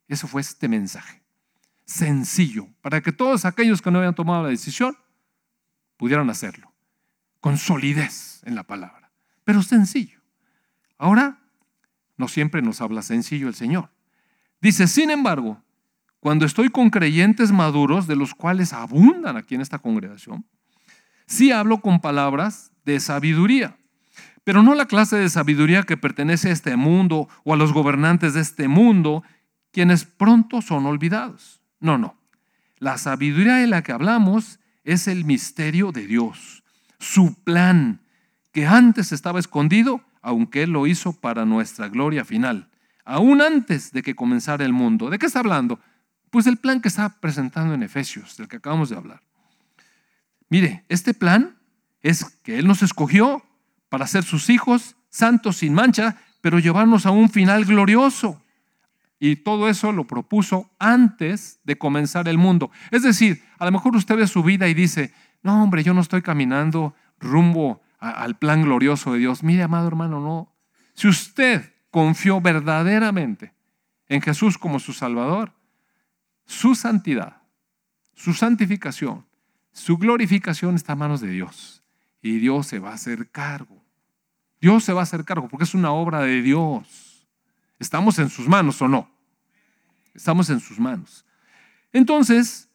eso 0.09 0.27
fue 0.27 0.41
este 0.41 0.69
mensaje. 0.69 1.23
Sencillo, 1.85 2.69
para 2.83 3.01
que 3.01 3.13
todos 3.13 3.45
aquellos 3.45 3.83
que 3.83 3.91
no 3.91 3.99
habían 3.99 4.15
tomado 4.15 4.45
la 4.45 4.51
decisión 4.51 4.97
pudieran 6.01 6.31
hacerlo, 6.31 6.73
con 7.41 7.59
solidez 7.59 8.41
en 8.47 8.55
la 8.55 8.63
palabra, 8.63 9.13
pero 9.45 9.63
sencillo. 9.63 10.23
Ahora 10.97 11.41
no 12.17 12.27
siempre 12.27 12.63
nos 12.63 12.81
habla 12.81 13.03
sencillo 13.03 13.49
el 13.49 13.55
Señor. 13.55 13.91
Dice, 14.63 14.87
sin 14.87 15.11
embargo, 15.11 15.63
cuando 16.19 16.47
estoy 16.47 16.71
con 16.71 16.89
creyentes 16.89 17.53
maduros, 17.53 18.07
de 18.07 18.17
los 18.17 18.35
cuales 18.35 18.73
abundan 18.73 19.37
aquí 19.37 19.57
en 19.57 19.61
esta 19.61 19.79
congregación, 19.79 20.47
sí 21.27 21.53
hablo 21.53 21.83
con 21.83 22.01
palabras 22.01 22.73
de 22.87 22.99
sabiduría, 22.99 23.77
pero 24.43 24.63
no 24.63 24.75
la 24.75 24.87
clase 24.87 25.19
de 25.19 25.29
sabiduría 25.29 25.83
que 25.83 25.99
pertenece 25.99 26.49
a 26.49 26.53
este 26.53 26.77
mundo 26.77 27.29
o 27.45 27.53
a 27.53 27.59
los 27.59 27.75
gobernantes 27.75 28.33
de 28.33 28.41
este 28.41 28.69
mundo, 28.69 29.23
quienes 29.71 30.07
pronto 30.07 30.63
son 30.63 30.87
olvidados. 30.87 31.61
No, 31.79 31.99
no. 31.99 32.17
La 32.79 32.97
sabiduría 32.97 33.57
de 33.57 33.67
la 33.67 33.83
que 33.83 33.93
hablamos 33.93 34.60
es 34.93 35.09
el 35.09 35.25
misterio 35.25 35.93
de 35.93 36.07
Dios, 36.07 36.63
su 36.99 37.35
plan, 37.45 38.01
que 38.53 38.67
antes 38.67 39.13
estaba 39.13 39.39
escondido 39.39 40.03
aunque 40.23 40.63
Él 40.65 40.71
lo 40.71 40.87
hizo 40.87 41.13
para 41.13 41.45
nuestra 41.45 41.89
gloria 41.89 42.25
final, 42.25 42.69
aún 43.05 43.41
antes 43.41 43.93
de 43.93 44.03
que 44.03 44.15
comenzara 44.15 44.65
el 44.65 44.73
mundo. 44.73 45.11
¿De 45.11 45.19
qué 45.19 45.27
está 45.27 45.39
hablando? 45.39 45.81
Pues 46.31 46.45
del 46.45 46.59
plan 46.59 46.81
que 46.81 46.89
está 46.89 47.21
presentando 47.21 47.75
en 47.75 47.83
Efesios, 47.83 48.37
del 48.37 48.49
que 48.49 48.57
acabamos 48.57 48.91
de 48.91 48.97
hablar. 48.97 49.23
Mire, 50.49 50.85
este 50.89 51.15
plan 51.15 51.57
es 52.03 52.25
que 52.43 52.59
Él 52.59 52.67
nos 52.67 52.83
escogió 52.83 53.45
para 53.89 54.07
ser 54.07 54.25
sus 54.25 54.51
hijos, 54.51 54.97
santos 55.09 55.59
sin 55.59 55.75
mancha, 55.75 56.19
pero 56.41 56.59
llevarnos 56.59 57.07
a 57.07 57.11
un 57.11 57.31
final 57.31 57.65
glorioso. 57.65 58.43
Y 59.23 59.37
todo 59.37 59.69
eso 59.69 59.93
lo 59.93 60.07
propuso 60.07 60.71
antes 60.79 61.61
de 61.65 61.77
comenzar 61.77 62.27
el 62.27 62.39
mundo. 62.39 62.71
Es 62.91 63.03
decir, 63.03 63.45
a 63.59 63.67
lo 63.67 63.71
mejor 63.71 63.95
usted 63.95 64.17
ve 64.17 64.27
su 64.27 64.43
vida 64.43 64.67
y 64.67 64.75
dice, 64.75 65.13
no 65.43 65.63
hombre, 65.63 65.85
yo 65.85 65.93
no 65.93 66.01
estoy 66.01 66.23
caminando 66.23 66.95
rumbo 67.19 67.83
al 67.99 68.39
plan 68.39 68.63
glorioso 68.63 69.13
de 69.13 69.19
Dios. 69.19 69.43
Mire, 69.43 69.63
amado 69.63 69.87
hermano, 69.87 70.21
no. 70.21 70.57
Si 70.95 71.07
usted 71.07 71.75
confió 71.91 72.41
verdaderamente 72.41 73.53
en 74.09 74.23
Jesús 74.23 74.57
como 74.57 74.81
su 74.81 74.95
Salvador, 74.95 75.53
su 76.47 76.75
santidad, 76.75 77.43
su 78.15 78.33
santificación, 78.33 79.27
su 79.71 79.99
glorificación 79.99 80.77
está 80.77 80.95
en 80.95 80.99
manos 80.99 81.21
de 81.21 81.29
Dios. 81.29 81.83
Y 82.23 82.39
Dios 82.39 82.67
se 82.67 82.79
va 82.79 82.91
a 82.91 82.95
hacer 82.95 83.31
cargo. 83.31 83.85
Dios 84.61 84.83
se 84.85 84.95
va 84.95 85.01
a 85.01 85.03
hacer 85.05 85.25
cargo 85.25 85.49
porque 85.49 85.65
es 85.65 85.75
una 85.75 85.93
obra 85.93 86.21
de 86.21 86.41
Dios. 86.43 87.10
¿Estamos 87.81 88.19
en 88.21 88.29
sus 88.29 88.47
manos 88.47 88.81
o 88.81 88.87
no? 88.87 89.11
Estamos 90.15 90.51
en 90.51 90.61
sus 90.61 90.79
manos. 90.79 91.25
Entonces, 91.93 92.69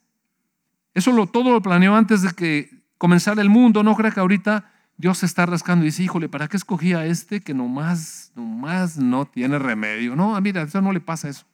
eso 0.94 1.28
todo 1.28 1.52
lo 1.52 1.62
planeó 1.62 1.96
antes 1.96 2.24
de 2.24 2.34
que 2.34 2.84
comenzara 2.98 3.42
el 3.42 3.50
mundo. 3.50 3.84
No 3.84 3.96
crea 3.96 4.12
que 4.12 4.20
ahorita 4.20 4.72
Dios 4.98 5.20
se 5.20 5.28
está 5.28 5.46
rascando 5.46 5.86
y 5.86 5.90
dice, 5.90 6.04
híjole, 6.04 6.28
¿para 6.28 6.48
qué 6.48 6.58
escogí 6.58 6.94
a 6.94 7.06
este 7.06 7.40
que 7.40 7.54
nomás, 7.54 8.32
nomás 8.36 8.98
no 8.98 9.26
tiene 9.26 9.60
remedio? 9.60 10.16
No, 10.16 10.40
mira, 10.42 10.62
a 10.62 10.66
Dios 10.66 10.84
no 10.84 10.92
le 10.92 11.00
pasa 11.00 11.30
eso. 11.30 11.46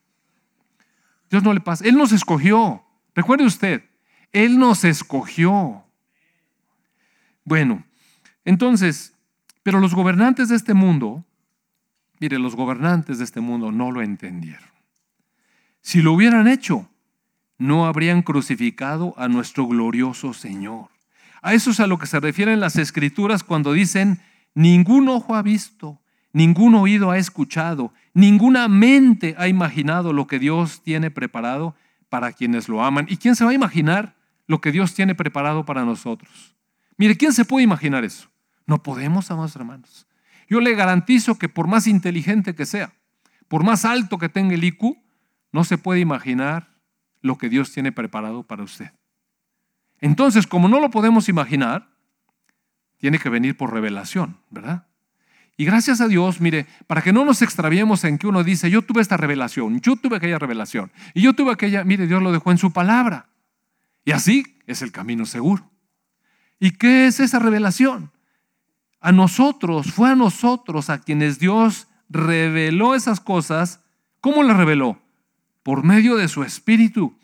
Dios 1.29 1.43
no 1.43 1.53
le 1.53 1.59
pasa. 1.59 1.85
Él 1.85 1.97
nos 1.97 2.11
escogió. 2.11 2.83
Recuerde 3.13 3.45
usted, 3.45 3.83
Él 4.31 4.57
nos 4.57 4.85
escogió. 4.85 5.83
Bueno, 7.43 7.83
entonces, 8.45 9.13
pero 9.63 9.79
los 9.79 9.93
gobernantes 9.93 10.49
de 10.49 10.55
este 10.55 10.73
mundo, 10.73 11.25
mire, 12.21 12.37
los 12.37 12.55
gobernantes 12.55 13.17
de 13.17 13.23
este 13.23 13.41
mundo 13.41 13.71
no 13.71 13.91
lo 13.91 14.03
entendieron. 14.03 14.69
Si 15.81 16.03
lo 16.03 16.13
hubieran 16.13 16.47
hecho, 16.47 16.87
no 17.57 17.87
habrían 17.87 18.21
crucificado 18.21 19.15
a 19.17 19.27
nuestro 19.27 19.67
glorioso 19.67 20.33
Señor. 20.33 20.89
A 21.41 21.55
eso 21.55 21.71
es 21.71 21.79
a 21.79 21.87
lo 21.87 21.97
que 21.97 22.05
se 22.05 22.19
refieren 22.19 22.59
las 22.59 22.75
escrituras 22.75 23.43
cuando 23.43 23.73
dicen, 23.73 24.19
ningún 24.53 25.09
ojo 25.09 25.33
ha 25.33 25.41
visto, 25.41 25.99
ningún 26.31 26.75
oído 26.75 27.09
ha 27.09 27.17
escuchado, 27.17 27.91
ninguna 28.13 28.67
mente 28.67 29.33
ha 29.39 29.47
imaginado 29.47 30.13
lo 30.13 30.27
que 30.27 30.37
Dios 30.37 30.83
tiene 30.83 31.09
preparado 31.09 31.75
para 32.07 32.33
quienes 32.33 32.69
lo 32.69 32.83
aman. 32.83 33.07
¿Y 33.09 33.17
quién 33.17 33.35
se 33.35 33.43
va 33.43 33.49
a 33.49 33.55
imaginar 33.55 34.15
lo 34.45 34.61
que 34.61 34.71
Dios 34.71 34.93
tiene 34.93 35.15
preparado 35.15 35.65
para 35.65 35.83
nosotros? 35.85 36.55
Mire, 36.97 37.17
¿quién 37.17 37.33
se 37.33 37.45
puede 37.45 37.63
imaginar 37.63 38.03
eso? 38.03 38.29
No 38.67 38.83
podemos, 38.83 39.31
amados 39.31 39.55
hermanos. 39.55 40.05
Yo 40.51 40.59
le 40.59 40.75
garantizo 40.75 41.39
que 41.39 41.47
por 41.47 41.67
más 41.67 41.87
inteligente 41.87 42.55
que 42.55 42.65
sea, 42.65 42.91
por 43.47 43.63
más 43.63 43.85
alto 43.85 44.17
que 44.17 44.27
tenga 44.27 44.53
el 44.53 44.65
IQ, 44.65 44.97
no 45.53 45.63
se 45.63 45.77
puede 45.77 46.01
imaginar 46.01 46.75
lo 47.21 47.37
que 47.37 47.47
Dios 47.47 47.71
tiene 47.71 47.93
preparado 47.93 48.43
para 48.43 48.61
usted. 48.61 48.91
Entonces, 50.01 50.47
como 50.47 50.67
no 50.67 50.81
lo 50.81 50.91
podemos 50.91 51.29
imaginar, 51.29 51.87
tiene 52.97 53.17
que 53.17 53.29
venir 53.29 53.55
por 53.55 53.71
revelación, 53.71 54.39
¿verdad? 54.49 54.87
Y 55.55 55.63
gracias 55.63 56.01
a 56.01 56.09
Dios, 56.09 56.41
mire, 56.41 56.65
para 56.85 57.01
que 57.01 57.13
no 57.13 57.23
nos 57.23 57.41
extraviemos 57.41 58.03
en 58.03 58.17
que 58.17 58.27
uno 58.27 58.43
dice, 58.43 58.69
yo 58.69 58.81
tuve 58.81 59.01
esta 59.01 59.15
revelación, 59.15 59.79
yo 59.79 59.95
tuve 59.95 60.17
aquella 60.17 60.37
revelación, 60.37 60.91
y 61.13 61.21
yo 61.21 61.31
tuve 61.31 61.53
aquella, 61.53 61.85
mire, 61.85 62.07
Dios 62.07 62.21
lo 62.21 62.33
dejó 62.33 62.51
en 62.51 62.57
su 62.57 62.73
palabra. 62.73 63.29
Y 64.03 64.11
así 64.11 64.57
es 64.67 64.81
el 64.81 64.91
camino 64.91 65.25
seguro. 65.25 65.71
¿Y 66.59 66.71
qué 66.71 67.07
es 67.07 67.21
esa 67.21 67.39
revelación? 67.39 68.11
A 69.01 69.11
nosotros, 69.11 69.91
fue 69.91 70.11
a 70.11 70.15
nosotros 70.15 70.89
a 70.89 71.01
quienes 71.01 71.39
Dios 71.39 71.87
reveló 72.07 72.95
esas 72.95 73.19
cosas. 73.19 73.83
¿Cómo 74.21 74.43
las 74.43 74.55
reveló? 74.55 75.01
Por 75.63 75.83
medio 75.83 76.15
de 76.15 76.27
su 76.27 76.43
espíritu. 76.43 77.17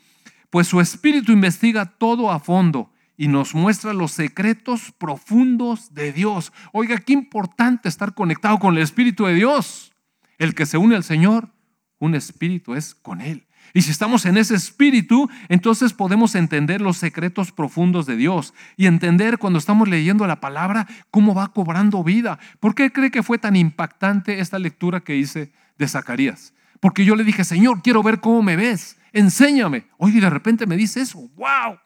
Pues 0.50 0.66
su 0.66 0.80
espíritu 0.80 1.32
investiga 1.32 1.86
todo 1.86 2.30
a 2.30 2.40
fondo 2.40 2.90
y 3.16 3.26
nos 3.26 3.54
muestra 3.54 3.92
los 3.92 4.12
secretos 4.12 4.92
profundos 4.96 5.92
de 5.92 6.12
Dios. 6.12 6.52
Oiga, 6.72 6.98
qué 6.98 7.12
importante 7.12 7.88
estar 7.88 8.14
conectado 8.14 8.58
con 8.58 8.76
el 8.76 8.82
Espíritu 8.82 9.26
de 9.26 9.34
Dios. 9.34 9.92
El 10.38 10.54
que 10.54 10.66
se 10.66 10.78
une 10.78 10.94
al 10.94 11.02
Señor, 11.02 11.50
un 11.98 12.14
espíritu 12.14 12.76
es 12.76 12.94
con 12.94 13.20
Él. 13.20 13.47
Y 13.74 13.82
si 13.82 13.90
estamos 13.90 14.24
en 14.24 14.36
ese 14.36 14.54
espíritu, 14.54 15.28
entonces 15.48 15.92
podemos 15.92 16.34
entender 16.34 16.80
los 16.80 16.96
secretos 16.96 17.52
profundos 17.52 18.06
de 18.06 18.16
Dios 18.16 18.54
y 18.76 18.86
entender 18.86 19.38
cuando 19.38 19.58
estamos 19.58 19.88
leyendo 19.88 20.26
la 20.26 20.40
palabra 20.40 20.86
cómo 21.10 21.34
va 21.34 21.52
cobrando 21.52 22.02
vida. 22.02 22.38
¿Por 22.60 22.74
qué 22.74 22.92
cree 22.92 23.10
que 23.10 23.22
fue 23.22 23.38
tan 23.38 23.56
impactante 23.56 24.40
esta 24.40 24.58
lectura 24.58 25.00
que 25.00 25.16
hice 25.16 25.52
de 25.76 25.88
Zacarías? 25.88 26.54
Porque 26.80 27.04
yo 27.04 27.16
le 27.16 27.24
dije, 27.24 27.44
Señor, 27.44 27.82
quiero 27.82 28.02
ver 28.02 28.20
cómo 28.20 28.42
me 28.42 28.56
ves, 28.56 28.98
enséñame. 29.12 29.86
Oye, 29.96 30.20
de 30.20 30.30
repente 30.30 30.66
me 30.66 30.76
dice 30.76 31.00
eso, 31.00 31.18
wow. 31.36 31.78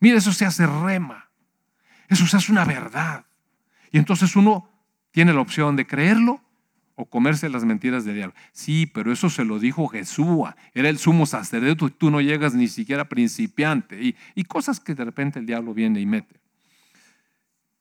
Mira, 0.00 0.18
eso 0.18 0.32
se 0.32 0.44
hace 0.44 0.66
rema, 0.66 1.28
eso 2.08 2.26
se 2.26 2.36
hace 2.36 2.50
una 2.50 2.64
verdad. 2.64 3.24
Y 3.92 3.98
entonces 3.98 4.34
uno 4.36 4.68
tiene 5.12 5.32
la 5.32 5.40
opción 5.40 5.76
de 5.76 5.86
creerlo 5.86 6.42
o 6.94 7.06
comerse 7.06 7.48
las 7.48 7.64
mentiras 7.64 8.04
del 8.04 8.16
diablo. 8.16 8.34
Sí, 8.52 8.86
pero 8.86 9.12
eso 9.12 9.30
se 9.30 9.44
lo 9.44 9.58
dijo 9.58 9.88
Jesús. 9.88 10.48
Era 10.74 10.88
el 10.88 10.98
sumo 10.98 11.26
sacerdote 11.26 11.86
y 11.86 11.90
tú 11.90 12.10
no 12.10 12.20
llegas 12.20 12.54
ni 12.54 12.68
siquiera 12.68 13.08
principiante. 13.08 14.02
Y, 14.02 14.16
y 14.34 14.44
cosas 14.44 14.80
que 14.80 14.94
de 14.94 15.04
repente 15.04 15.38
el 15.38 15.46
diablo 15.46 15.74
viene 15.74 16.00
y 16.00 16.06
mete. 16.06 16.40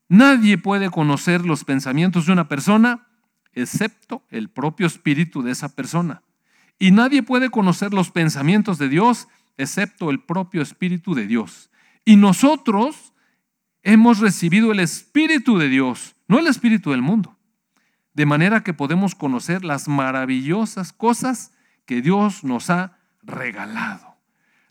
Nadie 0.07 0.57
puede 0.57 0.89
conocer 0.89 1.45
los 1.45 1.63
pensamientos 1.63 2.25
de 2.25 2.33
una 2.33 2.47
persona 2.47 3.07
excepto 3.53 4.23
el 4.29 4.49
propio 4.49 4.87
espíritu 4.87 5.41
de 5.41 5.51
esa 5.51 5.75
persona. 5.75 6.21
Y 6.79 6.91
nadie 6.91 7.21
puede 7.23 7.49
conocer 7.49 7.93
los 7.93 8.11
pensamientos 8.11 8.77
de 8.77 8.89
Dios 8.89 9.27
excepto 9.57 10.09
el 10.09 10.19
propio 10.19 10.61
espíritu 10.61 11.13
de 11.13 11.27
Dios. 11.27 11.69
Y 12.05 12.15
nosotros 12.15 13.13
hemos 13.83 14.19
recibido 14.19 14.71
el 14.71 14.79
espíritu 14.79 15.57
de 15.57 15.69
Dios, 15.69 16.15
no 16.27 16.39
el 16.39 16.47
espíritu 16.47 16.91
del 16.91 17.01
mundo 17.01 17.37
de 18.13 18.25
manera 18.25 18.63
que 18.63 18.73
podemos 18.73 19.15
conocer 19.15 19.63
las 19.63 19.87
maravillosas 19.87 20.91
cosas 20.93 21.51
que 21.85 22.01
Dios 22.01 22.43
nos 22.43 22.69
ha 22.69 22.97
regalado. 23.23 24.15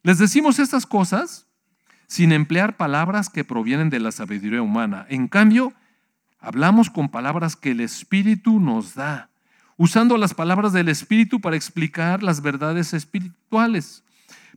Les 0.02 0.18
decimos 0.18 0.58
estas 0.58 0.86
cosas 0.86 1.46
sin 2.06 2.32
emplear 2.32 2.76
palabras 2.76 3.28
que 3.28 3.44
provienen 3.44 3.88
de 3.88 4.00
la 4.00 4.10
sabiduría 4.10 4.62
humana. 4.62 5.06
En 5.08 5.28
cambio, 5.28 5.72
hablamos 6.40 6.90
con 6.90 7.08
palabras 7.08 7.54
que 7.54 7.70
el 7.70 7.80
Espíritu 7.80 8.58
nos 8.58 8.94
da, 8.94 9.30
usando 9.76 10.16
las 10.16 10.34
palabras 10.34 10.72
del 10.72 10.88
Espíritu 10.88 11.40
para 11.40 11.56
explicar 11.56 12.22
las 12.22 12.42
verdades 12.42 12.94
espirituales. 12.94 14.02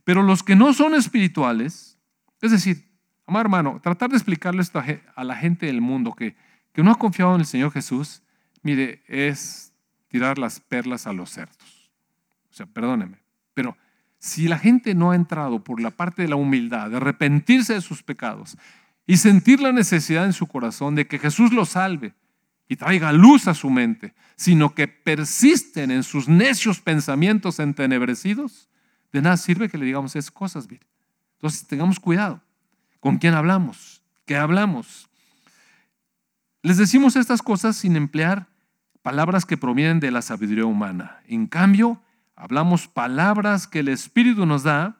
Pero 0.02 0.22
los 0.22 0.42
que 0.42 0.56
no 0.56 0.74
son 0.74 0.94
espirituales, 0.94 1.96
es 2.42 2.50
decir, 2.50 2.90
amado 3.26 3.42
hermano, 3.42 3.80
tratar 3.82 4.10
de 4.10 4.16
explicarle 4.16 4.60
esto 4.60 4.82
a 5.14 5.24
la 5.24 5.36
gente 5.36 5.66
del 5.66 5.80
mundo 5.80 6.12
que, 6.12 6.36
que 6.72 6.82
no 6.82 6.90
ha 6.90 6.98
confiado 6.98 7.34
en 7.34 7.40
el 7.40 7.46
Señor 7.46 7.70
Jesús, 7.70 8.23
mire, 8.64 9.02
es 9.06 9.72
tirar 10.08 10.38
las 10.38 10.58
perlas 10.58 11.06
a 11.06 11.12
los 11.12 11.30
cerdos. 11.30 11.90
O 12.50 12.54
sea, 12.54 12.66
perdóneme, 12.66 13.18
pero 13.52 13.76
si 14.18 14.48
la 14.48 14.58
gente 14.58 14.94
no 14.94 15.10
ha 15.10 15.16
entrado 15.16 15.62
por 15.62 15.80
la 15.80 15.90
parte 15.90 16.22
de 16.22 16.28
la 16.28 16.36
humildad, 16.36 16.90
de 16.90 16.96
arrepentirse 16.96 17.74
de 17.74 17.80
sus 17.80 18.02
pecados 18.02 18.56
y 19.06 19.18
sentir 19.18 19.60
la 19.60 19.70
necesidad 19.70 20.24
en 20.24 20.32
su 20.32 20.46
corazón 20.46 20.94
de 20.94 21.06
que 21.06 21.18
Jesús 21.18 21.52
los 21.52 21.70
salve 21.70 22.14
y 22.66 22.76
traiga 22.76 23.12
luz 23.12 23.48
a 23.48 23.54
su 23.54 23.68
mente, 23.68 24.14
sino 24.36 24.74
que 24.74 24.88
persisten 24.88 25.90
en 25.90 26.02
sus 26.02 26.26
necios 26.26 26.80
pensamientos 26.80 27.58
entenebrecidos, 27.58 28.70
de 29.12 29.20
nada 29.20 29.36
sirve 29.36 29.68
que 29.68 29.78
le 29.78 29.84
digamos 29.84 30.16
esas 30.16 30.30
cosas. 30.30 30.70
Mire. 30.70 30.86
Entonces 31.34 31.66
tengamos 31.66 32.00
cuidado 32.00 32.40
con 33.00 33.18
quién 33.18 33.34
hablamos, 33.34 34.02
qué 34.24 34.36
hablamos. 34.36 35.10
Les 36.62 36.78
decimos 36.78 37.14
estas 37.16 37.42
cosas 37.42 37.76
sin 37.76 37.96
emplear 37.96 38.48
palabras 39.04 39.44
que 39.44 39.58
provienen 39.58 40.00
de 40.00 40.10
la 40.10 40.22
sabiduría 40.22 40.64
humana. 40.64 41.20
En 41.28 41.46
cambio, 41.46 42.00
hablamos 42.36 42.88
palabras 42.88 43.66
que 43.66 43.80
el 43.80 43.88
Espíritu 43.88 44.46
nos 44.46 44.62
da, 44.62 44.96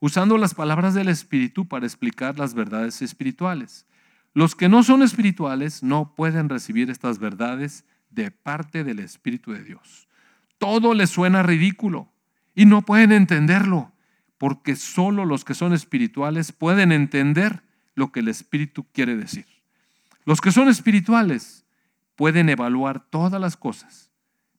usando 0.00 0.38
las 0.38 0.54
palabras 0.54 0.94
del 0.94 1.08
Espíritu 1.08 1.68
para 1.68 1.84
explicar 1.84 2.38
las 2.38 2.54
verdades 2.54 3.02
espirituales. 3.02 3.84
Los 4.32 4.56
que 4.56 4.70
no 4.70 4.82
son 4.82 5.02
espirituales 5.02 5.82
no 5.82 6.14
pueden 6.14 6.48
recibir 6.48 6.88
estas 6.88 7.18
verdades 7.18 7.84
de 8.08 8.30
parte 8.30 8.84
del 8.84 9.00
Espíritu 9.00 9.52
de 9.52 9.62
Dios. 9.62 10.08
Todo 10.56 10.94
les 10.94 11.10
suena 11.10 11.42
ridículo 11.42 12.10
y 12.54 12.64
no 12.64 12.80
pueden 12.80 13.12
entenderlo, 13.12 13.92
porque 14.38 14.76
solo 14.76 15.26
los 15.26 15.44
que 15.44 15.52
son 15.52 15.74
espirituales 15.74 16.52
pueden 16.52 16.90
entender 16.90 17.62
lo 17.94 18.12
que 18.12 18.20
el 18.20 18.28
Espíritu 18.28 18.86
quiere 18.94 19.14
decir. 19.14 19.44
Los 20.24 20.40
que 20.40 20.52
son 20.52 20.70
espirituales 20.70 21.61
pueden 22.16 22.48
evaluar 22.48 23.00
todas 23.08 23.40
las 23.40 23.56
cosas, 23.56 24.10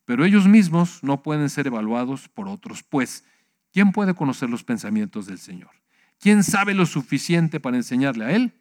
pero 0.05 0.25
ellos 0.25 0.47
mismos 0.47 1.03
no 1.03 1.23
pueden 1.23 1.49
ser 1.49 1.67
evaluados 1.67 2.29
por 2.29 2.47
otros, 2.47 2.83
pues 2.83 3.25
¿quién 3.71 3.91
puede 3.91 4.13
conocer 4.13 4.49
los 4.49 4.63
pensamientos 4.63 5.25
del 5.25 5.39
Señor? 5.39 5.71
¿Quién 6.19 6.43
sabe 6.43 6.73
lo 6.73 6.85
suficiente 6.85 7.59
para 7.59 7.77
enseñarle 7.77 8.25
a 8.25 8.31
Él? 8.31 8.53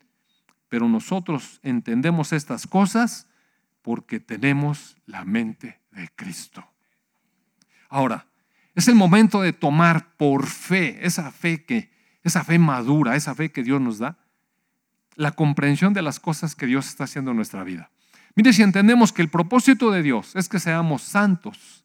Pero 0.69 0.89
nosotros 0.89 1.61
entendemos 1.63 2.33
estas 2.33 2.67
cosas 2.67 3.29
porque 3.83 4.21
tenemos 4.21 4.97
la 5.07 5.25
mente 5.25 5.81
de 5.91 6.09
Cristo. 6.15 6.67
Ahora, 7.89 8.27
es 8.75 8.89
el 8.89 8.95
momento 8.95 9.43
de 9.43 9.53
tomar 9.53 10.17
por 10.17 10.47
fe, 10.47 11.05
esa 11.07 11.31
fe 11.31 11.65
que, 11.65 11.93
esa 12.23 12.43
fe 12.43 12.59
madura, 12.59 13.17
esa 13.17 13.35
fe 13.35 13.53
que 13.53 13.63
Dios 13.63 13.81
nos 13.81 13.99
da, 13.99 14.19
la 15.15 15.33
comprensión 15.33 15.93
de 15.93 16.03
las 16.03 16.19
cosas 16.19 16.55
que 16.55 16.67
Dios 16.67 16.89
está 16.89 17.05
haciendo 17.05 17.33
en 17.33 17.37
nuestra 17.37 17.65
vida. 17.65 17.91
Mire, 18.35 18.53
si 18.53 18.63
entendemos 18.63 19.13
que 19.13 19.23
el 19.23 19.29
propósito 19.29 19.91
de 19.91 20.03
Dios 20.03 20.35
es 20.37 20.49
que 20.49 20.59
seamos 20.59 21.03
santos, 21.03 21.85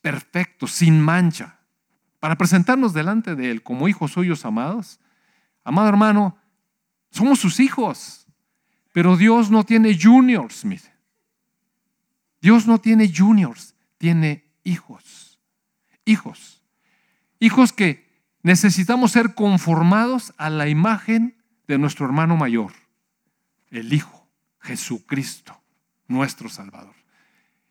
perfectos, 0.00 0.72
sin 0.72 1.00
mancha, 1.00 1.58
para 2.20 2.36
presentarnos 2.36 2.94
delante 2.94 3.34
de 3.34 3.50
Él 3.50 3.62
como 3.62 3.88
hijos 3.88 4.12
suyos 4.12 4.44
amados, 4.44 5.00
amado 5.64 5.88
hermano, 5.88 6.38
somos 7.10 7.38
sus 7.38 7.60
hijos, 7.60 8.26
pero 8.92 9.16
Dios 9.16 9.50
no 9.50 9.64
tiene 9.64 9.98
juniors, 10.00 10.64
mire. 10.64 10.98
Dios 12.40 12.66
no 12.66 12.78
tiene 12.78 13.12
juniors, 13.14 13.74
tiene 13.98 14.50
hijos, 14.64 15.38
hijos, 16.04 16.62
hijos 17.40 17.72
que 17.72 18.08
necesitamos 18.42 19.12
ser 19.12 19.34
conformados 19.34 20.32
a 20.38 20.48
la 20.50 20.68
imagen 20.68 21.36
de 21.66 21.78
nuestro 21.78 22.06
hermano 22.06 22.36
mayor, 22.36 22.72
el 23.70 23.92
Hijo, 23.92 24.17
Jesucristo 24.60 25.60
nuestro 26.06 26.48
Salvador. 26.48 26.94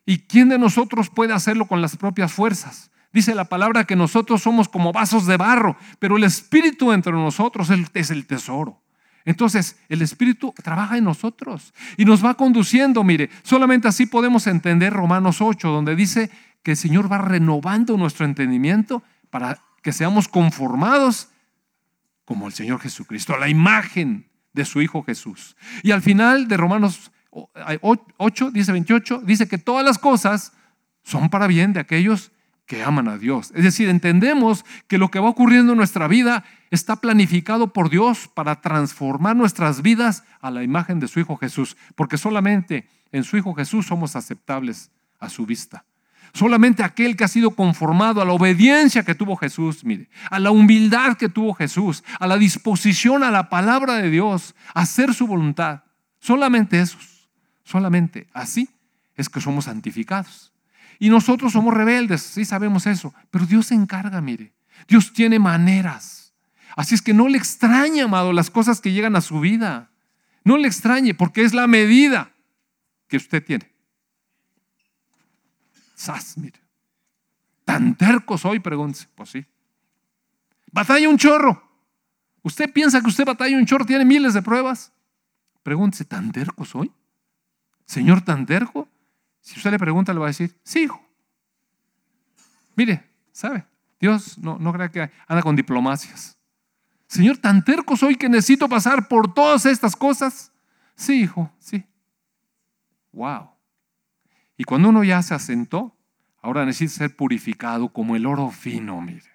¿Y 0.06 0.20
quién 0.20 0.50
de 0.50 0.58
nosotros 0.58 1.10
puede 1.10 1.34
hacerlo 1.34 1.68
con 1.68 1.82
las 1.82 1.98
propias 1.98 2.32
fuerzas? 2.32 2.92
Dice 3.12 3.36
la 3.36 3.46
palabra 3.46 3.86
que 3.86 3.96
nosotros 3.96 4.42
somos 4.42 4.70
como 4.70 4.94
vasos 4.94 5.26
de 5.26 5.38
barro, 5.38 5.76
pero 6.00 6.18
el 6.18 6.24
Espíritu 6.24 6.92
entre 6.92 7.14
nosotros 7.14 7.70
es 7.94 8.12
el 8.12 8.28
tesoro. 8.28 8.82
Entonces, 9.26 9.76
el 9.90 10.02
Espíritu 10.02 10.54
trabaja 10.64 10.98
en 10.98 11.04
nosotros 11.04 11.74
y 11.98 12.06
nos 12.06 12.24
va 12.24 12.36
conduciendo. 12.36 13.04
Mire, 13.04 13.30
solamente 13.44 13.90
así 13.90 14.06
podemos 14.06 14.48
entender 14.48 14.94
Romanos 14.94 15.42
8, 15.42 15.68
donde 15.68 15.98
dice 15.98 16.32
que 16.64 16.72
el 16.72 16.78
Señor 16.78 17.12
va 17.12 17.18
renovando 17.18 17.98
nuestro 17.98 18.26
entendimiento 18.26 19.04
para 19.30 19.60
que 19.82 19.92
seamos 19.92 20.30
conformados 20.30 21.28
como 22.24 22.48
el 22.48 22.54
Señor 22.54 22.80
Jesucristo, 22.80 23.34
a 23.34 23.38
la 23.38 23.50
imagen 23.50 24.30
de 24.58 24.66
su 24.66 24.82
Hijo 24.82 25.04
Jesús. 25.04 25.56
Y 25.84 25.92
al 25.92 26.02
final 26.02 26.48
de 26.48 26.58
Romanos 26.58 27.12
8, 27.30 28.52
dice 28.52 28.72
28, 28.72 29.22
dice 29.24 29.48
que 29.48 29.60
todas 29.60 29.86
las 29.86 30.00
cosas 30.00 30.52
son 31.04 31.30
para 31.30 31.46
bien 31.46 31.74
de 31.74 31.80
aquellos 31.80 32.32
que 32.66 32.84
aman 32.84 33.08
a 33.08 33.18
Dios. 33.18 33.54
Es 33.56 33.64
decir, 33.64 33.88
entendemos 33.88 34.66
que 34.88 34.98
lo 34.98 35.10
que 35.10 35.20
va 35.20 35.30
ocurriendo 35.30 35.74
en 35.74 35.78
nuestra 35.78 36.08
vida 36.08 36.44
está 36.72 36.98
planificado 36.98 37.72
por 37.72 37.90
Dios 37.90 38.28
para 38.34 38.60
transformar 38.60 39.36
nuestras 39.36 39.84
vidas 39.84 40.24
a 40.42 40.50
la 40.50 40.64
imagen 40.64 41.00
de 41.00 41.08
su 41.08 41.20
Hijo 41.20 41.38
Jesús, 41.38 41.78
porque 41.96 42.18
solamente 42.18 42.90
en 43.12 43.24
su 43.24 43.38
Hijo 43.38 43.54
Jesús 43.54 43.86
somos 43.86 44.16
aceptables 44.16 44.90
a 45.20 45.30
su 45.30 45.46
vista. 45.46 45.86
Solamente 46.34 46.84
aquel 46.84 47.16
que 47.16 47.24
ha 47.24 47.28
sido 47.28 47.52
conformado 47.52 48.22
a 48.22 48.26
la 48.26 48.34
obediencia 48.34 49.04
que 49.04 49.16
tuvo 49.16 49.36
Jesús, 49.36 49.84
mire, 49.84 50.10
a 50.30 50.40
la 50.40 50.52
humildad 50.52 51.18
que 51.18 51.30
tuvo 51.30 51.54
Jesús, 51.54 52.04
a 52.20 52.28
la 52.28 52.38
disposición 52.38 53.24
a 53.24 53.32
la 53.32 53.50
palabra 53.50 53.96
de 53.96 54.10
Dios, 54.10 54.56
a 54.74 54.82
hacer 54.82 55.14
su 55.14 55.28
voluntad. 55.28 55.84
Solamente 56.20 56.80
esos 56.80 57.18
Solamente 57.68 58.28
así 58.32 58.70
es 59.18 59.28
que 59.28 59.42
somos 59.42 59.66
santificados. 59.66 60.54
Y 61.00 61.10
nosotros 61.10 61.52
somos 61.52 61.74
rebeldes, 61.74 62.22
sí 62.22 62.46
sabemos 62.46 62.88
eso, 62.88 63.14
pero 63.30 63.46
Dios 63.46 63.68
se 63.68 63.76
encarga, 63.76 64.22
mire. 64.22 64.54
Dios 64.88 65.12
tiene 65.12 65.38
maneras. 65.38 66.34
Así 66.78 66.96
es 66.96 67.02
que 67.02 67.14
no 67.14 67.28
le 67.28 67.38
extrañe, 67.38 68.04
amado, 68.04 68.32
las 68.32 68.50
cosas 68.50 68.80
que 68.80 68.94
llegan 68.94 69.18
a 69.18 69.22
su 69.22 69.42
vida. 69.42 69.92
No 70.46 70.58
le 70.58 70.70
extrañe, 70.70 71.14
porque 71.14 71.44
es 71.44 71.54
la 71.54 71.68
medida 71.68 72.32
que 73.10 73.18
usted 73.18 73.44
tiene. 73.44 73.70
Sas, 75.98 76.38
mire. 76.38 76.62
¿Tan 77.66 77.96
terco 77.96 78.38
soy? 78.38 78.60
Pregúntese. 78.60 79.08
Pues 79.16 79.30
sí. 79.30 79.46
Batalla 80.72 81.10
un 81.10 81.18
chorro. 81.18 81.62
¿Usted 82.44 82.72
piensa 82.72 83.02
que 83.02 83.08
usted 83.08 83.26
batalla 83.26 83.58
un 83.58 83.66
chorro? 83.66 83.84
¿Tiene 83.84 84.06
miles 84.06 84.36
de 84.36 84.44
pruebas? 84.44 84.94
Pregúntese, 85.64 86.06
¿tan 86.06 86.32
terco 86.32 86.64
soy? 86.64 86.92
¿Señor 87.86 88.22
tan 88.22 88.46
terco? 88.46 88.88
Si 89.42 89.58
usted 89.58 89.72
le 89.72 89.80
pregunta, 89.80 90.14
le 90.14 90.20
va 90.20 90.28
a 90.28 90.30
decir, 90.30 90.56
sí, 90.64 90.84
hijo. 90.84 91.04
Mire, 92.76 93.04
¿sabe? 93.32 93.66
Dios 94.00 94.38
no, 94.38 94.60
no 94.60 94.72
crea 94.72 94.92
que 94.92 95.12
anda 95.28 95.42
con 95.42 95.56
diplomacias. 95.56 96.38
Señor, 97.08 97.38
tan 97.38 97.66
terco 97.66 97.98
soy 97.98 98.16
que 98.16 98.30
necesito 98.30 98.70
pasar 98.70 99.08
por 99.08 99.34
todas 99.34 99.66
estas 99.66 99.96
cosas. 99.96 100.52
Sí, 100.96 101.22
hijo, 101.24 101.52
sí. 101.58 101.84
Wow. 103.12 103.57
Y 104.58 104.64
cuando 104.64 104.90
uno 104.90 105.04
ya 105.04 105.22
se 105.22 105.36
asentó, 105.36 105.96
ahora 106.42 106.66
necesita 106.66 107.06
ser 107.06 107.16
purificado 107.16 107.90
como 107.90 108.16
el 108.16 108.26
oro 108.26 108.50
fino, 108.50 109.00
mire. 109.02 109.32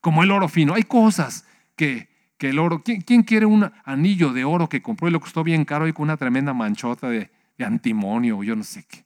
Como 0.00 0.22
el 0.22 0.30
oro 0.30 0.48
fino. 0.48 0.74
Hay 0.74 0.84
cosas 0.84 1.44
que, 1.74 2.08
que 2.38 2.50
el 2.50 2.58
oro. 2.60 2.82
¿quién, 2.84 3.22
quiere 3.24 3.46
un 3.46 3.70
anillo 3.84 4.32
de 4.32 4.44
oro 4.44 4.68
que 4.68 4.80
compró 4.80 5.08
y 5.08 5.10
lo 5.10 5.20
costó 5.20 5.42
bien 5.42 5.64
caro 5.64 5.88
y 5.88 5.92
con 5.92 6.04
una 6.04 6.16
tremenda 6.16 6.54
manchota 6.54 7.08
de, 7.08 7.30
de 7.58 7.64
antimonio 7.64 8.38
o 8.38 8.44
yo 8.44 8.54
no 8.54 8.62
sé 8.62 8.84
qué? 8.84 9.04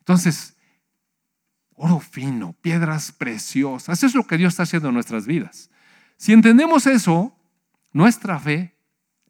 Entonces, 0.00 0.56
oro 1.74 2.00
fino, 2.00 2.54
piedras 2.60 3.12
preciosas. 3.12 3.98
Eso 3.98 4.06
es 4.06 4.14
lo 4.16 4.26
que 4.26 4.36
Dios 4.36 4.54
está 4.54 4.64
haciendo 4.64 4.88
en 4.88 4.94
nuestras 4.94 5.26
vidas. 5.26 5.70
Si 6.16 6.32
entendemos 6.32 6.86
eso, 6.86 7.36
nuestra 7.92 8.40
fe 8.40 8.76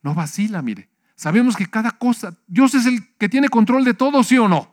no 0.02 0.14
vacila, 0.14 0.62
mire. 0.62 0.91
Sabemos 1.14 1.56
que 1.56 1.66
cada 1.66 1.92
cosa, 1.92 2.36
Dios 2.46 2.74
es 2.74 2.86
el 2.86 3.14
que 3.16 3.28
tiene 3.28 3.48
control 3.48 3.84
de 3.84 3.94
todo, 3.94 4.22
¿sí 4.24 4.38
o 4.38 4.48
no? 4.48 4.72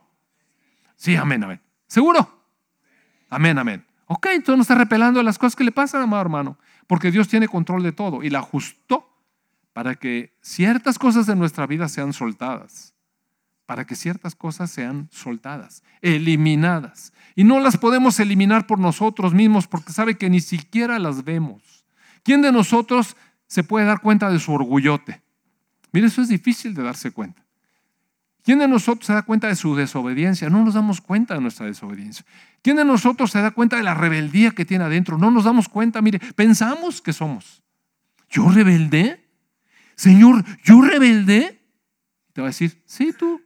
Sí, 0.96 1.16
amén, 1.16 1.44
amén. 1.44 1.60
¿Seguro? 1.86 2.44
Amén, 3.28 3.58
amén. 3.58 3.86
Ok, 4.06 4.26
entonces 4.32 4.56
no 4.56 4.62
está 4.62 4.74
repelando 4.74 5.22
las 5.22 5.38
cosas 5.38 5.54
que 5.54 5.64
le 5.64 5.72
pasan, 5.72 6.02
amado 6.02 6.22
hermano, 6.22 6.58
porque 6.86 7.12
Dios 7.12 7.28
tiene 7.28 7.46
control 7.46 7.82
de 7.82 7.92
todo 7.92 8.24
y 8.24 8.30
la 8.30 8.40
ajustó 8.40 9.08
para 9.72 9.94
que 9.94 10.36
ciertas 10.42 10.98
cosas 10.98 11.26
de 11.26 11.36
nuestra 11.36 11.66
vida 11.66 11.88
sean 11.88 12.12
soltadas, 12.12 12.92
para 13.66 13.86
que 13.86 13.94
ciertas 13.94 14.34
cosas 14.34 14.70
sean 14.70 15.08
soltadas, 15.12 15.84
eliminadas. 16.02 17.12
Y 17.36 17.44
no 17.44 17.60
las 17.60 17.76
podemos 17.76 18.18
eliminar 18.18 18.66
por 18.66 18.80
nosotros 18.80 19.32
mismos 19.32 19.68
porque 19.68 19.92
sabe 19.92 20.18
que 20.18 20.28
ni 20.28 20.40
siquiera 20.40 20.98
las 20.98 21.22
vemos. 21.22 21.84
¿Quién 22.24 22.42
de 22.42 22.50
nosotros 22.50 23.16
se 23.46 23.62
puede 23.62 23.86
dar 23.86 24.00
cuenta 24.00 24.28
de 24.28 24.40
su 24.40 24.52
orgullote? 24.52 25.22
Mire, 25.92 26.06
eso 26.06 26.22
es 26.22 26.28
difícil 26.28 26.74
de 26.74 26.82
darse 26.82 27.10
cuenta. 27.10 27.44
¿Quién 28.42 28.58
de 28.58 28.68
nosotros 28.68 29.06
se 29.06 29.12
da 29.12 29.22
cuenta 29.22 29.48
de 29.48 29.56
su 29.56 29.76
desobediencia? 29.76 30.48
No 30.48 30.64
nos 30.64 30.74
damos 30.74 31.00
cuenta 31.00 31.34
de 31.34 31.40
nuestra 31.40 31.66
desobediencia. 31.66 32.24
¿Quién 32.62 32.76
de 32.76 32.84
nosotros 32.84 33.30
se 33.30 33.40
da 33.40 33.50
cuenta 33.50 33.76
de 33.76 33.82
la 33.82 33.94
rebeldía 33.94 34.52
que 34.52 34.64
tiene 34.64 34.84
adentro? 34.84 35.18
No 35.18 35.30
nos 35.30 35.44
damos 35.44 35.68
cuenta. 35.68 36.00
Mire, 36.00 36.18
pensamos 36.34 37.02
que 37.02 37.12
somos. 37.12 37.62
¿Yo 38.30 38.48
rebeldé? 38.48 39.28
Señor, 39.94 40.44
¿yo 40.64 40.80
rebeldé? 40.80 41.60
Te 42.32 42.40
va 42.40 42.46
a 42.46 42.50
decir, 42.50 42.82
sí, 42.86 43.12
tú. 43.12 43.42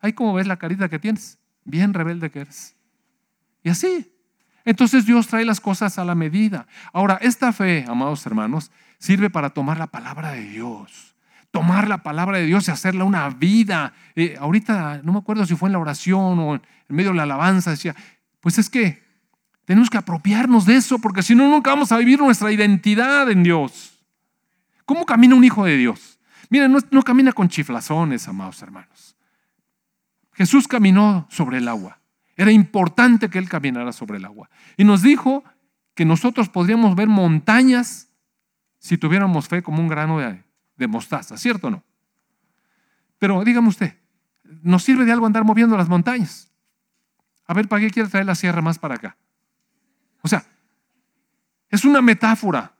Ahí 0.00 0.12
como 0.12 0.34
ves 0.34 0.46
la 0.46 0.56
carita 0.56 0.88
que 0.88 0.98
tienes. 0.98 1.38
Bien 1.64 1.92
rebelde 1.92 2.30
que 2.30 2.40
eres. 2.40 2.76
Y 3.64 3.70
así. 3.70 4.12
Entonces 4.64 5.04
Dios 5.06 5.26
trae 5.26 5.44
las 5.44 5.60
cosas 5.60 5.98
a 5.98 6.04
la 6.04 6.14
medida. 6.14 6.68
Ahora, 6.92 7.18
esta 7.20 7.52
fe, 7.52 7.84
amados 7.88 8.24
hermanos, 8.26 8.70
sirve 8.98 9.30
para 9.30 9.50
tomar 9.50 9.78
la 9.78 9.88
palabra 9.88 10.30
de 10.30 10.42
Dios 10.42 11.11
tomar 11.52 11.86
la 11.86 12.02
palabra 12.02 12.38
de 12.38 12.46
Dios 12.46 12.66
y 12.66 12.72
hacerla 12.72 13.04
una 13.04 13.28
vida. 13.28 13.92
Eh, 14.16 14.36
ahorita 14.40 15.02
no 15.04 15.12
me 15.12 15.18
acuerdo 15.18 15.46
si 15.46 15.54
fue 15.54 15.68
en 15.68 15.74
la 15.74 15.78
oración 15.78 16.38
o 16.40 16.54
en 16.54 16.62
medio 16.88 17.10
de 17.10 17.16
la 17.16 17.22
alabanza, 17.22 17.70
decía, 17.70 17.94
pues 18.40 18.58
es 18.58 18.68
que 18.68 19.04
tenemos 19.64 19.88
que 19.88 19.98
apropiarnos 19.98 20.66
de 20.66 20.74
eso, 20.76 20.98
porque 20.98 21.22
si 21.22 21.36
no, 21.36 21.48
nunca 21.48 21.70
vamos 21.70 21.92
a 21.92 21.98
vivir 21.98 22.18
nuestra 22.18 22.50
identidad 22.50 23.30
en 23.30 23.44
Dios. 23.44 24.02
¿Cómo 24.84 25.06
camina 25.06 25.36
un 25.36 25.44
hijo 25.44 25.64
de 25.64 25.76
Dios? 25.76 26.18
Miren, 26.50 26.72
no, 26.72 26.78
no 26.90 27.02
camina 27.02 27.32
con 27.32 27.48
chiflazones, 27.48 28.26
amados 28.26 28.60
hermanos. 28.62 29.14
Jesús 30.32 30.66
caminó 30.66 31.26
sobre 31.30 31.58
el 31.58 31.68
agua. 31.68 32.00
Era 32.34 32.50
importante 32.50 33.28
que 33.28 33.38
Él 33.38 33.48
caminara 33.48 33.92
sobre 33.92 34.16
el 34.16 34.24
agua. 34.24 34.48
Y 34.76 34.84
nos 34.84 35.02
dijo 35.02 35.44
que 35.94 36.06
nosotros 36.06 36.48
podríamos 36.48 36.96
ver 36.96 37.08
montañas 37.08 38.08
si 38.78 38.96
tuviéramos 38.96 39.48
fe 39.48 39.62
como 39.62 39.80
un 39.80 39.88
grano 39.88 40.18
de, 40.18 40.42
de 40.82 40.88
mostaza, 40.88 41.36
¿cierto 41.36 41.68
o 41.68 41.70
no? 41.70 41.84
Pero 43.18 43.42
dígame 43.44 43.68
usted, 43.68 43.96
¿nos 44.62 44.82
sirve 44.82 45.04
de 45.04 45.12
algo 45.12 45.26
andar 45.26 45.44
moviendo 45.44 45.76
las 45.76 45.88
montañas? 45.88 46.52
A 47.46 47.54
ver, 47.54 47.68
¿para 47.68 47.80
qué 47.80 47.90
quiere 47.90 48.08
traer 48.08 48.26
la 48.26 48.34
sierra 48.34 48.60
más 48.60 48.78
para 48.78 48.96
acá? 48.96 49.16
O 50.22 50.28
sea, 50.28 50.44
es 51.68 51.84
una 51.84 52.02
metáfora 52.02 52.74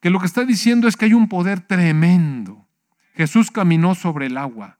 que 0.00 0.10
lo 0.10 0.20
que 0.20 0.26
está 0.26 0.44
diciendo 0.44 0.86
es 0.86 0.96
que 0.96 1.06
hay 1.06 1.14
un 1.14 1.28
poder 1.28 1.60
tremendo. 1.60 2.66
Jesús 3.14 3.50
caminó 3.50 3.94
sobre 3.94 4.26
el 4.26 4.36
agua. 4.36 4.78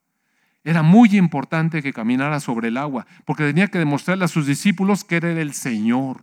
Era 0.62 0.82
muy 0.82 1.16
importante 1.16 1.82
que 1.82 1.92
caminara 1.92 2.40
sobre 2.40 2.68
el 2.68 2.76
agua, 2.76 3.06
porque 3.24 3.44
tenía 3.44 3.68
que 3.68 3.78
demostrarle 3.78 4.24
a 4.24 4.28
sus 4.28 4.46
discípulos 4.46 5.04
que 5.04 5.16
era 5.16 5.30
el 5.30 5.54
Señor. 5.54 6.20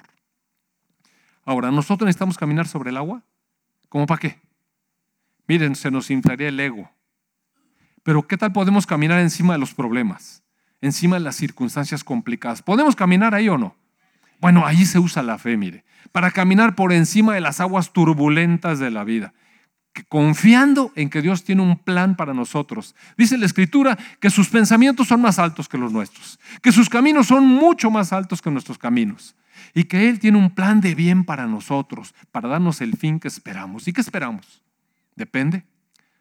Ahora, 1.45 1.72
¿nosotros 1.72 2.06
necesitamos 2.06 2.38
caminar 2.38 2.68
sobre 2.68 2.91
el 2.91 2.97
agua? 2.97 3.24
¿Cómo 3.89 4.06
para 4.06 4.20
qué? 4.20 4.39
Miren, 5.47 5.75
se 5.75 5.91
nos 5.91 6.09
inflaría 6.09 6.49
el 6.49 6.59
ego. 6.59 6.89
Pero 8.03 8.27
¿qué 8.27 8.37
tal 8.37 8.51
podemos 8.51 8.85
caminar 8.85 9.19
encima 9.19 9.53
de 9.53 9.59
los 9.59 9.73
problemas? 9.73 10.43
Encima 10.81 11.15
de 11.15 11.21
las 11.21 11.35
circunstancias 11.35 12.03
complicadas. 12.03 12.61
¿Podemos 12.61 12.95
caminar 12.95 13.33
ahí 13.33 13.47
o 13.49 13.57
no? 13.57 13.75
Bueno, 14.39 14.65
ahí 14.65 14.85
se 14.85 14.99
usa 14.99 15.23
la 15.23 15.37
fe, 15.37 15.55
mire, 15.55 15.85
para 16.11 16.31
caminar 16.31 16.75
por 16.75 16.91
encima 16.91 17.33
de 17.33 17.39
las 17.39 17.61
aguas 17.61 17.93
turbulentas 17.93 18.77
de 18.77 18.91
la 18.91 19.05
vida, 19.05 19.33
confiando 20.09 20.91
en 20.95 21.09
que 21.09 21.21
Dios 21.21 21.45
tiene 21.45 21.61
un 21.61 21.77
plan 21.77 22.17
para 22.17 22.33
nosotros. 22.33 22.93
Dice 23.17 23.37
la 23.37 23.45
Escritura 23.45 23.97
que 24.19 24.29
sus 24.29 24.49
pensamientos 24.49 25.07
son 25.07 25.21
más 25.21 25.39
altos 25.39 25.69
que 25.69 25.77
los 25.77 25.93
nuestros, 25.93 26.41
que 26.61 26.73
sus 26.73 26.89
caminos 26.89 27.27
son 27.27 27.47
mucho 27.47 27.89
más 27.89 28.11
altos 28.11 28.41
que 28.41 28.51
nuestros 28.51 28.77
caminos 28.77 29.37
y 29.73 29.85
que 29.85 30.09
Él 30.09 30.19
tiene 30.19 30.37
un 30.37 30.49
plan 30.49 30.81
de 30.81 30.93
bien 30.93 31.23
para 31.23 31.47
nosotros, 31.47 32.13
para 32.33 32.49
darnos 32.49 32.81
el 32.81 32.97
fin 32.97 33.21
que 33.21 33.29
esperamos. 33.29 33.87
¿Y 33.87 33.93
qué 33.93 34.01
esperamos? 34.01 34.61
Depende. 35.16 35.66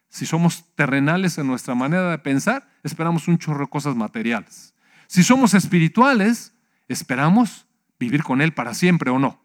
Si 0.09 0.27
somos 0.27 0.65
terrenales 0.75 1.39
en 1.39 1.47
nuestra 1.47 1.75
manera 1.75 2.11
de 2.11 2.19
pensar, 2.19 2.69
esperamos 2.83 3.29
un 3.29 3.39
chorro 3.39 3.65
de 3.65 3.71
cosas 3.71 3.97
materiales. 3.97 4.75
Si 5.07 5.23
somos 5.23 5.55
espirituales, 5.55 6.55
esperamos 6.89 7.67
vivir 7.99 8.23
con 8.23 8.41
Él 8.41 8.53
para 8.53 8.75
siempre 8.75 9.11
o 9.11 9.19
no. 9.19 9.43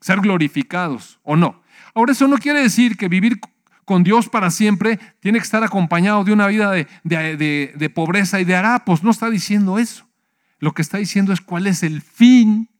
Ser 0.00 0.20
glorificados 0.20 1.20
o 1.22 1.36
no. 1.36 1.62
Ahora 1.94 2.12
eso 2.12 2.26
no 2.26 2.38
quiere 2.38 2.62
decir 2.62 2.96
que 2.96 3.08
vivir 3.08 3.38
con 3.84 4.02
Dios 4.02 4.28
para 4.28 4.50
siempre 4.50 4.98
tiene 5.20 5.38
que 5.38 5.44
estar 5.44 5.62
acompañado 5.62 6.24
de 6.24 6.32
una 6.32 6.46
vida 6.46 6.70
de, 6.70 7.92
pobreza 7.94 8.40
y 8.40 8.44
de 8.44 8.56
harapos. 8.56 9.02
No 9.02 9.10
está 9.10 9.30
diciendo 9.30 9.78
eso. 9.78 10.08
Lo 10.58 10.72
que 10.72 10.82
está 10.82 10.98
diciendo 10.98 11.32
es 11.32 11.40
cuál 11.40 11.66
es 11.66 11.82
el 11.82 12.00
fin 12.00 12.70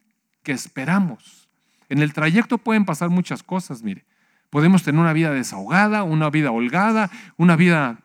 que 0.43 0.53
esperamos. 0.53 1.49
En 1.89 1.99
el 1.99 2.13
trayecto 2.13 2.59
pueden 2.59 2.85
pasar 2.85 3.11
muchas 3.11 3.43
cosas, 3.43 3.83
mire. 3.83 4.07
Podemos 4.53 4.83
tener 4.83 5.01
una 5.01 5.15
vida 5.15 5.31
desahogada, 5.31 6.03
una 6.03 6.29
vida 6.29 6.51
holgada, 6.51 7.11
una 7.39 7.57
vida 7.57 8.01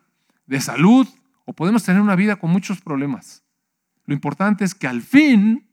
de 0.46 0.62
salud, 0.62 1.06
o 1.44 1.52
podemos 1.52 1.84
tener 1.84 2.02
una 2.02 2.16
vida 2.16 2.38
con 2.38 2.52
muchos 2.52 2.80
problemas. 2.80 3.44
Lo 4.06 4.14
importante 4.14 4.64
es 4.64 4.74
que 4.74 4.88
al 4.88 5.02
fin 5.02 5.68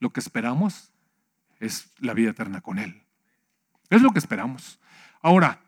lo 0.00 0.10
que 0.10 0.18
esperamos 0.18 0.92
es 1.60 1.92
la 2.00 2.14
vida 2.14 2.30
eterna 2.30 2.60
con 2.60 2.80
Él. 2.80 3.00
Es 3.90 4.02
lo 4.02 4.10
que 4.10 4.18
esperamos. 4.18 4.80
Ahora, 5.22 5.60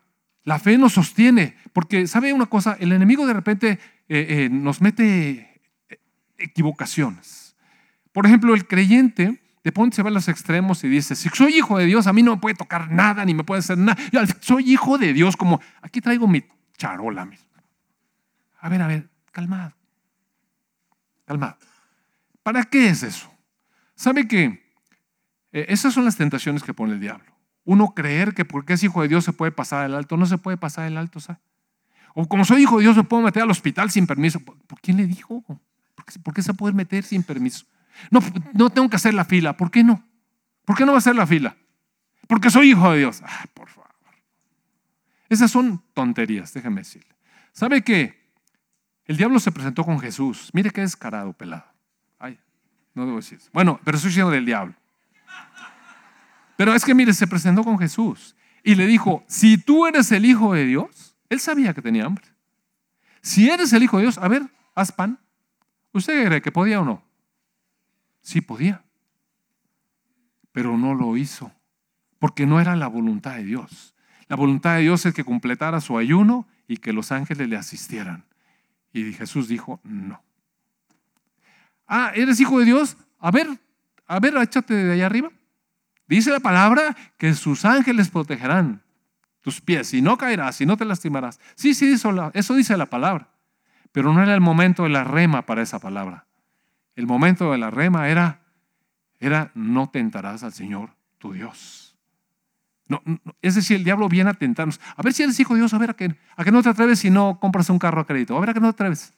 la 0.43 0.59
fe 0.59 0.79
nos 0.79 0.95
sostiene, 0.95 1.55
porque 1.73 2.09
sabe 2.09 2.33
una 2.33 2.47
cosa, 2.47 2.77
el 2.81 2.91
enemigo 2.91 3.29
de 3.29 3.35
repente 3.35 3.79
eh, 4.09 4.27
eh, 4.29 4.49
nos 4.51 4.81
mete 4.81 5.63
equivocaciones. 6.39 7.55
Por 8.11 8.27
ejemplo, 8.27 8.53
el 8.55 8.67
creyente 8.67 9.41
de 9.63 9.73
pronto 9.73 9.95
se 9.95 10.03
va 10.03 10.09
a 10.09 10.13
los 10.13 10.29
extremos 10.29 10.83
y 10.85 10.89
dice, 10.89 11.15
si 11.15 11.29
soy 11.29 11.57
hijo 11.57 11.79
de 11.79 11.87
Dios, 11.87 12.07
a 12.07 12.13
mí 12.13 12.23
no 12.23 12.35
me 12.35 12.41
puede 12.41 12.55
tocar 12.55 12.91
nada, 12.91 13.25
ni 13.25 13.35
me 13.35 13.45
puede 13.45 13.59
hacer 13.59 13.77
nada. 13.77 14.01
Yo 14.11 14.21
soy 14.41 14.73
hijo 14.73 14.97
de 14.97 15.13
Dios, 15.13 15.37
como 15.37 15.61
aquí 15.83 16.01
traigo 16.01 16.27
mi 16.27 16.45
charola. 16.79 17.29
A 18.61 18.69
ver, 18.69 18.83
a 18.83 18.87
ver, 18.87 19.09
calmado. 19.33 19.75
Calmado. 21.27 21.59
¿Para 22.43 22.65
qué 22.65 22.89
es 22.89 23.03
eso? 23.03 23.31
¿Sabe 23.95 24.27
que 24.27 24.65
eh, 25.53 25.67
esas 25.69 25.93
son 25.93 26.05
las 26.07 26.17
tentaciones 26.17 26.63
que 26.63 26.73
pone 26.73 26.95
el 26.95 27.01
diablo? 27.01 27.31
Uno 27.65 27.93
creer 27.95 28.35
que 28.35 28.47
porque 28.47 28.73
es 28.73 28.83
hijo 28.83 29.03
de 29.03 29.09
Dios 29.09 29.25
se 29.25 29.33
puede 29.33 29.53
pasar 29.53 29.85
el 29.85 29.95
alto. 29.95 30.17
No 30.17 30.25
se 30.25 30.39
puede 30.39 30.57
pasar 30.57 30.87
el 30.87 30.97
alto, 30.97 31.21
¿sabe? 31.21 31.39
O 32.15 32.27
como 32.27 32.45
soy 32.45 32.63
hijo 32.63 32.79
de 32.79 32.85
Dios, 32.85 32.97
me 32.97 33.05
puedo 33.05 33.23
meter 33.23 33.43
al 33.43 33.51
hospital 33.51 33.91
sin 33.91 34.07
permiso. 34.07 34.41
¿Por, 34.41 34.81
quién 34.81 34.97
le 34.97 35.07
dijo? 35.07 35.45
¿Por 36.23 36.35
qué 36.35 36.43
se 36.43 36.55
puede 36.55 36.75
meter 36.75 37.05
sin 37.05 37.23
permiso? 37.23 37.67
No, 38.11 38.21
no 38.55 38.71
tengo 38.71 38.89
que 38.89 38.97
hacer 38.97 39.15
la 39.15 39.25
fila. 39.25 39.57
¿Por 39.57 39.71
qué 39.71 39.85
no? 39.85 40.05
¿Por 40.65 40.77
qué 40.77 40.85
no 40.85 40.93
va 40.93 40.99
a 40.99 41.01
hacer 41.01 41.17
la 41.17 41.27
fila? 41.27 41.57
Porque 42.27 42.51
soy 42.51 42.71
hijo 42.71 42.91
de 42.93 42.99
Dios. 42.99 43.23
Ah, 43.25 43.45
por 43.55 43.69
favor. 43.69 43.91
Esas 45.29 45.51
son 45.51 45.83
tonterías, 45.95 46.53
déjeme 46.53 46.81
decirle. 46.81 47.15
¿Sabe 47.53 47.83
que 47.83 48.21
El 49.07 49.17
diablo 49.17 49.41
se 49.41 49.51
presentó 49.51 49.85
con 49.85 49.99
Jesús. 49.99 50.51
Mire 50.53 50.71
qué 50.71 50.83
descarado, 50.83 51.33
pelado. 51.33 51.65
Ay, 52.19 52.39
no 52.95 53.07
debo 53.07 53.17
decir 53.17 53.39
eso. 53.39 53.51
Bueno, 53.53 53.81
pero 53.83 53.97
estoy 53.97 54.11
diciendo 54.11 54.31
del 54.31 54.47
diablo. 54.47 54.75
Pero 56.57 56.75
es 56.75 56.85
que 56.85 56.95
mire, 56.95 57.13
se 57.13 57.27
presentó 57.27 57.65
con 57.65 57.79
Jesús 57.79 58.37
y 58.63 58.75
le 58.75 58.87
dijo, 58.87 59.25
si 59.27 59.59
tú 59.59 59.87
eres 59.87 60.13
el 60.13 60.25
Hijo 60.27 60.53
de 60.55 60.67
Dios, 60.67 61.17
él 61.29 61.41
sabía 61.41 61.75
que 61.75 61.83
tenía 61.83 62.05
hambre. 62.05 62.25
Si 63.23 63.49
eres 63.49 63.73
el 63.73 63.83
Hijo 63.83 63.97
de 63.97 64.05
Dios, 64.05 64.19
a 64.19 64.29
ver, 64.29 64.43
haz 64.75 64.93
pan. 64.93 65.19
¿Usted 65.93 66.27
cree 66.27 66.43
que 66.43 66.53
podía 66.53 66.81
o 66.81 66.85
no? 66.85 67.03
Sí 68.23 68.41
podía, 68.41 68.85
pero 70.53 70.77
no 70.77 70.95
lo 70.95 71.17
hizo, 71.17 71.53
porque 72.19 72.47
no 72.47 72.61
era 72.61 72.77
la 72.77 72.87
voluntad 72.87 73.37
de 73.37 73.45
Dios. 73.45 73.95
La 74.29 74.37
voluntad 74.37 74.77
de 74.77 74.83
Dios 74.83 75.05
es 75.07 75.15
que 75.15 75.25
completara 75.25 75.81
su 75.81 75.99
ayuno 75.99 76.47
y 76.69 76.77
que 76.77 76.93
los 76.93 77.11
ángeles 77.13 77.49
le 77.49 77.57
asistieran. 77.57 78.25
Y 78.93 79.13
Jesús 79.13 79.49
dijo, 79.49 79.81
no. 79.83 80.23
Ah, 81.87 82.13
¿eres 82.15 82.39
hijo 82.41 82.59
de 82.61 82.65
Dios? 82.65 82.97
A 83.19 83.31
ver, 83.31 83.49
a 84.07 84.21
ver, 84.21 84.37
échate 84.37 84.75
de 84.75 84.93
allá 84.93 85.07
arriba. 85.07 85.31
Dice 86.07 86.31
la 86.31 86.41
palabra 86.41 86.97
que 87.17 87.35
sus 87.35 87.65
ángeles 87.65 88.09
protegerán 88.09 88.83
tus 89.41 89.61
pies 89.61 89.95
y 89.95 90.03
no 90.03 90.17
caerás 90.17 90.61
y 90.61 90.67
no 90.67 90.77
te 90.77 90.85
lastimarás. 90.85 91.41
Sí, 91.55 91.75
sí, 91.75 91.93
eso, 91.93 92.31
eso 92.35 92.55
dice 92.55 92.77
la 92.77 92.87
palabra. 92.87 93.29
Pero 93.93 94.13
no 94.13 94.23
era 94.23 94.35
el 94.35 94.41
momento 94.41 94.85
de 94.85 94.91
la 94.91 95.05
rema 95.05 95.47
para 95.47 95.63
esa 95.63 95.79
palabra. 95.79 96.27
El 96.97 97.07
momento 97.07 97.53
de 97.53 97.59
la 97.59 97.71
rema 97.71 98.09
era, 98.09 98.41
era 99.19 99.51
no 99.55 99.89
tentarás 99.91 100.43
al 100.43 100.53
Señor 100.53 100.91
tu 101.19 101.33
Dios. 101.33 101.97
No, 102.89 103.03
es 103.41 103.55
decir, 103.55 103.77
el 103.77 103.85
diablo 103.85 104.09
viene 104.09 104.31
a 104.31 104.35
tentarnos. 104.35 104.81
A 104.97 105.03
ver 105.03 105.13
si 105.13 105.23
eres 105.23 105.39
hijo 105.39 105.55
de 105.55 105.61
Dios, 105.61 105.73
a 105.73 105.79
ver 105.79 105.91
a 105.91 105.95
que, 105.95 106.17
a 106.37 106.45
que 106.45 106.51
no 106.51 106.63
te 106.63 106.69
atreves 106.69 106.99
si 106.99 107.11
no 107.11 107.39
compras 107.39 107.71
un 107.71 107.79
carro 107.79 108.01
a 108.01 108.07
crédito. 108.07 108.37
A 108.37 108.41
ver 108.41 108.51
a 108.51 108.55
que 108.55 108.61
no 108.61 108.73
te 108.73 108.83
atreves. 108.83 109.13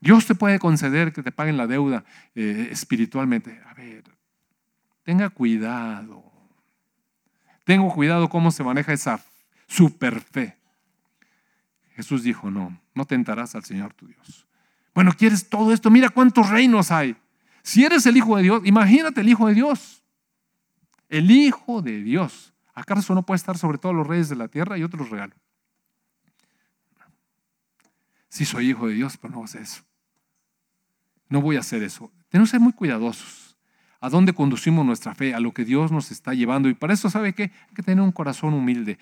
Dios 0.00 0.26
te 0.26 0.34
puede 0.34 0.58
conceder 0.58 1.12
que 1.12 1.22
te 1.22 1.32
paguen 1.32 1.56
la 1.56 1.66
deuda 1.66 2.04
eh, 2.34 2.68
espiritualmente. 2.70 3.60
A 3.66 3.74
ver, 3.74 4.04
Tenga 5.02 5.28
cuidado. 5.30 6.22
Tengo 7.64 7.92
cuidado 7.92 8.28
cómo 8.28 8.50
se 8.50 8.62
maneja 8.62 8.92
esa 8.92 9.20
super 9.66 10.20
fe. 10.20 10.56
Jesús 11.94 12.22
dijo, 12.22 12.50
no, 12.50 12.80
no 12.94 13.04
tentarás 13.06 13.54
al 13.54 13.64
Señor 13.64 13.92
tu 13.94 14.06
Dios. 14.06 14.46
Bueno, 15.00 15.14
¿quieres 15.16 15.48
todo 15.48 15.72
esto? 15.72 15.88
Mira 15.88 16.10
cuántos 16.10 16.50
reinos 16.50 16.90
hay. 16.90 17.16
Si 17.62 17.82
eres 17.82 18.04
el 18.04 18.18
Hijo 18.18 18.36
de 18.36 18.42
Dios, 18.42 18.60
imagínate 18.66 19.22
el 19.22 19.30
Hijo 19.30 19.46
de 19.46 19.54
Dios. 19.54 20.04
El 21.08 21.30
Hijo 21.30 21.80
de 21.80 22.02
Dios. 22.02 22.52
¿Acaso 22.74 23.14
no 23.14 23.22
puede 23.22 23.36
estar 23.36 23.56
sobre 23.56 23.78
todos 23.78 23.94
los 23.94 24.06
reyes 24.06 24.28
de 24.28 24.36
la 24.36 24.48
tierra? 24.48 24.76
Y 24.76 24.82
otros 24.82 25.08
regalos. 25.08 25.38
Sí 28.28 28.44
soy 28.44 28.68
hijo 28.68 28.88
de 28.88 28.92
Dios, 28.92 29.16
pero 29.16 29.30
no 29.30 29.38
voy 29.38 29.44
a 29.44 29.46
hacer 29.46 29.62
eso. 29.62 29.82
No 31.30 31.40
voy 31.40 31.56
a 31.56 31.60
hacer 31.60 31.82
eso. 31.82 32.12
Tenemos 32.28 32.50
que 32.50 32.58
ser 32.58 32.60
muy 32.60 32.74
cuidadosos 32.74 33.56
a 34.02 34.10
dónde 34.10 34.34
conducimos 34.34 34.84
nuestra 34.84 35.14
fe, 35.14 35.32
a 35.32 35.40
lo 35.40 35.54
que 35.54 35.64
Dios 35.64 35.90
nos 35.90 36.10
está 36.10 36.34
llevando. 36.34 36.68
Y 36.68 36.74
para 36.74 36.92
eso, 36.92 37.08
¿sabe 37.08 37.32
qué? 37.32 37.44
Hay 37.44 37.74
que 37.74 37.82
tener 37.82 38.04
un 38.04 38.12
corazón 38.12 38.52
humilde. 38.52 38.98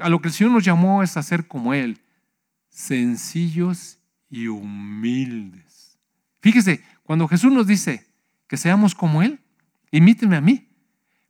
a 0.00 0.08
lo 0.10 0.20
que 0.20 0.28
el 0.28 0.34
Señor 0.34 0.52
nos 0.52 0.66
llamó 0.66 1.02
es 1.02 1.16
a 1.16 1.22
ser 1.22 1.48
como 1.48 1.72
Él, 1.72 2.02
sencillos 2.68 4.00
y 4.34 4.48
humildes. 4.48 5.96
Fíjese, 6.40 6.82
cuando 7.04 7.28
Jesús 7.28 7.52
nos 7.52 7.68
dice 7.68 8.04
que 8.48 8.56
seamos 8.56 8.96
como 8.96 9.22
Él, 9.22 9.38
imítenme 9.92 10.34
a 10.34 10.40
mí. 10.40 10.68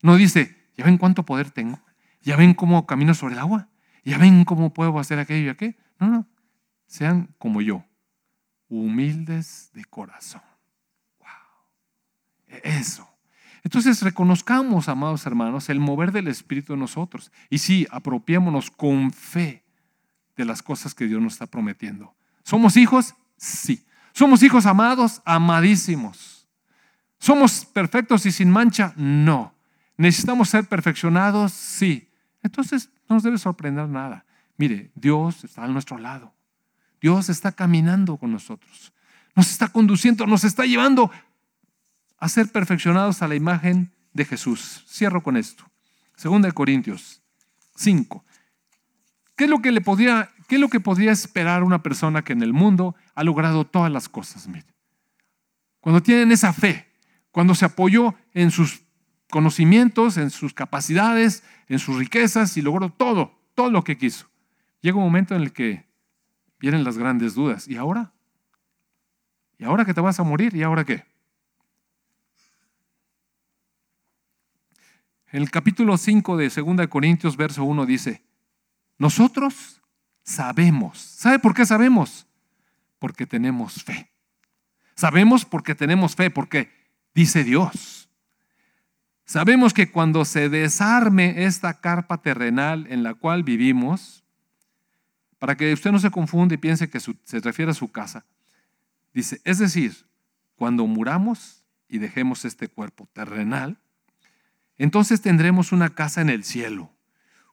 No 0.01 0.17
dice, 0.17 0.57
ya 0.75 0.87
ven 0.87 0.97
cuánto 0.97 1.27
poder 1.27 1.51
tengo, 1.51 1.79
ya 2.23 2.37
ven 2.37 2.55
cómo 2.55 2.87
camino 2.87 3.13
sobre 3.13 3.35
el 3.35 3.41
agua, 3.41 3.69
ya 4.05 4.17
ven 4.17 4.47
cómo 4.47 4.73
puedo 4.73 4.99
hacer 4.99 5.19
aquello 5.19 5.47
y 5.47 5.49
aquello. 5.51 5.75
No, 6.01 6.09
no, 6.09 6.29
sean 6.87 7.35
como 7.37 7.61
yo, 7.61 7.85
humildes 8.69 9.71
de 9.75 9.85
corazón. 9.85 10.41
Eso. 12.63 13.07
Entonces 13.65 14.01
reconozcamos, 14.01 14.89
amados 14.89 15.27
hermanos, 15.27 15.69
el 15.69 15.79
mover 15.79 16.11
del 16.11 16.29
Espíritu 16.29 16.73
en 16.73 16.81
nosotros. 16.81 17.33
Y 17.51 17.59
sí, 17.59 17.87
apropiémonos 17.91 18.71
con 18.71 19.13
fe 19.13 19.63
de 20.37 20.47
las 20.47 20.63
cosas 20.63 20.95
que 20.95 21.07
Dios 21.07 21.21
nos 21.21 21.35
está 21.35 21.47
prometiendo. 21.47 22.15
¿Somos 22.45 22.77
hijos? 22.77 23.15
Sí. 23.37 23.85
¿Somos 24.13 24.43
hijos 24.43 24.67
amados? 24.67 25.21
Amadísimos. 25.25 26.47
¿Somos 27.19 27.65
perfectos 27.65 28.27
y 28.27 28.33
sin 28.33 28.51
mancha? 28.51 28.93
No. 28.97 29.55
¿Necesitamos 29.97 30.51
ser 30.51 30.67
perfeccionados? 30.67 31.53
Sí. 31.53 32.09
Entonces 32.43 32.91
no 33.09 33.17
nos 33.17 33.23
debe 33.23 33.39
sorprender 33.39 33.89
nada. 33.89 34.25
Mire, 34.57 34.93
Dios 34.95 35.43
está 35.43 35.65
a 35.65 35.69
nuestro 35.69 35.99
lado. 35.99 36.33
Dios 37.01 37.29
está 37.29 37.53
caminando 37.53 38.17
con 38.17 38.31
nosotros. 38.31 38.93
Nos 39.35 39.51
está 39.51 39.69
conduciendo, 39.69 40.27
nos 40.27 40.45
está 40.45 40.65
llevando 40.65 41.11
a 42.19 42.29
ser 42.29 42.53
perfeccionados 42.53 43.21
a 43.21 43.29
la 43.29 43.35
imagen 43.35 43.93
de 44.13 44.25
Jesús. 44.25 44.85
Cierro 44.89 45.23
con 45.23 45.37
esto. 45.37 45.65
Segunda 46.17 46.49
de 46.49 46.53
Corintios 46.53 47.21
5. 47.77 48.25
¿Qué 49.37 49.45
es 49.45 49.51
lo 49.51 49.61
que 49.61 49.73
le 49.73 49.81
podría, 49.81 50.31
qué 50.47 50.57
es 50.57 50.61
lo 50.61 50.69
que 50.69 50.81
podría 50.81 51.13
esperar 51.13 51.63
una 51.63 51.83
persona 51.83 52.23
que 52.23 52.33
en 52.33 52.43
el 52.43 52.53
mundo 52.53 52.95
ha 53.15 53.25
logrado 53.25 53.65
todas 53.65 53.91
las 53.91 54.09
cosas? 54.09 54.49
Mire. 54.49 54.67
Cuando 55.81 56.03
tienen 56.03 56.33
esa 56.33 56.53
fe, 56.53 56.89
cuando 57.31 57.55
se 57.55 57.65
apoyó 57.65 58.15
en 58.33 58.51
sus 58.51 58.83
conocimientos, 59.31 60.17
en 60.17 60.31
sus 60.31 60.55
capacidades, 60.55 61.43
en 61.69 61.79
sus 61.79 61.99
riquezas 61.99 62.57
y 62.57 62.63
logró 62.63 62.91
todo, 62.91 63.39
todo 63.55 63.71
lo 63.71 63.83
que 63.85 63.99
quiso. 63.99 64.29
Llega 64.81 64.97
un 64.97 65.05
momento 65.05 65.35
en 65.35 65.43
el 65.43 65.53
que 65.53 65.85
vienen 66.59 66.85
las 66.85 66.97
grandes 66.97 67.35
dudas. 67.35 67.69
¿Y 67.69 67.77
ahora? 67.77 68.13
¿Y 69.59 69.65
ahora 69.65 69.85
que 69.85 69.95
te 69.95 70.01
vas 70.01 70.19
a 70.21 70.23
morir? 70.23 70.55
¿Y 70.55 70.63
ahora 70.63 70.85
qué? 70.85 71.05
En 75.35 75.43
el 75.43 75.51
capítulo 75.51 75.99
5 75.99 76.37
de 76.37 76.49
2 76.49 76.87
Corintios, 76.89 77.37
verso 77.37 77.65
1 77.65 77.87
dice, 77.87 78.23
nosotros 78.99 79.83
sabemos. 80.25 80.99
¿Sabe 80.99 81.39
por 81.39 81.55
qué 81.55 81.65
sabemos? 81.65 82.27
Porque 82.99 83.27
tenemos 83.27 83.85
fe. 83.85 84.11
Sabemos 84.97 85.45
porque 85.45 85.75
tenemos 85.75 86.17
fe, 86.17 86.31
porque 86.31 86.73
dice 87.15 87.45
Dios. 87.45 88.09
Sabemos 89.25 89.73
que 89.73 89.91
cuando 89.91 90.25
se 90.25 90.49
desarme 90.49 91.45
esta 91.45 91.81
carpa 91.81 92.19
terrenal 92.19 92.87
en 92.91 93.03
la 93.03 93.15
cual 93.15 93.43
vivimos, 93.43 94.25
para 95.39 95.57
que 95.57 95.73
usted 95.73 95.93
no 95.93 95.99
se 95.99 96.11
confunda 96.11 96.55
y 96.55 96.59
piense 96.59 96.91
que 96.91 97.01
se 97.01 97.41
refiere 97.41 97.71
a 97.71 97.75
su 97.75 97.91
casa, 97.91 98.25
dice, 99.13 99.41
es 99.45 99.59
decir, 99.59 100.07
cuando 100.57 100.87
muramos 100.87 101.65
y 101.89 101.99
dejemos 101.99 102.45
este 102.45 102.69
cuerpo 102.69 103.09
terrenal, 103.13 103.79
entonces 104.77 105.21
tendremos 105.21 105.73
una 105.73 105.95
casa 105.95 106.21
en 106.21 106.31
el 106.31 106.45
cielo, 106.45 106.91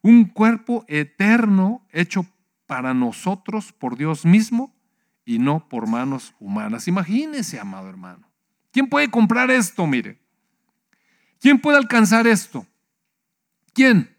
un 0.01 0.25
cuerpo 0.25 0.85
eterno 0.87 1.85
hecho 1.91 2.25
para 2.71 2.93
nosotros 2.93 3.73
por 3.73 3.97
Dios 3.97 4.23
mismo 4.23 4.73
y 5.25 5.39
no 5.39 5.67
por 5.67 5.87
manos 5.87 6.33
humanas. 6.39 6.87
Imagínese, 6.87 7.59
amado 7.59 7.89
hermano. 7.89 8.31
¿Quién 8.71 8.87
puede 8.87 9.11
comprar 9.11 9.51
esto? 9.51 9.85
Mire. 9.85 10.21
¿Quién 11.41 11.59
puede 11.59 11.77
alcanzar 11.77 12.27
esto? 12.27 12.65
¿Quién? 13.73 14.15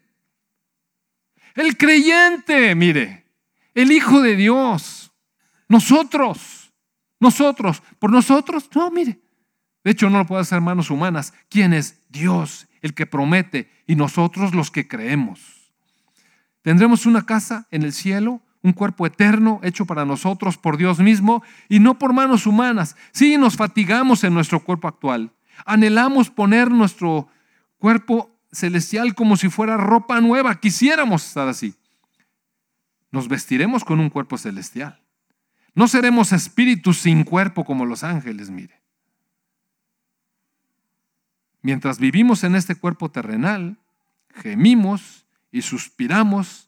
El 1.55 1.75
creyente, 1.77 2.75
mire. 2.75 3.25
El 3.73 3.91
Hijo 3.91 4.21
de 4.21 4.35
Dios. 4.35 5.11
Nosotros. 5.67 6.71
Nosotros. 7.19 7.81
¿Por 7.97 8.11
nosotros? 8.11 8.69
No, 8.75 8.91
mire. 8.91 9.19
De 9.83 9.89
hecho, 9.89 10.11
no 10.11 10.19
lo 10.19 10.27
puede 10.27 10.43
hacer 10.43 10.61
manos 10.61 10.91
humanas. 10.91 11.33
¿Quién 11.49 11.73
es? 11.73 12.07
Dios 12.09 12.67
el 12.83 12.93
que 12.93 13.07
promete, 13.07 13.71
y 13.87 13.95
nosotros 13.95 14.53
los 14.53 14.69
que 14.69 14.87
creemos. 14.87 15.52
Tendremos 16.63 17.05
una 17.05 17.25
casa 17.25 17.67
en 17.71 17.83
el 17.83 17.93
cielo, 17.93 18.41
un 18.63 18.71
cuerpo 18.71 19.05
eterno 19.05 19.59
hecho 19.63 19.85
para 19.85 20.05
nosotros 20.05 20.57
por 20.57 20.77
Dios 20.77 20.99
mismo 20.99 21.43
y 21.69 21.79
no 21.79 21.99
por 21.99 22.13
manos 22.13 22.47
humanas. 22.47 22.95
Sí, 23.11 23.37
nos 23.37 23.57
fatigamos 23.57 24.23
en 24.23 24.33
nuestro 24.33 24.63
cuerpo 24.63 24.87
actual. 24.87 25.31
Anhelamos 25.65 26.29
poner 26.29 26.71
nuestro 26.71 27.27
cuerpo 27.77 28.31
celestial 28.51 29.13
como 29.13 29.35
si 29.35 29.49
fuera 29.49 29.75
ropa 29.75 30.21
nueva. 30.21 30.59
Quisiéramos 30.59 31.27
estar 31.27 31.49
así. 31.49 31.75
Nos 33.11 33.27
vestiremos 33.27 33.83
con 33.83 33.99
un 33.99 34.09
cuerpo 34.09 34.37
celestial. 34.37 35.01
No 35.75 35.89
seremos 35.89 36.31
espíritus 36.31 36.99
sin 36.99 37.25
cuerpo 37.25 37.65
como 37.65 37.85
los 37.85 38.03
ángeles, 38.03 38.49
mire. 38.49 38.81
Mientras 41.61 41.99
vivimos 41.99 42.43
en 42.43 42.55
este 42.55 42.75
cuerpo 42.75 43.11
terrenal, 43.11 43.77
gemimos 44.35 45.22
y 45.53 45.61
suspiramos, 45.61 46.67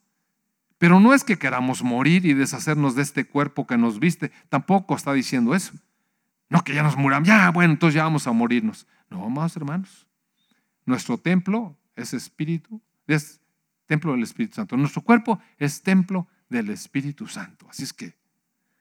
pero 0.78 1.00
no 1.00 1.14
es 1.16 1.24
que 1.24 1.40
queramos 1.40 1.82
morir 1.82 2.24
y 2.26 2.34
deshacernos 2.34 2.96
de 2.96 3.02
este 3.02 3.26
cuerpo 3.26 3.66
que 3.66 3.78
nos 3.78 4.00
viste, 4.00 4.32
tampoco 4.48 4.96
está 4.96 5.12
diciendo 5.12 5.56
eso. 5.56 5.74
No 6.50 6.64
que 6.64 6.76
ya 6.76 6.84
nos 6.84 6.96
muramos, 6.96 7.28
ya, 7.28 7.50
bueno, 7.50 7.74
entonces 7.74 7.96
ya 7.96 8.04
vamos 8.04 8.28
a 8.28 8.32
morirnos. 8.32 8.86
No, 9.10 9.28
más 9.32 9.56
hermanos. 9.58 10.06
Nuestro 10.86 11.18
templo 11.18 11.76
es 11.96 12.14
espíritu, 12.14 12.80
es 13.08 13.42
templo 13.88 14.12
del 14.12 14.22
Espíritu 14.22 14.56
Santo. 14.56 14.78
Nuestro 14.78 15.02
cuerpo 15.02 15.40
es 15.58 15.82
templo 15.82 16.28
del 16.48 16.70
Espíritu 16.70 17.26
Santo. 17.26 17.66
Así 17.68 17.84
es 17.84 17.92
que, 17.92 18.14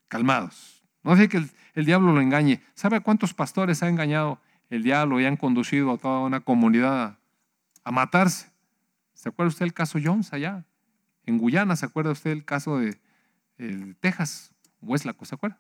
calmados, 0.09 0.85
No 1.03 1.17
deje 1.17 1.31
que 1.31 1.47
el, 1.75 1.85
diablo 1.87 2.13
lo 2.13 2.21
engañe. 2.21 2.63
¿Sabe 2.75 3.01
cuántos 3.01 3.33
pastores 3.33 3.83
ha 3.83 3.89
engañado 3.89 4.39
el 4.69 4.83
diablo 4.83 5.19
y 5.19 5.25
han 5.25 5.39
conducido 5.39 5.93
a 5.93 5.97
toda 5.99 6.21
una 6.21 6.41
comunidad 6.41 7.19
a 7.85 7.91
matarse? 7.91 8.54
¿Se 9.25 9.31
acuerda 9.31 9.49
usted 9.49 9.65
el 9.65 9.73
caso 9.73 9.99
Jones 10.05 10.35
allá? 10.35 10.67
En 11.25 11.39
Guyana, 11.39 11.77
¿se 11.77 11.87
acuerda 11.87 12.11
usted 12.11 12.31
el 12.31 12.45
caso 12.45 12.77
de 12.77 13.01
Texas, 14.01 14.53
Westlaco, 14.83 15.25
¿se 15.25 15.35
acuerda? 15.35 15.59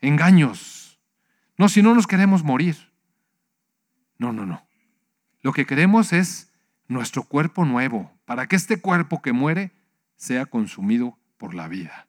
Engaños. 0.00 0.98
No, 1.56 1.68
si 1.68 1.80
no 1.80 1.94
nos 1.94 2.08
queremos 2.08 2.42
morir. 2.42 2.90
No, 4.18 4.32
no, 4.32 4.46
no. 4.46 4.66
Lo 5.42 5.52
que 5.52 5.64
queremos 5.64 6.12
es 6.12 6.50
nuestro 6.88 7.22
cuerpo 7.22 7.64
nuevo, 7.64 8.10
para 8.24 8.48
que 8.48 8.56
este 8.56 8.80
cuerpo 8.80 9.22
que 9.22 9.32
muere 9.32 9.70
sea 10.16 10.44
consumido 10.44 11.16
por 11.36 11.54
la 11.54 11.68
vida. 11.68 12.08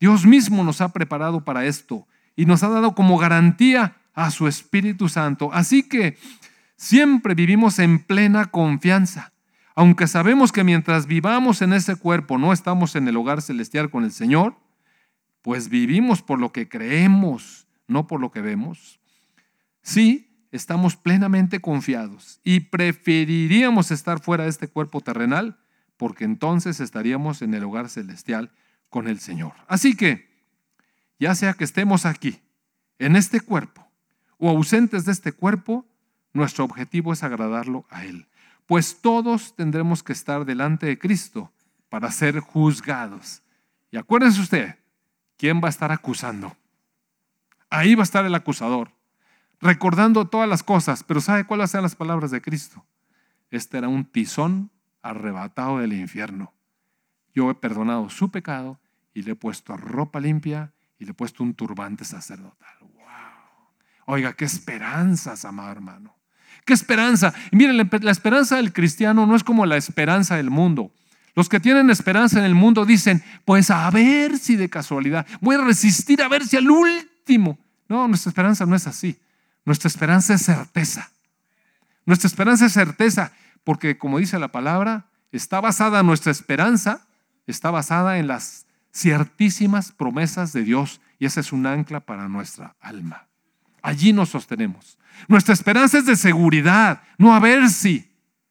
Dios 0.00 0.26
mismo 0.26 0.64
nos 0.64 0.80
ha 0.80 0.88
preparado 0.88 1.44
para 1.44 1.64
esto 1.64 2.08
y 2.34 2.44
nos 2.44 2.64
ha 2.64 2.70
dado 2.70 2.96
como 2.96 3.16
garantía 3.18 3.98
a 4.14 4.32
su 4.32 4.48
Espíritu 4.48 5.08
Santo. 5.08 5.50
Así 5.52 5.88
que 5.88 6.18
siempre 6.78 7.34
vivimos 7.34 7.78
en 7.78 7.98
plena 7.98 8.46
confianza. 8.46 9.32
Aunque 9.74 10.06
sabemos 10.06 10.50
que 10.50 10.64
mientras 10.64 11.06
vivamos 11.06 11.60
en 11.60 11.74
ese 11.74 11.96
cuerpo 11.96 12.38
no 12.38 12.52
estamos 12.52 12.96
en 12.96 13.06
el 13.06 13.16
hogar 13.16 13.42
celestial 13.42 13.90
con 13.90 14.04
el 14.04 14.12
Señor, 14.12 14.56
pues 15.42 15.68
vivimos 15.68 16.22
por 16.22 16.40
lo 16.40 16.52
que 16.52 16.68
creemos, 16.68 17.68
no 17.86 18.06
por 18.06 18.20
lo 18.20 18.30
que 18.30 18.40
vemos. 18.40 19.00
Sí, 19.82 20.46
estamos 20.50 20.96
plenamente 20.96 21.60
confiados 21.60 22.40
y 22.42 22.60
preferiríamos 22.60 23.90
estar 23.90 24.20
fuera 24.20 24.44
de 24.44 24.50
este 24.50 24.68
cuerpo 24.68 25.00
terrenal 25.00 25.58
porque 25.96 26.24
entonces 26.24 26.80
estaríamos 26.80 27.42
en 27.42 27.54
el 27.54 27.64
hogar 27.64 27.88
celestial 27.88 28.52
con 28.88 29.08
el 29.08 29.18
Señor. 29.20 29.52
Así 29.66 29.96
que, 29.96 30.28
ya 31.18 31.34
sea 31.34 31.54
que 31.54 31.64
estemos 31.64 32.06
aquí, 32.06 32.40
en 32.98 33.16
este 33.16 33.40
cuerpo, 33.40 33.86
o 34.38 34.48
ausentes 34.48 35.04
de 35.04 35.12
este 35.12 35.32
cuerpo, 35.32 35.87
nuestro 36.38 36.64
objetivo 36.64 37.12
es 37.12 37.22
agradarlo 37.22 37.84
a 37.90 38.04
Él. 38.04 38.26
Pues 38.66 39.00
todos 39.00 39.54
tendremos 39.56 40.02
que 40.02 40.12
estar 40.12 40.44
delante 40.44 40.86
de 40.86 40.98
Cristo 40.98 41.52
para 41.88 42.10
ser 42.10 42.40
juzgados. 42.40 43.42
Y 43.90 43.96
acuérdense 43.96 44.40
usted, 44.40 44.78
¿quién 45.36 45.60
va 45.62 45.68
a 45.68 45.70
estar 45.70 45.92
acusando? 45.92 46.56
Ahí 47.70 47.94
va 47.94 48.02
a 48.02 48.04
estar 48.04 48.24
el 48.24 48.34
acusador, 48.34 48.92
recordando 49.60 50.26
todas 50.26 50.48
las 50.48 50.62
cosas, 50.62 51.04
pero 51.04 51.20
¿sabe 51.20 51.44
cuáles 51.44 51.70
sean 51.70 51.82
las 51.82 51.96
palabras 51.96 52.30
de 52.30 52.40
Cristo? 52.40 52.84
Este 53.50 53.78
era 53.78 53.88
un 53.88 54.04
tizón 54.04 54.70
arrebatado 55.02 55.78
del 55.78 55.92
infierno. 55.92 56.52
Yo 57.34 57.50
he 57.50 57.54
perdonado 57.54 58.10
su 58.10 58.30
pecado 58.30 58.80
y 59.14 59.22
le 59.22 59.32
he 59.32 59.36
puesto 59.36 59.76
ropa 59.76 60.20
limpia 60.20 60.72
y 60.98 61.04
le 61.04 61.12
he 61.12 61.14
puesto 61.14 61.42
un 61.42 61.54
turbante 61.54 62.04
sacerdotal. 62.04 62.76
¡Wow! 62.80 62.98
Oiga, 64.06 64.34
qué 64.34 64.44
esperanzas, 64.44 65.44
amado 65.44 65.70
hermano. 65.70 66.17
¡Qué 66.68 66.74
esperanza! 66.74 67.32
Miren, 67.50 67.78
la 67.78 68.10
esperanza 68.10 68.56
del 68.56 68.74
cristiano 68.74 69.24
no 69.24 69.34
es 69.34 69.42
como 69.42 69.64
la 69.64 69.78
esperanza 69.78 70.36
del 70.36 70.50
mundo. 70.50 70.92
Los 71.34 71.48
que 71.48 71.60
tienen 71.60 71.88
esperanza 71.88 72.38
en 72.38 72.44
el 72.44 72.54
mundo 72.54 72.84
dicen, 72.84 73.24
pues 73.46 73.70
a 73.70 73.90
ver 73.90 74.36
si 74.36 74.54
de 74.54 74.68
casualidad, 74.68 75.26
voy 75.40 75.56
a 75.56 75.64
resistir 75.64 76.20
a 76.20 76.28
ver 76.28 76.46
si 76.46 76.58
al 76.58 76.68
último. 76.68 77.58
No, 77.88 78.06
nuestra 78.06 78.28
esperanza 78.28 78.66
no 78.66 78.76
es 78.76 78.86
así. 78.86 79.18
Nuestra 79.64 79.88
esperanza 79.88 80.34
es 80.34 80.42
certeza. 80.42 81.10
Nuestra 82.04 82.26
esperanza 82.26 82.66
es 82.66 82.74
certeza, 82.74 83.32
porque 83.64 83.96
como 83.96 84.18
dice 84.18 84.38
la 84.38 84.48
palabra, 84.48 85.06
está 85.32 85.62
basada 85.62 86.02
nuestra 86.02 86.32
esperanza 86.32 87.06
está 87.46 87.70
basada 87.70 88.18
en 88.18 88.26
las 88.26 88.66
ciertísimas 88.92 89.90
promesas 89.90 90.52
de 90.52 90.64
Dios 90.64 91.00
y 91.18 91.24
esa 91.24 91.40
es 91.40 91.50
un 91.50 91.66
ancla 91.66 92.00
para 92.00 92.28
nuestra 92.28 92.76
alma. 92.78 93.26
Allí 93.80 94.12
nos 94.12 94.28
sostenemos. 94.28 94.98
Nuestra 95.26 95.54
esperanza 95.54 95.98
es 95.98 96.06
de 96.06 96.16
seguridad, 96.16 97.02
no 97.18 97.34
a 97.34 97.40
ver 97.40 97.68
si. 97.68 98.10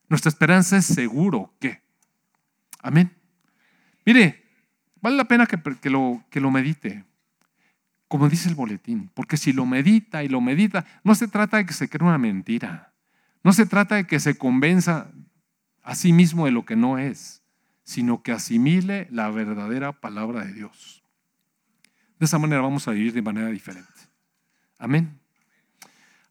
Nuestra 0.09 0.29
esperanza 0.29 0.77
es 0.77 0.85
seguro 0.85 1.53
que. 1.59 1.81
Amén. 2.81 3.11
Mire, 4.05 4.43
vale 5.01 5.15
la 5.15 5.25
pena 5.25 5.45
que, 5.45 5.57
que, 5.81 5.89
lo, 5.89 6.23
que 6.29 6.39
lo 6.39 6.51
medite, 6.51 7.03
como 8.07 8.29
dice 8.29 8.49
el 8.49 8.55
boletín, 8.55 9.09
porque 9.13 9.37
si 9.37 9.53
lo 9.53 9.65
medita 9.65 10.23
y 10.23 10.29
lo 10.29 10.41
medita, 10.41 10.85
no 11.03 11.15
se 11.15 11.27
trata 11.27 11.57
de 11.57 11.65
que 11.65 11.73
se 11.73 11.89
crea 11.89 12.07
una 12.07 12.17
mentira, 12.17 12.93
no 13.43 13.53
se 13.53 13.65
trata 13.65 13.95
de 13.95 14.07
que 14.07 14.19
se 14.19 14.37
convenza 14.37 15.11
a 15.83 15.95
sí 15.95 16.13
mismo 16.13 16.45
de 16.45 16.51
lo 16.51 16.65
que 16.65 16.75
no 16.75 16.97
es 16.97 17.43
sino 17.87 18.21
que 18.21 18.33
asimile 18.33 19.07
la 19.11 19.29
verdadera 19.29 19.93
palabra 19.93 20.43
de 20.43 20.51
Dios. 20.51 21.05
De 22.19 22.25
esa 22.25 22.37
manera 22.37 22.61
vamos 22.61 22.85
a 22.89 22.91
vivir 22.91 23.13
de 23.13 23.21
manera 23.21 23.47
diferente. 23.47 23.89
Amén. 24.77 25.17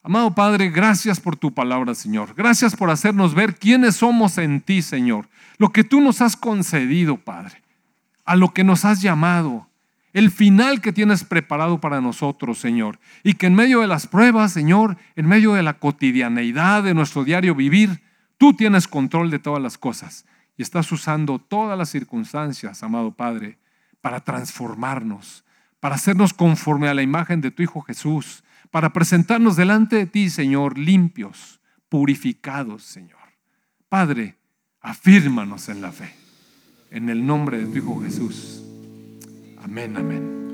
Amado 0.06 0.36
Padre, 0.36 0.70
gracias 0.70 1.18
por 1.18 1.34
tu 1.34 1.52
palabra, 1.52 1.92
Señor. 1.92 2.32
Gracias 2.36 2.76
por 2.76 2.90
hacernos 2.90 3.34
ver 3.34 3.56
quiénes 3.56 3.96
somos 3.96 4.38
en 4.38 4.60
ti, 4.60 4.80
Señor. 4.80 5.28
Lo 5.58 5.70
que 5.70 5.82
tú 5.82 6.00
nos 6.00 6.20
has 6.20 6.36
concedido, 6.36 7.16
Padre. 7.16 7.60
A 8.24 8.36
lo 8.36 8.54
que 8.54 8.62
nos 8.62 8.84
has 8.84 9.02
llamado. 9.02 9.66
El 10.12 10.30
final 10.30 10.80
que 10.80 10.92
tienes 10.92 11.24
preparado 11.24 11.80
para 11.80 12.00
nosotros, 12.00 12.58
Señor. 12.58 13.00
Y 13.24 13.34
que 13.34 13.46
en 13.48 13.56
medio 13.56 13.80
de 13.80 13.88
las 13.88 14.06
pruebas, 14.06 14.52
Señor, 14.52 14.96
en 15.16 15.26
medio 15.26 15.54
de 15.54 15.64
la 15.64 15.80
cotidianeidad 15.80 16.84
de 16.84 16.94
nuestro 16.94 17.24
diario 17.24 17.56
vivir, 17.56 18.00
tú 18.38 18.52
tienes 18.52 18.86
control 18.86 19.32
de 19.32 19.40
todas 19.40 19.60
las 19.60 19.76
cosas 19.76 20.24
y 20.56 20.62
estás 20.62 20.92
usando 20.92 21.40
todas 21.40 21.76
las 21.76 21.88
circunstancias, 21.88 22.84
amado 22.84 23.10
Padre, 23.10 23.58
para 24.00 24.20
transformarnos, 24.20 25.42
para 25.80 25.96
hacernos 25.96 26.32
conforme 26.32 26.86
a 26.86 26.94
la 26.94 27.02
imagen 27.02 27.40
de 27.40 27.50
tu 27.50 27.64
Hijo 27.64 27.80
Jesús, 27.80 28.44
para 28.70 28.92
presentarnos 28.92 29.56
delante 29.56 29.96
de 29.96 30.06
ti, 30.06 30.30
Señor, 30.30 30.78
limpios, 30.78 31.60
purificados, 31.88 32.82
Señor. 32.82 33.20
Padre, 33.88 34.36
afírmanos 34.80 35.68
en 35.68 35.80
la 35.80 35.92
fe. 35.92 36.14
En 36.90 37.08
el 37.08 37.26
nombre 37.26 37.58
de 37.58 37.66
tu 37.66 37.78
Hijo 37.78 38.02
Jesús. 38.02 38.62
Amén, 39.62 39.96
amén. 39.96 40.45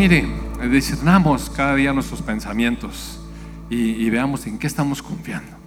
Mire, 0.00 0.24
discernamos 0.72 1.50
cada 1.50 1.74
día 1.74 1.92
nuestros 1.92 2.22
pensamientos 2.22 3.20
y, 3.68 4.08
veamos 4.08 4.46
en 4.46 4.58
qué 4.58 4.66
estamos 4.66 5.02
confiando. 5.02 5.58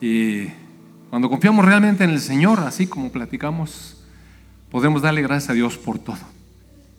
Y 0.00 0.48
cuando 1.10 1.30
confiamos 1.30 1.64
realmente 1.64 2.02
en 2.02 2.10
el 2.10 2.18
Señor, 2.20 2.58
así 2.58 2.88
como 2.88 3.12
platicamos, 3.12 4.02
podemos 4.68 5.00
darle 5.00 5.22
gracias 5.22 5.50
a 5.50 5.52
Dios 5.52 5.78
por 5.78 6.00
todo, 6.00 6.18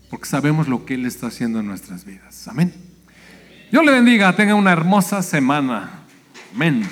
porque 0.10 0.26
sabemos 0.26 0.70
lo 0.70 0.86
que 0.86 0.94
Él 0.94 1.06
está 1.06 1.28
haciendo 1.28 1.60
en 1.60 1.68
nuestras 1.68 2.06
vidas. 2.06 2.48
Amén. 2.48 2.74
Dios 3.70 3.84
le 3.84 3.92
bendiga, 3.92 4.34
tenga 4.34 4.56
una 4.56 4.72
hermosa 4.72 5.22
semana. 5.22 6.06
Amén. 6.56 6.88